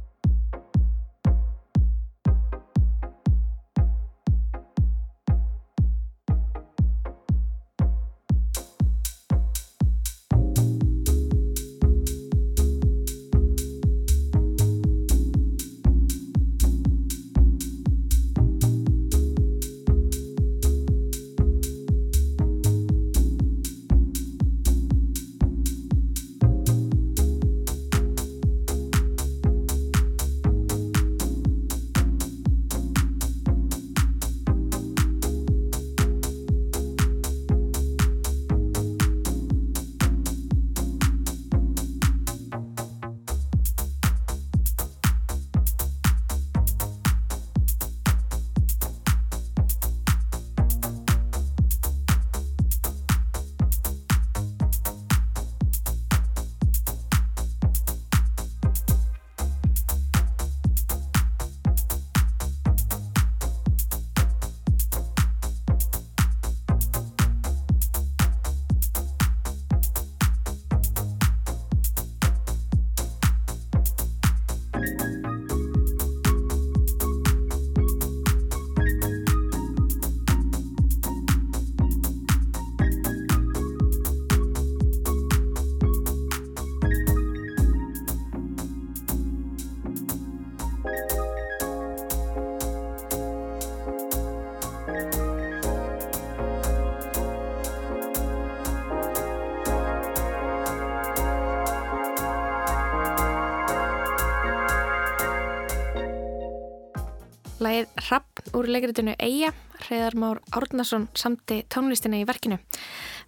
Úr 108.55 108.69
leikritinu 108.71 109.13
Eija, 109.19 109.51
Hreðar 109.85 110.15
Már 110.15 110.39
Árnason 110.55 111.09
samti 111.17 111.63
tónlistina 111.71 112.21
í 112.21 112.25
verkinu. 112.27 112.57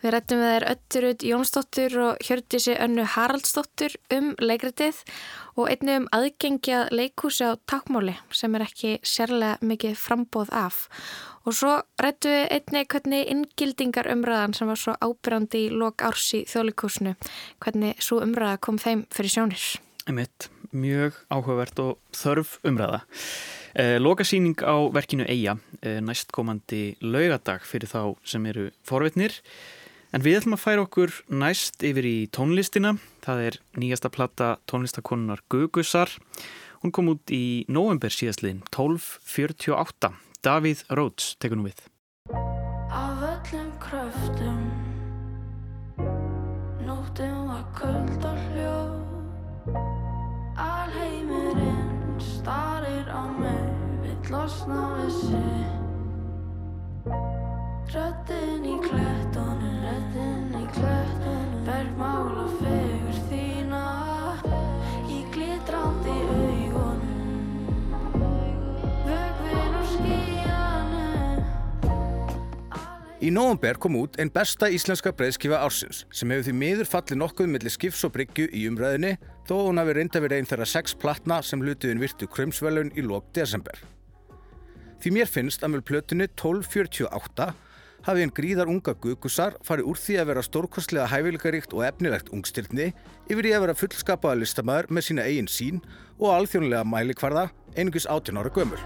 Við 0.01 0.13
rættum 0.13 0.41
við 0.41 0.51
þær 0.53 0.65
Ötturud 0.71 1.23
Jónsdóttur 1.25 1.95
og 2.05 2.23
Hjördísi 2.23 2.75
Önnu 2.77 3.05
Haraldsdóttur 3.15 3.95
um 4.13 4.29
leikritið 4.37 4.99
og 5.57 5.71
einni 5.71 5.95
um 5.97 6.05
aðgengja 6.13 6.83
leikúsi 6.93 7.47
á 7.49 7.57
takmáli 7.69 8.13
sem 8.29 8.55
er 8.55 8.67
ekki 8.67 8.91
sérlega 9.01 9.57
mikið 9.65 9.97
frambóð 9.97 10.53
af. 10.53 10.85
Og 11.49 11.57
svo 11.57 11.73
rættum 11.99 12.35
við 12.35 12.53
einni 12.59 12.85
hvernig 12.93 13.31
inngildingar 13.33 14.11
umræðan 14.13 14.55
sem 14.55 14.69
var 14.69 14.79
svo 14.79 14.95
ábyrjandi 15.01 15.65
í 15.65 15.73
lok 15.73 16.05
árs 16.05 16.29
í 16.37 16.45
þjóðleikúsinu, 16.47 17.17
hvernig 17.63 17.97
svo 18.03 18.21
umræða 18.21 18.61
kom 18.61 18.77
þeim 18.79 19.07
fyrir 19.11 19.33
sjónir. 19.33 19.65
Einmitt, 20.07 20.51
mjög 20.71 21.17
áhugavert 21.33 21.79
og 21.83 21.97
þörf 22.15 22.59
umræða. 22.67 23.01
Eh, 23.77 23.99
Lokasýning 24.01 24.57
á 24.65 24.89
verkinu 24.89 25.21
Eija 25.29 25.53
eh, 25.85 25.99
næstkomandi 26.01 26.97
laugadag 27.05 27.61
fyrir 27.61 27.85
þá 27.85 28.15
sem 28.25 28.45
eru 28.49 28.71
forvitnir. 28.81 29.35
En 30.17 30.23
við 30.25 30.39
ætlum 30.39 30.55
að 30.57 30.63
færa 30.63 30.85
okkur 30.87 31.13
næst 31.29 31.85
yfir 31.85 32.07
í 32.09 32.15
tónlistina. 32.33 32.95
Það 33.21 33.43
er 33.43 33.57
nýjasta 33.77 34.09
platta 34.09 34.47
tónlistakonunar 34.65 35.43
Gugusar. 35.53 36.09
Hún 36.81 36.95
kom 36.95 37.11
út 37.13 37.29
í 37.29 37.67
november 37.69 38.09
síðastliðin 38.09 38.63
1248 38.71 40.09
Davíð 40.41 40.81
Róts 40.97 41.35
tekur 41.37 41.61
nú 41.61 41.69
við 41.69 41.85
losna 54.31 54.83
við 54.97 55.11
sig. 55.21 55.65
Röttin 57.93 58.65
í 58.67 58.75
klettunum, 58.83 59.77
röttin 59.85 60.55
í 60.59 60.65
klettunum. 60.75 61.53
Bergmála 61.67 62.45
fegur 62.59 63.17
þína 63.27 63.83
Í 65.11 65.17
glitrandi 65.33 66.15
augunum. 66.35 67.17
Vögvin 69.07 69.73
og 69.79 69.89
skíjanum 69.95 71.43
Í 73.19 73.33
nógumber 73.33 73.79
kom 73.81 73.99
út 73.99 74.15
einn 74.19 74.31
besta 74.31 74.69
íslenska 74.71 75.11
breyðskifa 75.15 75.59
ársins 75.63 76.05
sem 76.11 76.31
hefur 76.31 76.47
því 76.47 76.55
miður 76.61 76.91
fallið 76.93 77.21
nokkuð 77.23 77.51
millir 77.55 77.73
skifs 77.73 78.05
og 78.07 78.15
bryggju 78.15 78.47
í 78.51 78.67
umræðinni 78.71 79.17
þó 79.49 79.55
hún 79.65 79.83
hafi 79.83 79.97
reynda 79.97 80.23
verið 80.23 80.37
einn 80.43 80.51
þeirra 80.53 80.71
sex 80.77 80.95
platna 80.95 81.41
sem 81.43 81.63
hlutiðin 81.63 82.03
virtu 82.03 82.31
krömsvelun 82.31 82.95
í 82.95 83.03
lók 83.03 83.31
desember. 83.35 83.96
Því 84.97 85.13
mér 85.13 85.29
finnst 85.29 85.63
að 85.63 85.75
með 85.75 85.83
plötunni 85.91 86.25
1248 86.31 87.51
hafi 88.07 88.23
einn 88.23 88.33
gríðar 88.33 88.69
unga 88.71 88.93
guðgusar 89.03 89.57
farið 89.67 89.89
úr 89.91 89.99
því 89.99 90.15
að 90.21 90.29
vera 90.31 90.43
stórkostlega 90.45 91.09
hæfileikaríkt 91.11 91.73
og 91.75 91.83
efnilegt 91.85 92.31
ungstirni 92.33 92.87
yfir 93.27 93.49
í 93.49 93.53
að 93.53 93.65
vera 93.65 93.77
fullskapaða 93.77 94.39
listamæður 94.41 94.89
með 94.95 95.07
sína 95.09 95.25
eigin 95.27 95.49
sín 95.51 95.81
og 96.17 96.31
alþjónulega 96.33 96.87
mælikvarða 96.87 97.49
einungis 97.75 98.07
18 98.09 98.41
ára 98.41 98.53
gömul. 98.55 98.79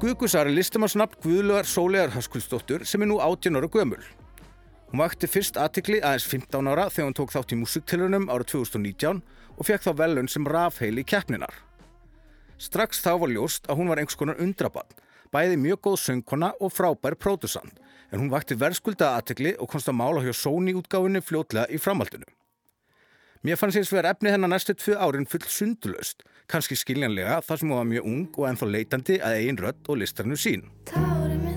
Guðgusar 0.00 0.48
er 0.48 0.56
listamannsnafn 0.56 1.20
Guðlugar 1.24 1.68
Sólegar 1.68 2.12
Höskuldsdóttur 2.16 2.84
sem 2.88 3.04
er 3.04 3.08
nú 3.08 3.20
18 3.20 3.56
ára 3.56 3.68
gömul. 3.72 4.02
Hún 4.90 5.04
vakti 5.04 5.28
fyrst 5.30 5.56
aðtikli 5.60 6.00
aðeins 6.02 6.26
15 6.26 6.72
ára 6.72 6.88
þegar 6.90 7.08
hún 7.08 7.18
tók 7.20 7.34
þátt 7.36 7.54
í 7.54 7.60
músiktilunum 7.60 8.30
ára 8.32 8.44
2019 8.44 9.20
og 9.56 9.68
fekk 9.68 9.86
þá 9.86 9.92
velun 10.02 10.28
sem 10.28 10.48
rafheili 10.48 11.04
keppninar. 11.06 11.69
Strax 12.60 13.00
þá 13.00 13.14
var 13.22 13.32
ljóst 13.32 13.68
að 13.72 13.78
hún 13.80 13.88
var 13.88 14.00
einhvers 14.00 14.18
konar 14.20 14.40
undrabann, 14.44 14.90
bæði 15.32 15.56
mjög 15.62 15.80
góð 15.86 15.96
söngkona 16.02 16.50
og 16.60 16.74
frábær 16.76 17.16
pródusand, 17.16 17.72
en 18.12 18.20
hún 18.20 18.32
vakti 18.32 18.58
verðskulda 18.60 19.14
aðtikli 19.16 19.54
og 19.56 19.70
komst 19.72 19.88
að 19.88 19.96
mála 20.02 20.24
hjá 20.26 20.34
Sony 20.36 20.74
útgáfinni 20.76 21.24
fljótlega 21.24 21.70
í 21.72 21.80
framhaldinu. 21.80 22.28
Mér 23.40 23.56
fannst 23.56 23.80
eins 23.80 23.92
verið 23.94 24.12
efni 24.12 24.34
hennar 24.34 24.52
næstu 24.52 24.76
tvö 24.76 24.98
árin 25.00 25.24
full 25.24 25.46
sundulöst, 25.48 26.26
kannski 26.52 26.76
skiljanlega 26.76 27.40
þar 27.46 27.62
sem 27.62 27.72
hún 27.72 27.80
var 27.80 27.88
mjög 27.94 28.10
ung 28.12 28.26
og 28.36 28.50
ennþá 28.50 28.68
leitandi 28.74 29.16
að 29.24 29.38
eigin 29.38 29.62
rödd 29.64 29.88
og 29.88 30.02
listarnu 30.02 30.36
sín. 30.36 30.68
Tárin 30.92 31.40
minn 31.40 31.50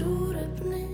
súrefni 0.00 0.84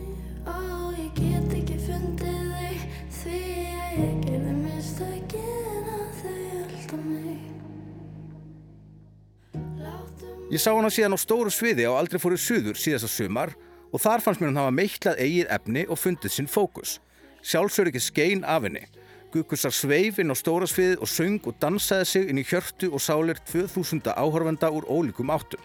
og 0.50 0.96
ég 0.98 1.12
get 1.14 1.52
ekki 1.54 1.76
fundið 1.84 2.48
þig 2.56 2.80
því 3.16 3.42
að 3.76 3.98
ég 4.00 4.16
gerði 4.24 4.54
mistökin 4.62 5.90
að 5.92 6.08
þau 6.22 6.32
elda 6.64 6.98
mig. 7.04 7.44
Ég 10.50 10.62
sá 10.62 10.70
hana 10.72 10.90
síðan 10.90 11.14
á 11.14 11.18
stóru 11.22 11.52
sviði 11.54 11.86
á 11.86 11.92
aldrei 11.94 12.20
fóru 12.22 12.38
suður 12.40 12.78
síðasta 12.78 13.10
sumar 13.10 13.54
og 13.92 14.02
þar 14.02 14.24
fannst 14.24 14.42
mér 14.42 14.50
hún 14.52 14.62
hafa 14.62 14.74
meiklað 14.74 15.22
eigið 15.22 15.52
efni 15.58 15.86
og 15.86 16.00
fundið 16.02 16.34
sinn 16.34 16.50
fókus. 16.50 16.98
Sjálfsögur 17.46 17.92
ekki 17.92 18.02
skein 18.02 18.42
af 18.46 18.66
henni. 18.66 18.84
Guðgusar 19.34 19.74
sveif 19.74 20.18
inn 20.22 20.34
á 20.34 20.36
stóra 20.38 20.66
sviðið 20.70 21.02
og 21.02 21.10
söng 21.10 21.46
og 21.46 21.58
dansaði 21.62 22.10
sig 22.10 22.30
inn 22.30 22.42
í 22.42 22.46
hjörtu 22.46 22.90
og 22.90 23.02
sálir 23.02 23.38
2000 23.50 24.14
áhorfenda 24.14 24.70
úr 24.74 24.86
ólíkum 24.90 25.30
áttum. 25.34 25.62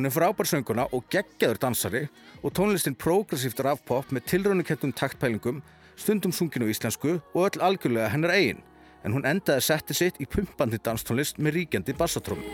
Hún 0.00 0.06
er 0.08 0.14
frábær 0.16 0.48
sönguna 0.48 0.86
og 0.96 1.02
geggjaður 1.12 1.58
dansari 1.60 2.00
og 2.40 2.54
tónlistin 2.56 2.94
progressíft 2.96 3.58
rafpop 3.60 4.08
með 4.16 4.30
tilraunikettum 4.30 4.94
taktpælingum, 4.96 5.58
stundum 5.92 6.32
sunginu 6.32 6.70
íslensku 6.72 7.18
og 7.34 7.42
öll 7.42 7.60
algjörlega 7.60 8.08
hennar 8.08 8.32
eigin. 8.32 8.62
En 9.04 9.12
hún 9.12 9.28
endaði 9.28 9.60
setti 9.66 9.96
sitt 9.98 10.16
í 10.16 10.24
pumpandi 10.24 10.80
danstónlist 10.80 11.36
með 11.36 11.58
ríkjandi 11.58 11.92
bassatrómi. 12.00 12.48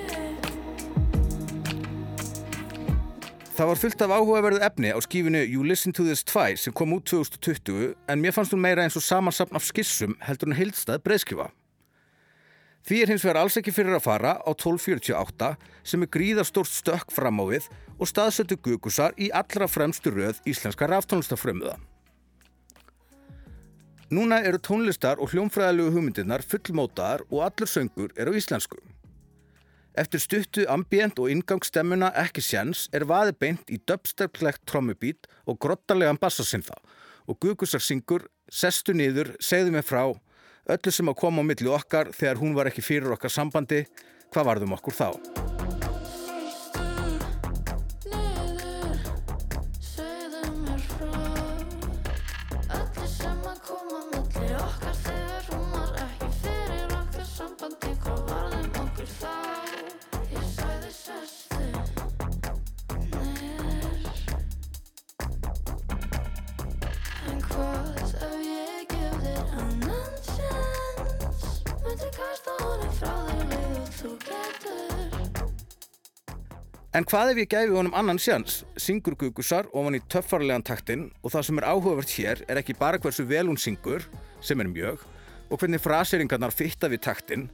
Það 3.54 3.70
var 3.70 3.82
fullt 3.84 4.02
af 4.02 4.16
áhugaverðu 4.16 4.64
efni 4.66 4.90
á 4.90 4.98
skífinu 5.06 5.44
You 5.46 5.62
Listen 5.62 5.94
to 5.94 6.02
This 6.02 6.26
Twice 6.26 6.66
sem 6.66 6.74
kom 6.74 6.98
út 6.98 7.06
2020 7.06 7.94
en 8.10 8.26
mér 8.26 8.34
fannst 8.34 8.58
hún 8.58 8.66
meira 8.66 8.82
eins 8.82 8.98
og 8.98 9.06
samansapn 9.06 9.54
af 9.54 9.70
skissum 9.70 10.18
heldur 10.26 10.50
en 10.50 10.58
heildstað 10.58 11.06
breyðskifa. 11.06 11.46
Því 12.86 13.00
er 13.02 13.10
hins 13.10 13.24
vegar 13.26 13.40
alls 13.40 13.56
ekki 13.58 13.72
fyrir 13.74 13.96
að 13.96 14.04
fara 14.04 14.36
á 14.38 14.50
1248 14.52 15.48
sem 15.90 16.04
er 16.04 16.10
gríðarstórt 16.14 16.70
stökk 16.70 17.10
fram 17.10 17.40
á 17.42 17.44
við 17.48 17.64
og 17.98 18.06
staðsötu 18.06 18.58
gugusar 18.62 19.16
í 19.18 19.26
allra 19.34 19.66
fremstu 19.66 20.12
röð 20.14 20.38
íslenska 20.46 20.86
ráftónlistafrömmuða. 20.92 21.74
Núna 24.14 24.38
eru 24.46 24.60
tónlistar 24.62 25.18
og 25.18 25.32
hljómfræðilegu 25.32 25.96
hugmyndirnar 25.96 26.44
fullmótaðar 26.46 27.24
og 27.26 27.42
allur 27.48 27.66
söngur 27.66 28.14
er 28.14 28.30
á 28.30 28.32
íslensku. 28.38 28.78
Eftir 29.98 30.22
stuttu 30.22 30.68
ambient 30.70 31.18
og 31.18 31.32
ingangstemmuna 31.32 32.12
ekki 32.22 32.44
sjans 32.44 32.84
er 32.94 33.08
vaði 33.08 33.34
beint 33.34 33.66
í 33.72 33.80
dubstep-klegt 33.82 34.62
trommubít 34.70 35.26
og 35.42 35.58
grottarlegan 35.58 36.20
bassasinnþá 36.22 36.78
og 37.26 37.40
Gugusar 37.42 37.82
syngur 37.82 38.28
Sestu 38.46 38.94
niður, 38.94 39.32
segðu 39.42 39.72
mig 39.74 39.82
frá 39.82 40.04
öllu 40.66 40.92
sem 40.92 41.12
að 41.12 41.20
koma 41.20 41.44
á 41.46 41.48
milli 41.48 41.70
okkar 41.70 42.10
þegar 42.16 42.42
hún 42.42 42.56
var 42.56 42.70
ekki 42.72 42.84
fyrir 42.84 43.14
okkar 43.14 43.32
sambandi 43.32 43.84
hvað 44.34 44.50
varðum 44.50 44.74
okkur 44.78 44.98
þá? 44.98 45.55
En 77.06 77.10
hvað 77.12 77.28
ef 77.30 77.38
ég 77.38 77.50
gæfi 77.52 77.70
honum 77.70 77.92
annan 77.94 78.18
sjans? 78.18 78.54
Syngur 78.82 79.14
Gugusar 79.14 79.68
ofan 79.70 79.94
í 79.94 80.00
töffarlegan 80.10 80.64
taktinn 80.66 81.04
og 81.20 81.30
það 81.30 81.44
sem 81.46 81.60
er 81.60 81.66
áhugavert 81.70 82.14
hér 82.16 82.42
er 82.50 82.58
ekki 82.58 82.74
bara 82.80 82.98
hversu 82.98 83.22
vel 83.30 83.46
hún 83.46 83.60
syngur, 83.62 84.02
sem 84.42 84.58
er 84.58 84.66
mjög, 84.66 85.04
og 85.46 85.60
hvernig 85.60 85.84
fraseringarnar 85.84 86.50
fitta 86.50 86.90
við 86.90 87.04
taktinn, 87.06 87.46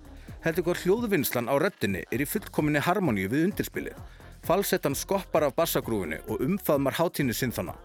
heldur 0.46 0.70
hvað 0.70 0.86
hljóðvinnslan 0.86 1.52
á 1.52 1.54
röddinni 1.60 2.00
er 2.08 2.24
í 2.24 2.30
fullkominni 2.32 2.80
harmoníu 2.80 3.28
við 3.28 3.50
undirspilið. 3.50 4.00
Falsettan 4.48 4.96
skoppar 4.96 5.44
af 5.50 5.56
bassagrúfinni 5.60 6.24
og 6.32 6.40
umfaðmar 6.48 6.96
hátíni 6.96 7.36
sinþana 7.36 7.76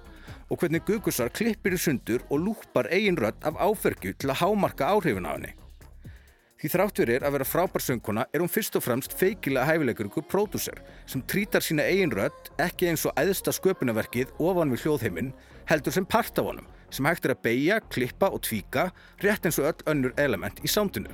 og 0.48 0.64
hvernig 0.64 0.88
Gugusar 0.88 1.36
klippir 1.36 1.76
í 1.76 1.84
sundur 1.84 2.24
og 2.30 2.48
lúpar 2.48 2.88
eigin 2.96 3.20
rödd 3.20 3.44
af 3.44 3.60
áfergju 3.60 4.16
til 4.16 4.32
að 4.32 4.46
hámarka 4.46 4.88
áhrifin 4.96 5.28
af 5.28 5.36
henni. 5.36 5.58
Því 6.58 6.70
þrátt 6.74 6.98
fyrir 6.98 7.22
að 7.22 7.36
vera 7.36 7.46
frábær 7.46 7.84
söngkona 7.86 8.24
er 8.34 8.42
hún 8.42 8.50
fyrst 8.50 8.74
og 8.80 8.82
fremst 8.82 9.14
feikilega 9.14 9.68
hæfilegur 9.70 10.08
ykkur 10.10 10.24
pródúser 10.26 10.80
sem 11.06 11.22
trítar 11.22 11.62
sína 11.62 11.84
eigin 11.86 12.10
rödd 12.10 12.50
ekki 12.64 12.88
eins 12.90 13.04
og 13.06 13.14
æðsta 13.14 13.52
sköpunarverkið 13.54 14.32
ofan 14.42 14.72
við 14.74 14.88
hljóðheiminn 14.88 15.30
heldur 15.70 15.94
sem 15.94 16.08
part 16.10 16.40
af 16.42 16.48
honum 16.50 16.66
sem 16.90 17.06
hægt 17.06 17.28
er 17.28 17.36
að 17.36 17.44
beigja, 17.46 17.78
klippa 17.94 18.32
og 18.34 18.42
tvíka 18.48 18.88
rétt 19.22 19.46
eins 19.46 19.60
og 19.62 19.70
öll 19.70 19.92
önnur 19.94 20.16
element 20.18 20.58
í 20.66 20.72
sándinu. 20.72 21.14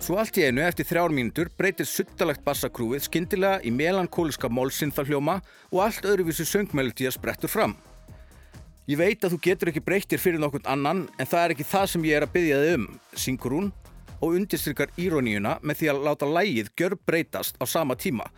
Svo 0.00 0.16
allt 0.22 0.38
í 0.40 0.46
einu 0.46 0.62
eftir 0.62 0.86
þrjár 0.88 1.12
mínútur 1.12 1.50
breytir 1.58 1.88
suttalegt 1.90 2.46
bassakrúið 2.46 3.04
skyndilega 3.10 3.60
í 3.66 3.74
melankóliska 3.74 4.48
málsinnþarhljóma 4.48 5.36
og 5.74 5.84
allt 5.84 6.08
öðruvísi 6.08 6.48
söngmelodía 6.48 7.12
sprettur 7.12 7.52
fram. 7.52 7.76
Ég 8.86 9.00
veit 9.00 9.24
að 9.26 9.32
þú 9.34 9.38
getur 9.42 9.68
ekki 9.72 9.80
breyttir 9.82 10.20
fyrir 10.22 10.38
nokkurn 10.38 10.68
annan 10.70 11.00
en 11.18 11.26
það 11.26 11.40
er 11.42 11.54
ekki 11.56 11.64
það 11.66 11.86
sem 11.90 12.04
ég 12.06 12.20
er 12.20 12.26
að 12.28 12.34
byggja 12.36 12.60
þig 12.62 12.76
um, 12.76 12.84
syngur 13.18 13.56
hún 13.56 13.72
og 14.20 14.36
undirstrykar 14.38 14.92
íroníuna 15.02 15.56
með 15.66 15.80
því 15.80 15.90
að 15.90 16.02
láta 16.06 16.28
lægið 16.30 16.70
gjör 16.78 16.94
breytast 17.02 17.58
á 17.58 17.66
sama 17.66 17.98
tíma 17.98 18.30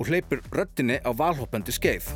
og 0.00 0.08
hleypur 0.08 0.40
röddinni 0.56 1.02
á 1.04 1.10
valhoppandi 1.12 1.76
skeið. 1.76 2.08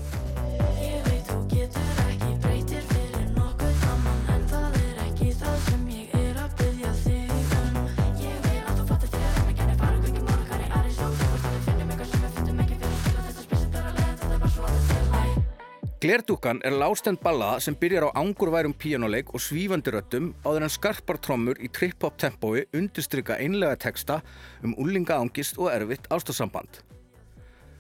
Glerdúkan 16.05 16.59
er 16.69 16.75
lástend 16.77 17.17
ballaða 17.25 17.63
sem 17.65 17.77
byrjar 17.81 18.05
á 18.13 18.21
angurværum 18.21 18.75
píjánuleik 18.77 19.31
og 19.33 19.41
svífandi 19.41 19.89
röddum 19.95 20.27
áður 20.45 20.67
en 20.67 20.73
skarpar 20.75 21.17
trommur 21.17 21.57
í 21.65 21.71
trip-hop 21.73 22.19
tempói 22.21 22.67
undirstryka 22.77 23.39
einlega 23.41 23.79
texta 23.87 24.19
um 24.61 24.75
úlinga 24.77 25.17
ángist 25.17 25.57
og 25.57 25.71
erfitt 25.73 26.05
ástasamband. 26.13 26.83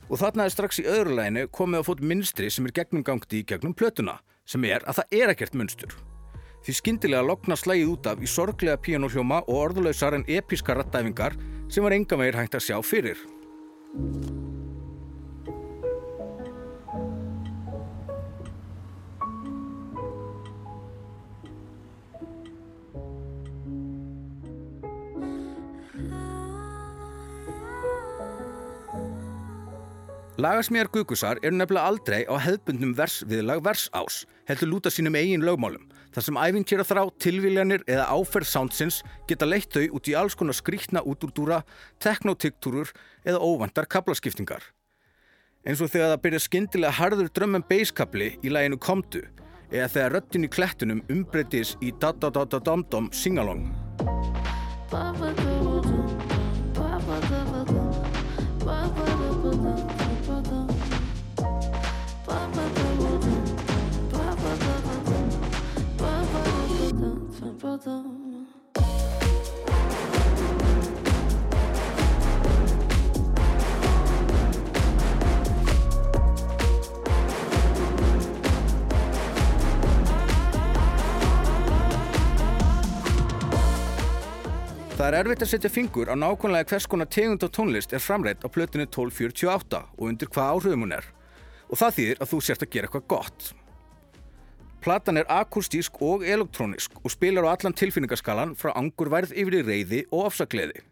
Og 0.08 0.16
þarna 0.22 0.46
er 0.48 0.54
strax 0.54 0.80
í 0.80 0.86
öðru 0.88 1.18
læginu 1.18 1.42
komið 1.52 1.84
á 1.84 1.88
fót 1.90 2.00
minstri 2.00 2.48
sem 2.48 2.64
er 2.64 2.72
gegnumgangti 2.80 3.42
í 3.42 3.44
gegnum 3.44 3.76
plötuna, 3.76 4.16
sem 4.48 4.64
er 4.64 4.80
að 4.88 5.02
það 5.02 5.20
er 5.20 5.34
ekkert 5.34 5.60
munstur. 5.60 5.92
Því 6.64 6.78
skyndilega 6.80 7.28
lokna 7.28 7.60
slægið 7.60 7.92
út 7.92 8.08
af 8.08 8.24
í 8.24 8.30
sorglega 8.38 8.80
píjánuhljóma 8.80 9.42
og 9.44 9.60
orðulausar 9.66 10.16
en 10.16 10.24
episka 10.24 10.80
rattæfingar 10.80 11.36
sem 11.68 11.84
var 11.84 11.92
enga 11.92 12.16
meir 12.16 12.40
hægt 12.40 12.56
að 12.56 12.70
sjá 12.70 12.80
fyrir. 12.80 13.20
Lagasmíðar 30.34 30.88
Gugusar 30.90 31.38
eru 31.46 31.54
nefnilega 31.54 31.86
aldrei 31.86 32.24
á 32.26 32.34
hefðbundnum 32.42 32.96
versviðlag 32.98 33.60
versás, 33.62 34.24
heldur 34.50 34.72
lúta 34.72 34.90
sínum 34.90 35.14
eigin 35.14 35.44
lögmálum, 35.46 35.84
þar 36.10 36.26
sem 36.26 36.40
æfintýra 36.42 36.86
þrá, 36.88 37.02
tilviljanir 37.22 37.84
eða 37.86 38.08
áferð 38.10 38.50
soundsins 38.50 38.98
geta 39.30 39.46
leitt 39.46 39.70
þau 39.70 39.94
út 39.94 40.10
í 40.10 40.16
alls 40.18 40.34
konar 40.34 40.58
skrítna 40.58 41.04
útúrdúra, 41.06 41.60
teknotiktúrur 42.02 42.90
eða 43.22 43.38
óvandar 43.46 43.86
kablaskiptingar. 43.86 44.66
Eins 45.62 45.78
og 45.78 45.94
þegar 45.94 46.16
það 46.16 46.22
byrja 46.26 46.44
skyndilega 46.48 46.98
harður 46.98 47.30
drömmum 47.30 47.68
basskabli 47.70 48.34
í 48.42 48.50
læginu 48.50 48.82
Komdu, 48.82 49.22
eða 49.70 49.86
þegar 49.94 50.18
röttin 50.18 50.50
í 50.50 50.50
klettunum 50.50 51.06
umbreytis 51.14 51.76
í 51.78 51.94
da-da-da-da-dom-dom 52.02 53.12
singalong. 53.14 53.70
Það 67.64 67.80
er 85.08 85.16
erfitt 85.22 85.42
að 85.42 85.48
setja 85.48 85.72
fingur 85.72 86.12
á 86.12 86.14
nákvæmlega 86.20 86.68
hvers 86.68 86.84
konar 86.84 87.08
tegund 87.08 87.40
á 87.40 87.48
tónlist 87.48 87.96
er 87.96 88.04
framreitt 88.04 88.44
á 88.44 88.52
plötinu 88.52 88.84
1248 88.84 89.80
og 89.96 90.12
undir 90.12 90.28
hvað 90.28 90.52
áhrifum 90.52 90.84
hún 90.84 91.00
er. 91.00 91.08
Og 91.72 91.80
það 91.80 91.96
þýðir 91.96 92.20
að 92.20 92.28
þú 92.36 92.44
sért 92.44 92.68
að 92.68 92.72
gera 92.76 92.92
eitthvað 92.92 93.12
gott. 93.16 93.54
Platan 94.84 95.16
er 95.16 95.30
akustísk 95.32 95.96
og 96.04 96.26
elektrónisk 96.28 96.98
og 97.00 97.12
spilar 97.12 97.46
á 97.48 97.56
allan 97.56 97.72
tilfinningaskalan 97.72 98.52
frá 98.52 98.74
angurværð 98.76 99.32
yfir 99.32 99.56
í 99.56 99.62
reyði 99.64 100.00
og 100.10 100.26
ofsagleði. 100.28 100.82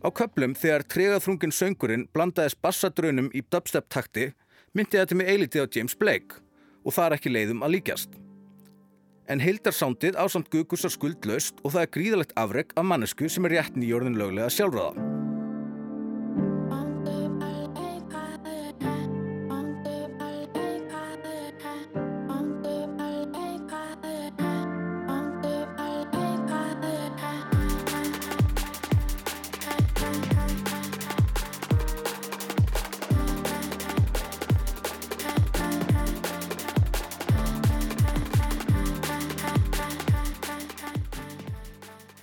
Á 0.00 0.08
köplum 0.08 0.56
þegar 0.56 0.86
tregaþrungin 0.88 1.52
söngurinn 1.52 2.08
blandaðist 2.16 2.62
bassadrönum 2.64 3.28
í 3.36 3.44
dubstep 3.52 3.92
takti 3.92 4.30
myndi 4.72 4.96
þetta 4.96 5.20
með 5.20 5.32
eilitið 5.34 5.68
á 5.68 5.72
James 5.76 5.98
Blake 6.00 6.40
og 6.82 6.96
það 6.96 7.04
er 7.04 7.16
ekki 7.18 7.36
leiðum 7.36 7.62
að 7.62 7.74
líkjast. 7.76 8.16
En 9.28 9.44
heildarsándið 9.44 10.16
á 10.16 10.24
samt 10.32 10.48
Gugusar 10.50 10.96
skuldlaust 10.96 11.60
og 11.60 11.76
það 11.76 11.84
er 11.84 11.92
gríðalegt 11.98 12.38
afreg 12.40 12.72
af 12.72 12.88
mannesku 12.88 13.28
sem 13.28 13.44
er 13.46 13.60
rétt 13.60 13.76
nýjörðin 13.76 14.16
löglega 14.16 14.48
sjálfráða. 14.48 15.21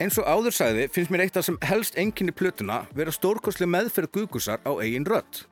Eins 0.10 0.18
og 0.18 0.26
áður 0.26 0.56
sagði 0.58 0.86
finnst 0.90 1.12
mér 1.14 1.22
eitt 1.22 1.36
af 1.38 1.44
sem 1.46 1.58
helst 1.70 1.98
enginni 2.02 2.34
plötuna 2.34 2.80
vera 2.98 3.12
stórkosli 3.14 3.68
meðferð 3.70 4.10
Gugusar 4.16 4.58
á 4.66 4.74
eigin 4.82 5.06
rödd. 5.06 5.44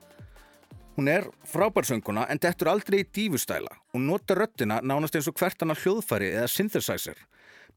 Hún 0.96 1.06
er 1.12 1.28
frábærsönguna 1.46 2.24
en 2.26 2.42
dettur 2.42 2.72
aldrei 2.72 3.04
í 3.04 3.06
dífustæla 3.06 3.70
og 3.70 4.02
nota 4.02 4.34
röddina 4.34 4.80
nánast 4.82 5.14
eins 5.14 5.30
og 5.30 5.38
hvert 5.38 5.62
annar 5.62 5.78
hljóðfæri 5.78 6.32
eða 6.32 6.50
synthesizer. 6.50 7.14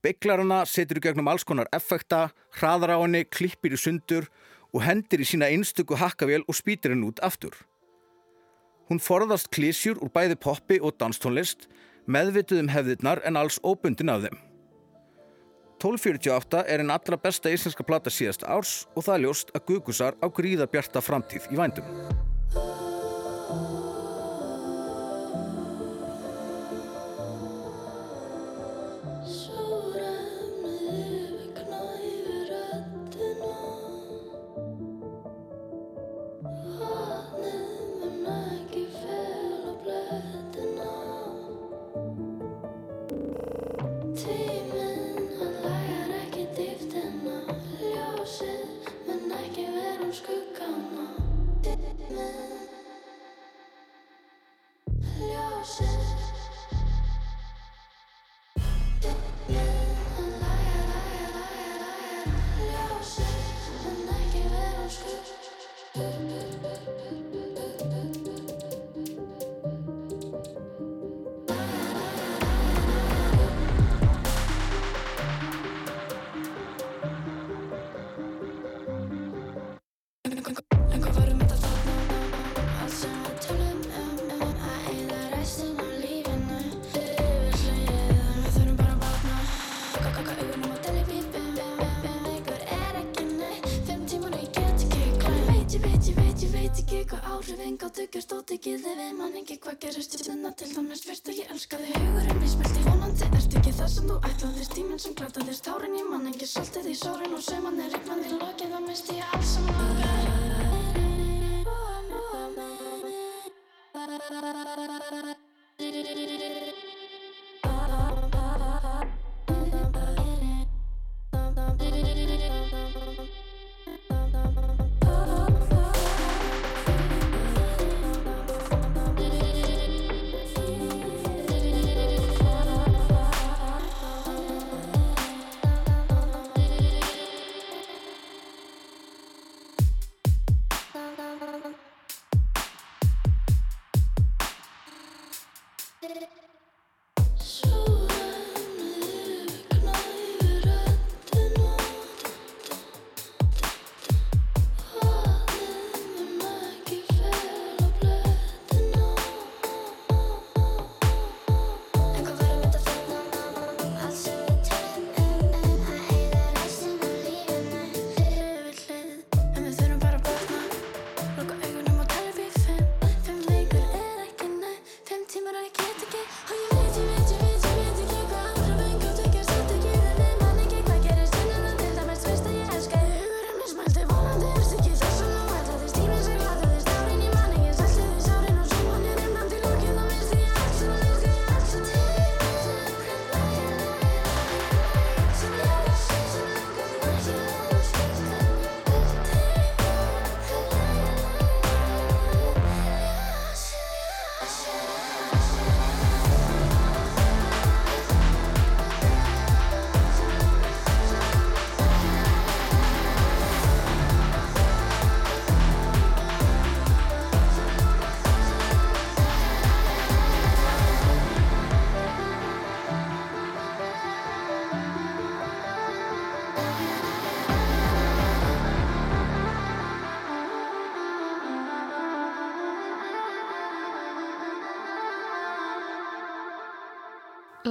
Beiklar 0.01 0.41
hana, 0.41 0.63
setur 0.65 0.97
í 0.97 1.05
gegnum 1.05 1.29
alls 1.29 1.45
konar 1.45 1.69
effekta, 1.69 2.31
hraðar 2.57 2.97
á 2.97 3.05
henni, 3.05 3.27
klippir 3.29 3.77
í 3.77 3.83
sundur 3.85 4.31
og 4.73 4.81
hendir 4.81 5.21
í 5.21 5.29
sína 5.35 5.53
einstöku 5.53 6.01
hakkavél 6.01 6.47
og 6.47 6.57
spýtir 6.57 6.95
henn 6.95 7.05
út 7.05 7.21
aftur. 7.21 7.53
Hún 8.89 8.97
forðast 8.97 9.53
klísjur 9.53 10.01
úr 10.01 10.09
bæði 10.09 10.41
poppi 10.41 10.81
og 10.81 10.97
danstónlist, 10.97 11.69
meðvituð 12.09 12.65
um 12.65 12.73
hefðirnar 12.73 13.21
en 13.21 13.37
alls 13.37 13.61
óbundin 13.61 14.09
af 14.09 14.25
þeim. 14.25 14.47
1248 15.81 16.61
er 16.69 16.83
einn 16.83 16.93
allra 16.93 17.17
besta 17.17 17.49
íslenska 17.49 17.81
plata 17.87 18.13
síðast 18.13 18.45
árs 18.45 18.73
og 18.93 19.07
það 19.07 19.15
er 19.15 19.23
ljóst 19.25 19.53
að 19.57 19.65
Gugusar 19.71 20.17
á 20.21 20.27
gríða 20.29 20.69
bjarta 20.69 21.01
framtíð 21.01 21.49
í 21.49 21.57
vændum. 21.57 21.87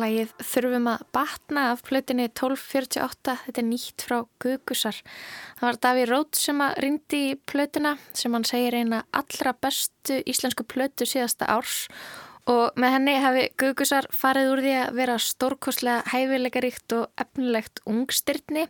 Lægið 0.00 0.32
Þurfum 0.46 0.88
að 0.92 1.04
batna 1.14 1.66
af 1.74 1.82
plötinni 1.84 2.26
1248, 2.30 3.36
þetta 3.44 3.60
er 3.60 3.66
nýtt 3.68 4.04
frá 4.06 4.16
Gugusar. 4.42 4.96
Það 5.58 5.66
var 5.66 5.78
Daví 5.84 6.06
Rót 6.08 6.40
sem 6.40 6.64
að 6.64 6.80
rindi 6.84 7.20
í 7.30 7.36
plötina 7.36 7.96
sem 8.16 8.32
hann 8.36 8.46
segir 8.48 8.78
eina 8.80 9.04
allra 9.16 9.52
bestu 9.52 10.20
íslensku 10.30 10.64
plötu 10.68 11.08
síðasta 11.08 11.50
árs 11.52 11.86
og 12.50 12.76
með 12.80 12.94
henni 12.96 13.16
hafi 13.20 13.46
Gugusar 13.60 14.08
farið 14.14 14.52
úr 14.54 14.62
því 14.64 14.74
að 14.80 15.00
vera 15.00 15.16
stórkostlega 15.20 16.12
hæfileikaríkt 16.14 16.94
og 16.96 17.20
efnilegt 17.20 17.82
ungstyrni 17.90 18.66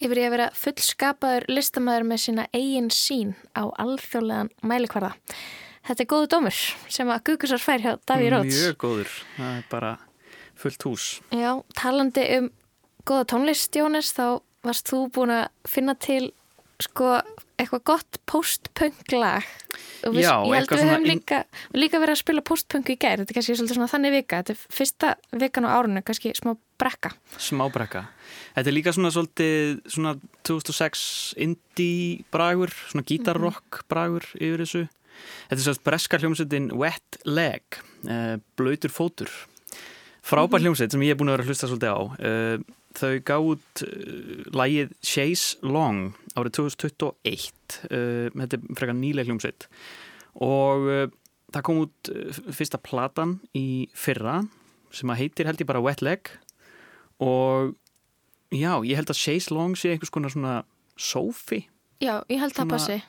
yfir 0.00 0.20
í 0.20 0.26
að 0.26 0.34
vera 0.36 0.48
fullskapaður 0.56 1.48
listamæður 1.50 2.10
með 2.10 2.24
sína 2.26 2.48
eigin 2.52 2.90
sín 2.92 3.32
á 3.56 3.64
alþjóðlegan 3.70 4.52
mælikvarða. 4.62 5.14
Þetta 5.86 6.02
er 6.02 6.10
góðu 6.10 6.28
dómur 6.34 6.60
sem 6.90 7.14
að 7.14 7.24
Gugusar 7.30 7.62
fær 7.62 7.82
hjá 7.84 7.94
Daví 8.10 8.28
Rót. 8.34 8.50
Mjög 8.50 8.78
góður, 8.82 9.16
það 9.36 9.54
er 9.54 9.66
bara 9.70 9.96
fullt 10.60 10.88
hús. 10.88 11.06
Já, 11.34 11.52
talandi 11.78 12.26
um 12.38 12.50
góða 13.06 13.28
tónlist, 13.32 13.76
Jónes, 13.76 14.12
þá 14.16 14.40
varst 14.66 14.90
þú 14.90 15.06
búin 15.14 15.34
að 15.36 15.46
finna 15.70 15.94
til 15.94 16.32
sko 16.82 17.14
eitthvað 17.56 17.82
gott 17.88 18.18
post-punk 18.28 19.12
lag 19.14 19.46
og 20.04 20.12
við, 20.12 20.26
Já, 20.26 20.34
ég 20.44 20.58
held 20.58 20.72
að 20.74 20.80
við 20.82 20.90
höfum 20.90 21.06
líka, 21.08 21.38
líka 21.72 22.00
verið 22.02 22.16
að 22.16 22.20
spila 22.20 22.44
post-punk 22.44 22.90
í 22.92 22.98
gær, 23.00 23.22
þetta 23.22 23.32
er 23.32 23.38
kannski 23.38 23.56
svolítið 23.56 23.78
svona 23.78 23.92
þannig 23.94 24.16
vika 24.18 24.40
þetta 24.42 24.52
er 24.52 24.76
fyrsta 24.76 25.12
vikan 25.40 25.68
á 25.68 25.70
árinu, 25.72 26.02
kannski 26.04 26.34
smá 26.36 26.52
brekka 26.76 27.14
Smábrekka. 27.40 28.04
Þetta 28.56 28.70
er 28.70 28.76
líka 28.76 28.92
svona 28.92 29.12
svolítið 29.14 29.80
svona 29.92 30.14
2006 30.48 31.06
indie 31.46 32.26
bragur, 32.32 32.72
svona 32.90 33.06
gítarrock 33.08 33.82
bragur 33.90 34.26
yfir 34.36 34.64
þessu. 34.64 34.84
Þetta 35.48 35.58
er 35.58 35.64
svolítið 35.64 35.86
breska 35.88 36.20
hljómsveitin 36.20 36.70
Wet 36.76 37.20
Leg, 37.24 37.80
uh, 38.04 38.36
blöytur 38.58 38.92
fótur. 38.92 39.32
Frábær 40.26 40.62
hljómsveit 40.64 40.90
sem 40.90 41.04
ég 41.06 41.14
er 41.14 41.18
búin 41.20 41.30
að 41.30 41.36
vera 41.36 41.44
að 41.46 41.50
hlusta 41.52 41.68
svolítið 41.70 41.92
á. 41.94 42.00
Uh, 42.18 42.56
þau 42.96 43.12
gáð 43.28 43.50
uh, 43.86 44.40
lægið 44.58 44.94
Chase 45.06 45.60
Long 45.62 46.16
árið 46.34 46.56
2021. 46.58 47.76
Uh, 47.86 48.26
þetta 48.34 48.58
er 48.58 48.64
frekar 48.80 48.98
nýleg 48.98 49.30
hljómsveit. 49.30 49.68
Og 50.42 50.88
það 51.54 51.62
kom 51.64 51.78
út 51.86 52.10
fyrsta 52.52 52.80
platan 52.82 53.36
í 53.56 53.86
fyrra 53.96 54.40
sem 54.92 55.08
að 55.12 55.22
heitir 55.22 55.48
held 55.48 55.62
ég 55.62 55.70
bara 55.70 55.80
Wet 55.84 56.02
Leg. 56.04 56.28
Og 57.22 57.72
já, 58.52 58.74
ég 58.84 58.98
held 58.98 59.14
að 59.14 59.22
Chase 59.22 59.54
Long 59.54 59.78
sé 59.78 59.94
einhvers 59.94 60.12
konar 60.12 60.34
svona 60.34 60.58
sófi 61.00 61.62
Já, 62.00 62.20
ég 62.28 62.40
held 62.40 62.52
Svona- 62.52 62.76
passi, 62.76 63.02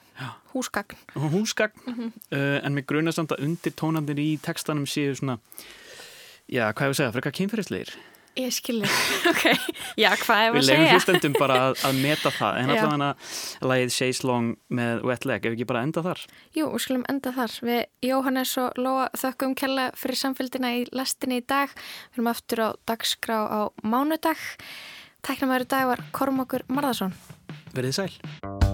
húsgagn. 0.53 0.95
Húsgagn. 1.13 2.13
Uh, 2.32 2.63
en 2.63 2.74
mér 2.74 2.86
grunast 2.88 3.20
samt 3.20 3.34
að 3.36 3.43
undir 3.43 3.74
tónandir 3.76 4.15
í 4.20 4.39
textanum 4.39 4.86
séu 4.88 5.11
svona 5.15 5.36
já, 6.48 6.68
hvað 6.74 6.86
ég 6.88 6.93
að 6.93 7.00
segja, 7.02 7.16
frekar 7.18 7.36
kynferðisleir 7.41 7.95
Ég 8.38 8.52
skilji, 8.54 8.86
ok, 9.32 9.45
já, 9.98 10.12
hvað 10.22 10.41
er 10.43 10.52
við 10.54 10.60
að 10.60 10.68
segja? 10.68 10.89
hlustendum 10.93 11.34
bara 11.39 11.56
að, 11.72 11.80
að 11.89 11.95
meta 12.04 12.30
það 12.36 12.60
en 12.60 12.70
Já. 12.70 12.82
allavega 12.84 13.08
lagið 13.72 13.93
Chase 13.95 14.28
Long 14.30 14.52
með 14.78 15.02
Wet 15.10 15.26
Leg, 15.26 15.48
ef 15.50 15.56
ekki 15.58 15.66
bara 15.72 15.82
enda 15.88 16.04
þar 16.06 16.22
Jú, 16.54 16.68
við 16.76 16.84
skulum 16.86 17.08
enda 17.10 17.34
þar. 17.34 17.56
Við 17.66 17.82
Jóhannes 18.12 18.54
og 18.62 18.78
Lóa 18.78 19.10
þökkum 19.18 19.58
kella 19.58 19.88
fyrir 19.98 20.22
samfélgina 20.22 20.76
í 20.78 20.86
lastinni 20.93 21.41
í 21.41 21.48
dag. 21.50 21.74
Við 22.14 22.22
erum 22.22 22.30
aftur 22.36 22.62
á 22.62 22.70
dagskrá 22.93 23.41
á 23.50 23.62
mánudag. 23.82 24.38
Tæknumæður 25.26 25.66
í 25.66 25.72
dag 25.74 25.89
var 25.95 26.06
Kormokur 26.14 26.70
Marðarsson. 26.70 27.18
verið 27.74 27.98
sæl 28.04 28.66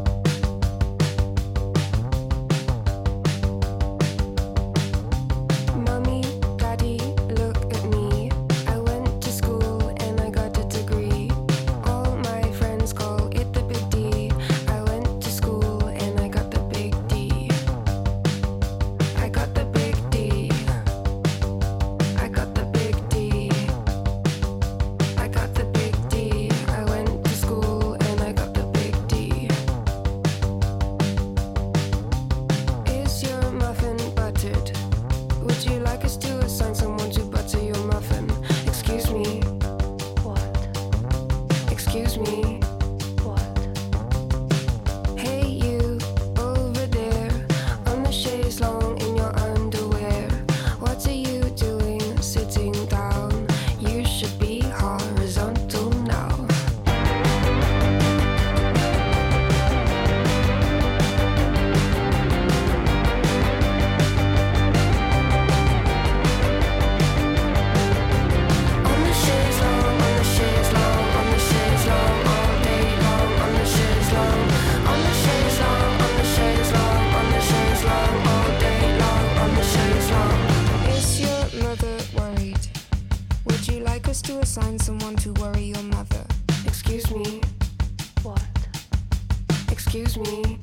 Excuse 89.95 90.17
me. 90.17 90.57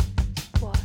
What? 0.58 0.76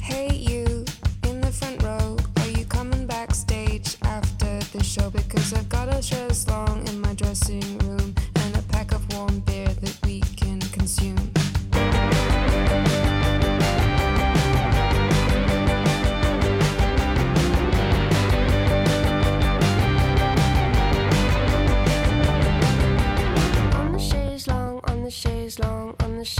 Hey 0.00 0.34
you, 0.34 0.86
in 1.24 1.42
the 1.42 1.52
front 1.52 1.82
row, 1.82 2.16
are 2.38 2.58
you 2.58 2.64
coming 2.64 3.06
backstage 3.06 3.98
after 4.02 4.60
the 4.72 4.82
show? 4.82 5.10
Because 5.10 5.52
I've 5.52 5.68
got 5.68 5.94
a 5.94 6.00
chaise 6.00 6.48
long 6.48 6.88
in 6.88 6.98
my 6.98 7.12
dressing 7.12 7.76
room 7.80 7.99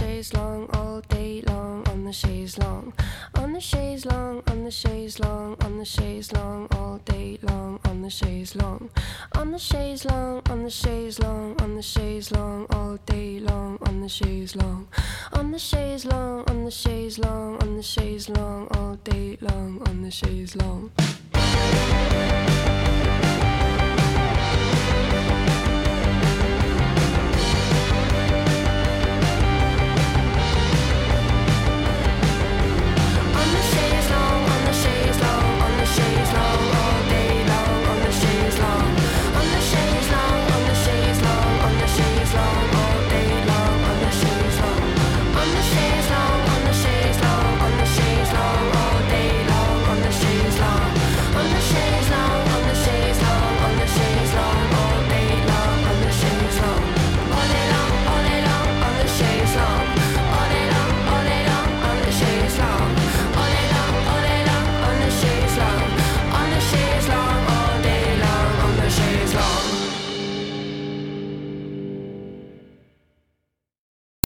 chaise 0.01 0.33
long, 0.33 0.67
all 0.73 0.99
day 1.09 1.43
long, 1.47 1.87
on 1.89 2.03
the 2.05 2.11
chaise 2.11 2.57
long. 2.57 2.91
On 3.35 3.53
the 3.53 3.59
chaise 3.59 4.03
long, 4.03 4.41
on 4.47 4.63
the 4.63 4.71
chaise 4.71 5.19
long, 5.19 5.55
on 5.63 5.77
the 5.77 5.85
chaise 5.85 6.31
long, 6.33 6.67
all 6.71 6.97
day 7.05 7.37
long, 7.43 7.79
on 7.85 8.01
the 8.01 8.09
chaise 8.09 8.55
long. 8.55 8.89
On 9.35 9.51
the 9.51 9.59
chaise 9.59 10.03
long, 10.05 10.41
on 10.49 10.63
the 10.63 10.71
chaise 10.71 11.19
long, 11.19 11.55
on 11.61 11.75
the 11.75 11.83
chaise 11.83 12.31
long, 12.31 12.65
all 12.71 12.97
day 13.05 13.39
long, 13.39 13.77
on 13.87 14.01
the 14.01 14.09
chaise 14.09 14.55
long. 14.55 14.87
On 15.33 15.51
the 15.51 15.59
chaise 15.59 16.03
long, 16.05 16.49
on 16.49 16.65
the 16.65 16.71
chaise 16.71 17.19
long, 17.19 17.61
on 17.61 17.77
the 17.77 17.83
chaise 17.83 18.27
long, 18.27 18.67
all 18.71 18.95
day 19.03 19.37
long, 19.39 19.81
on 19.87 20.01
the 20.01 20.09
chaise 20.09 20.55
long. 20.55 20.91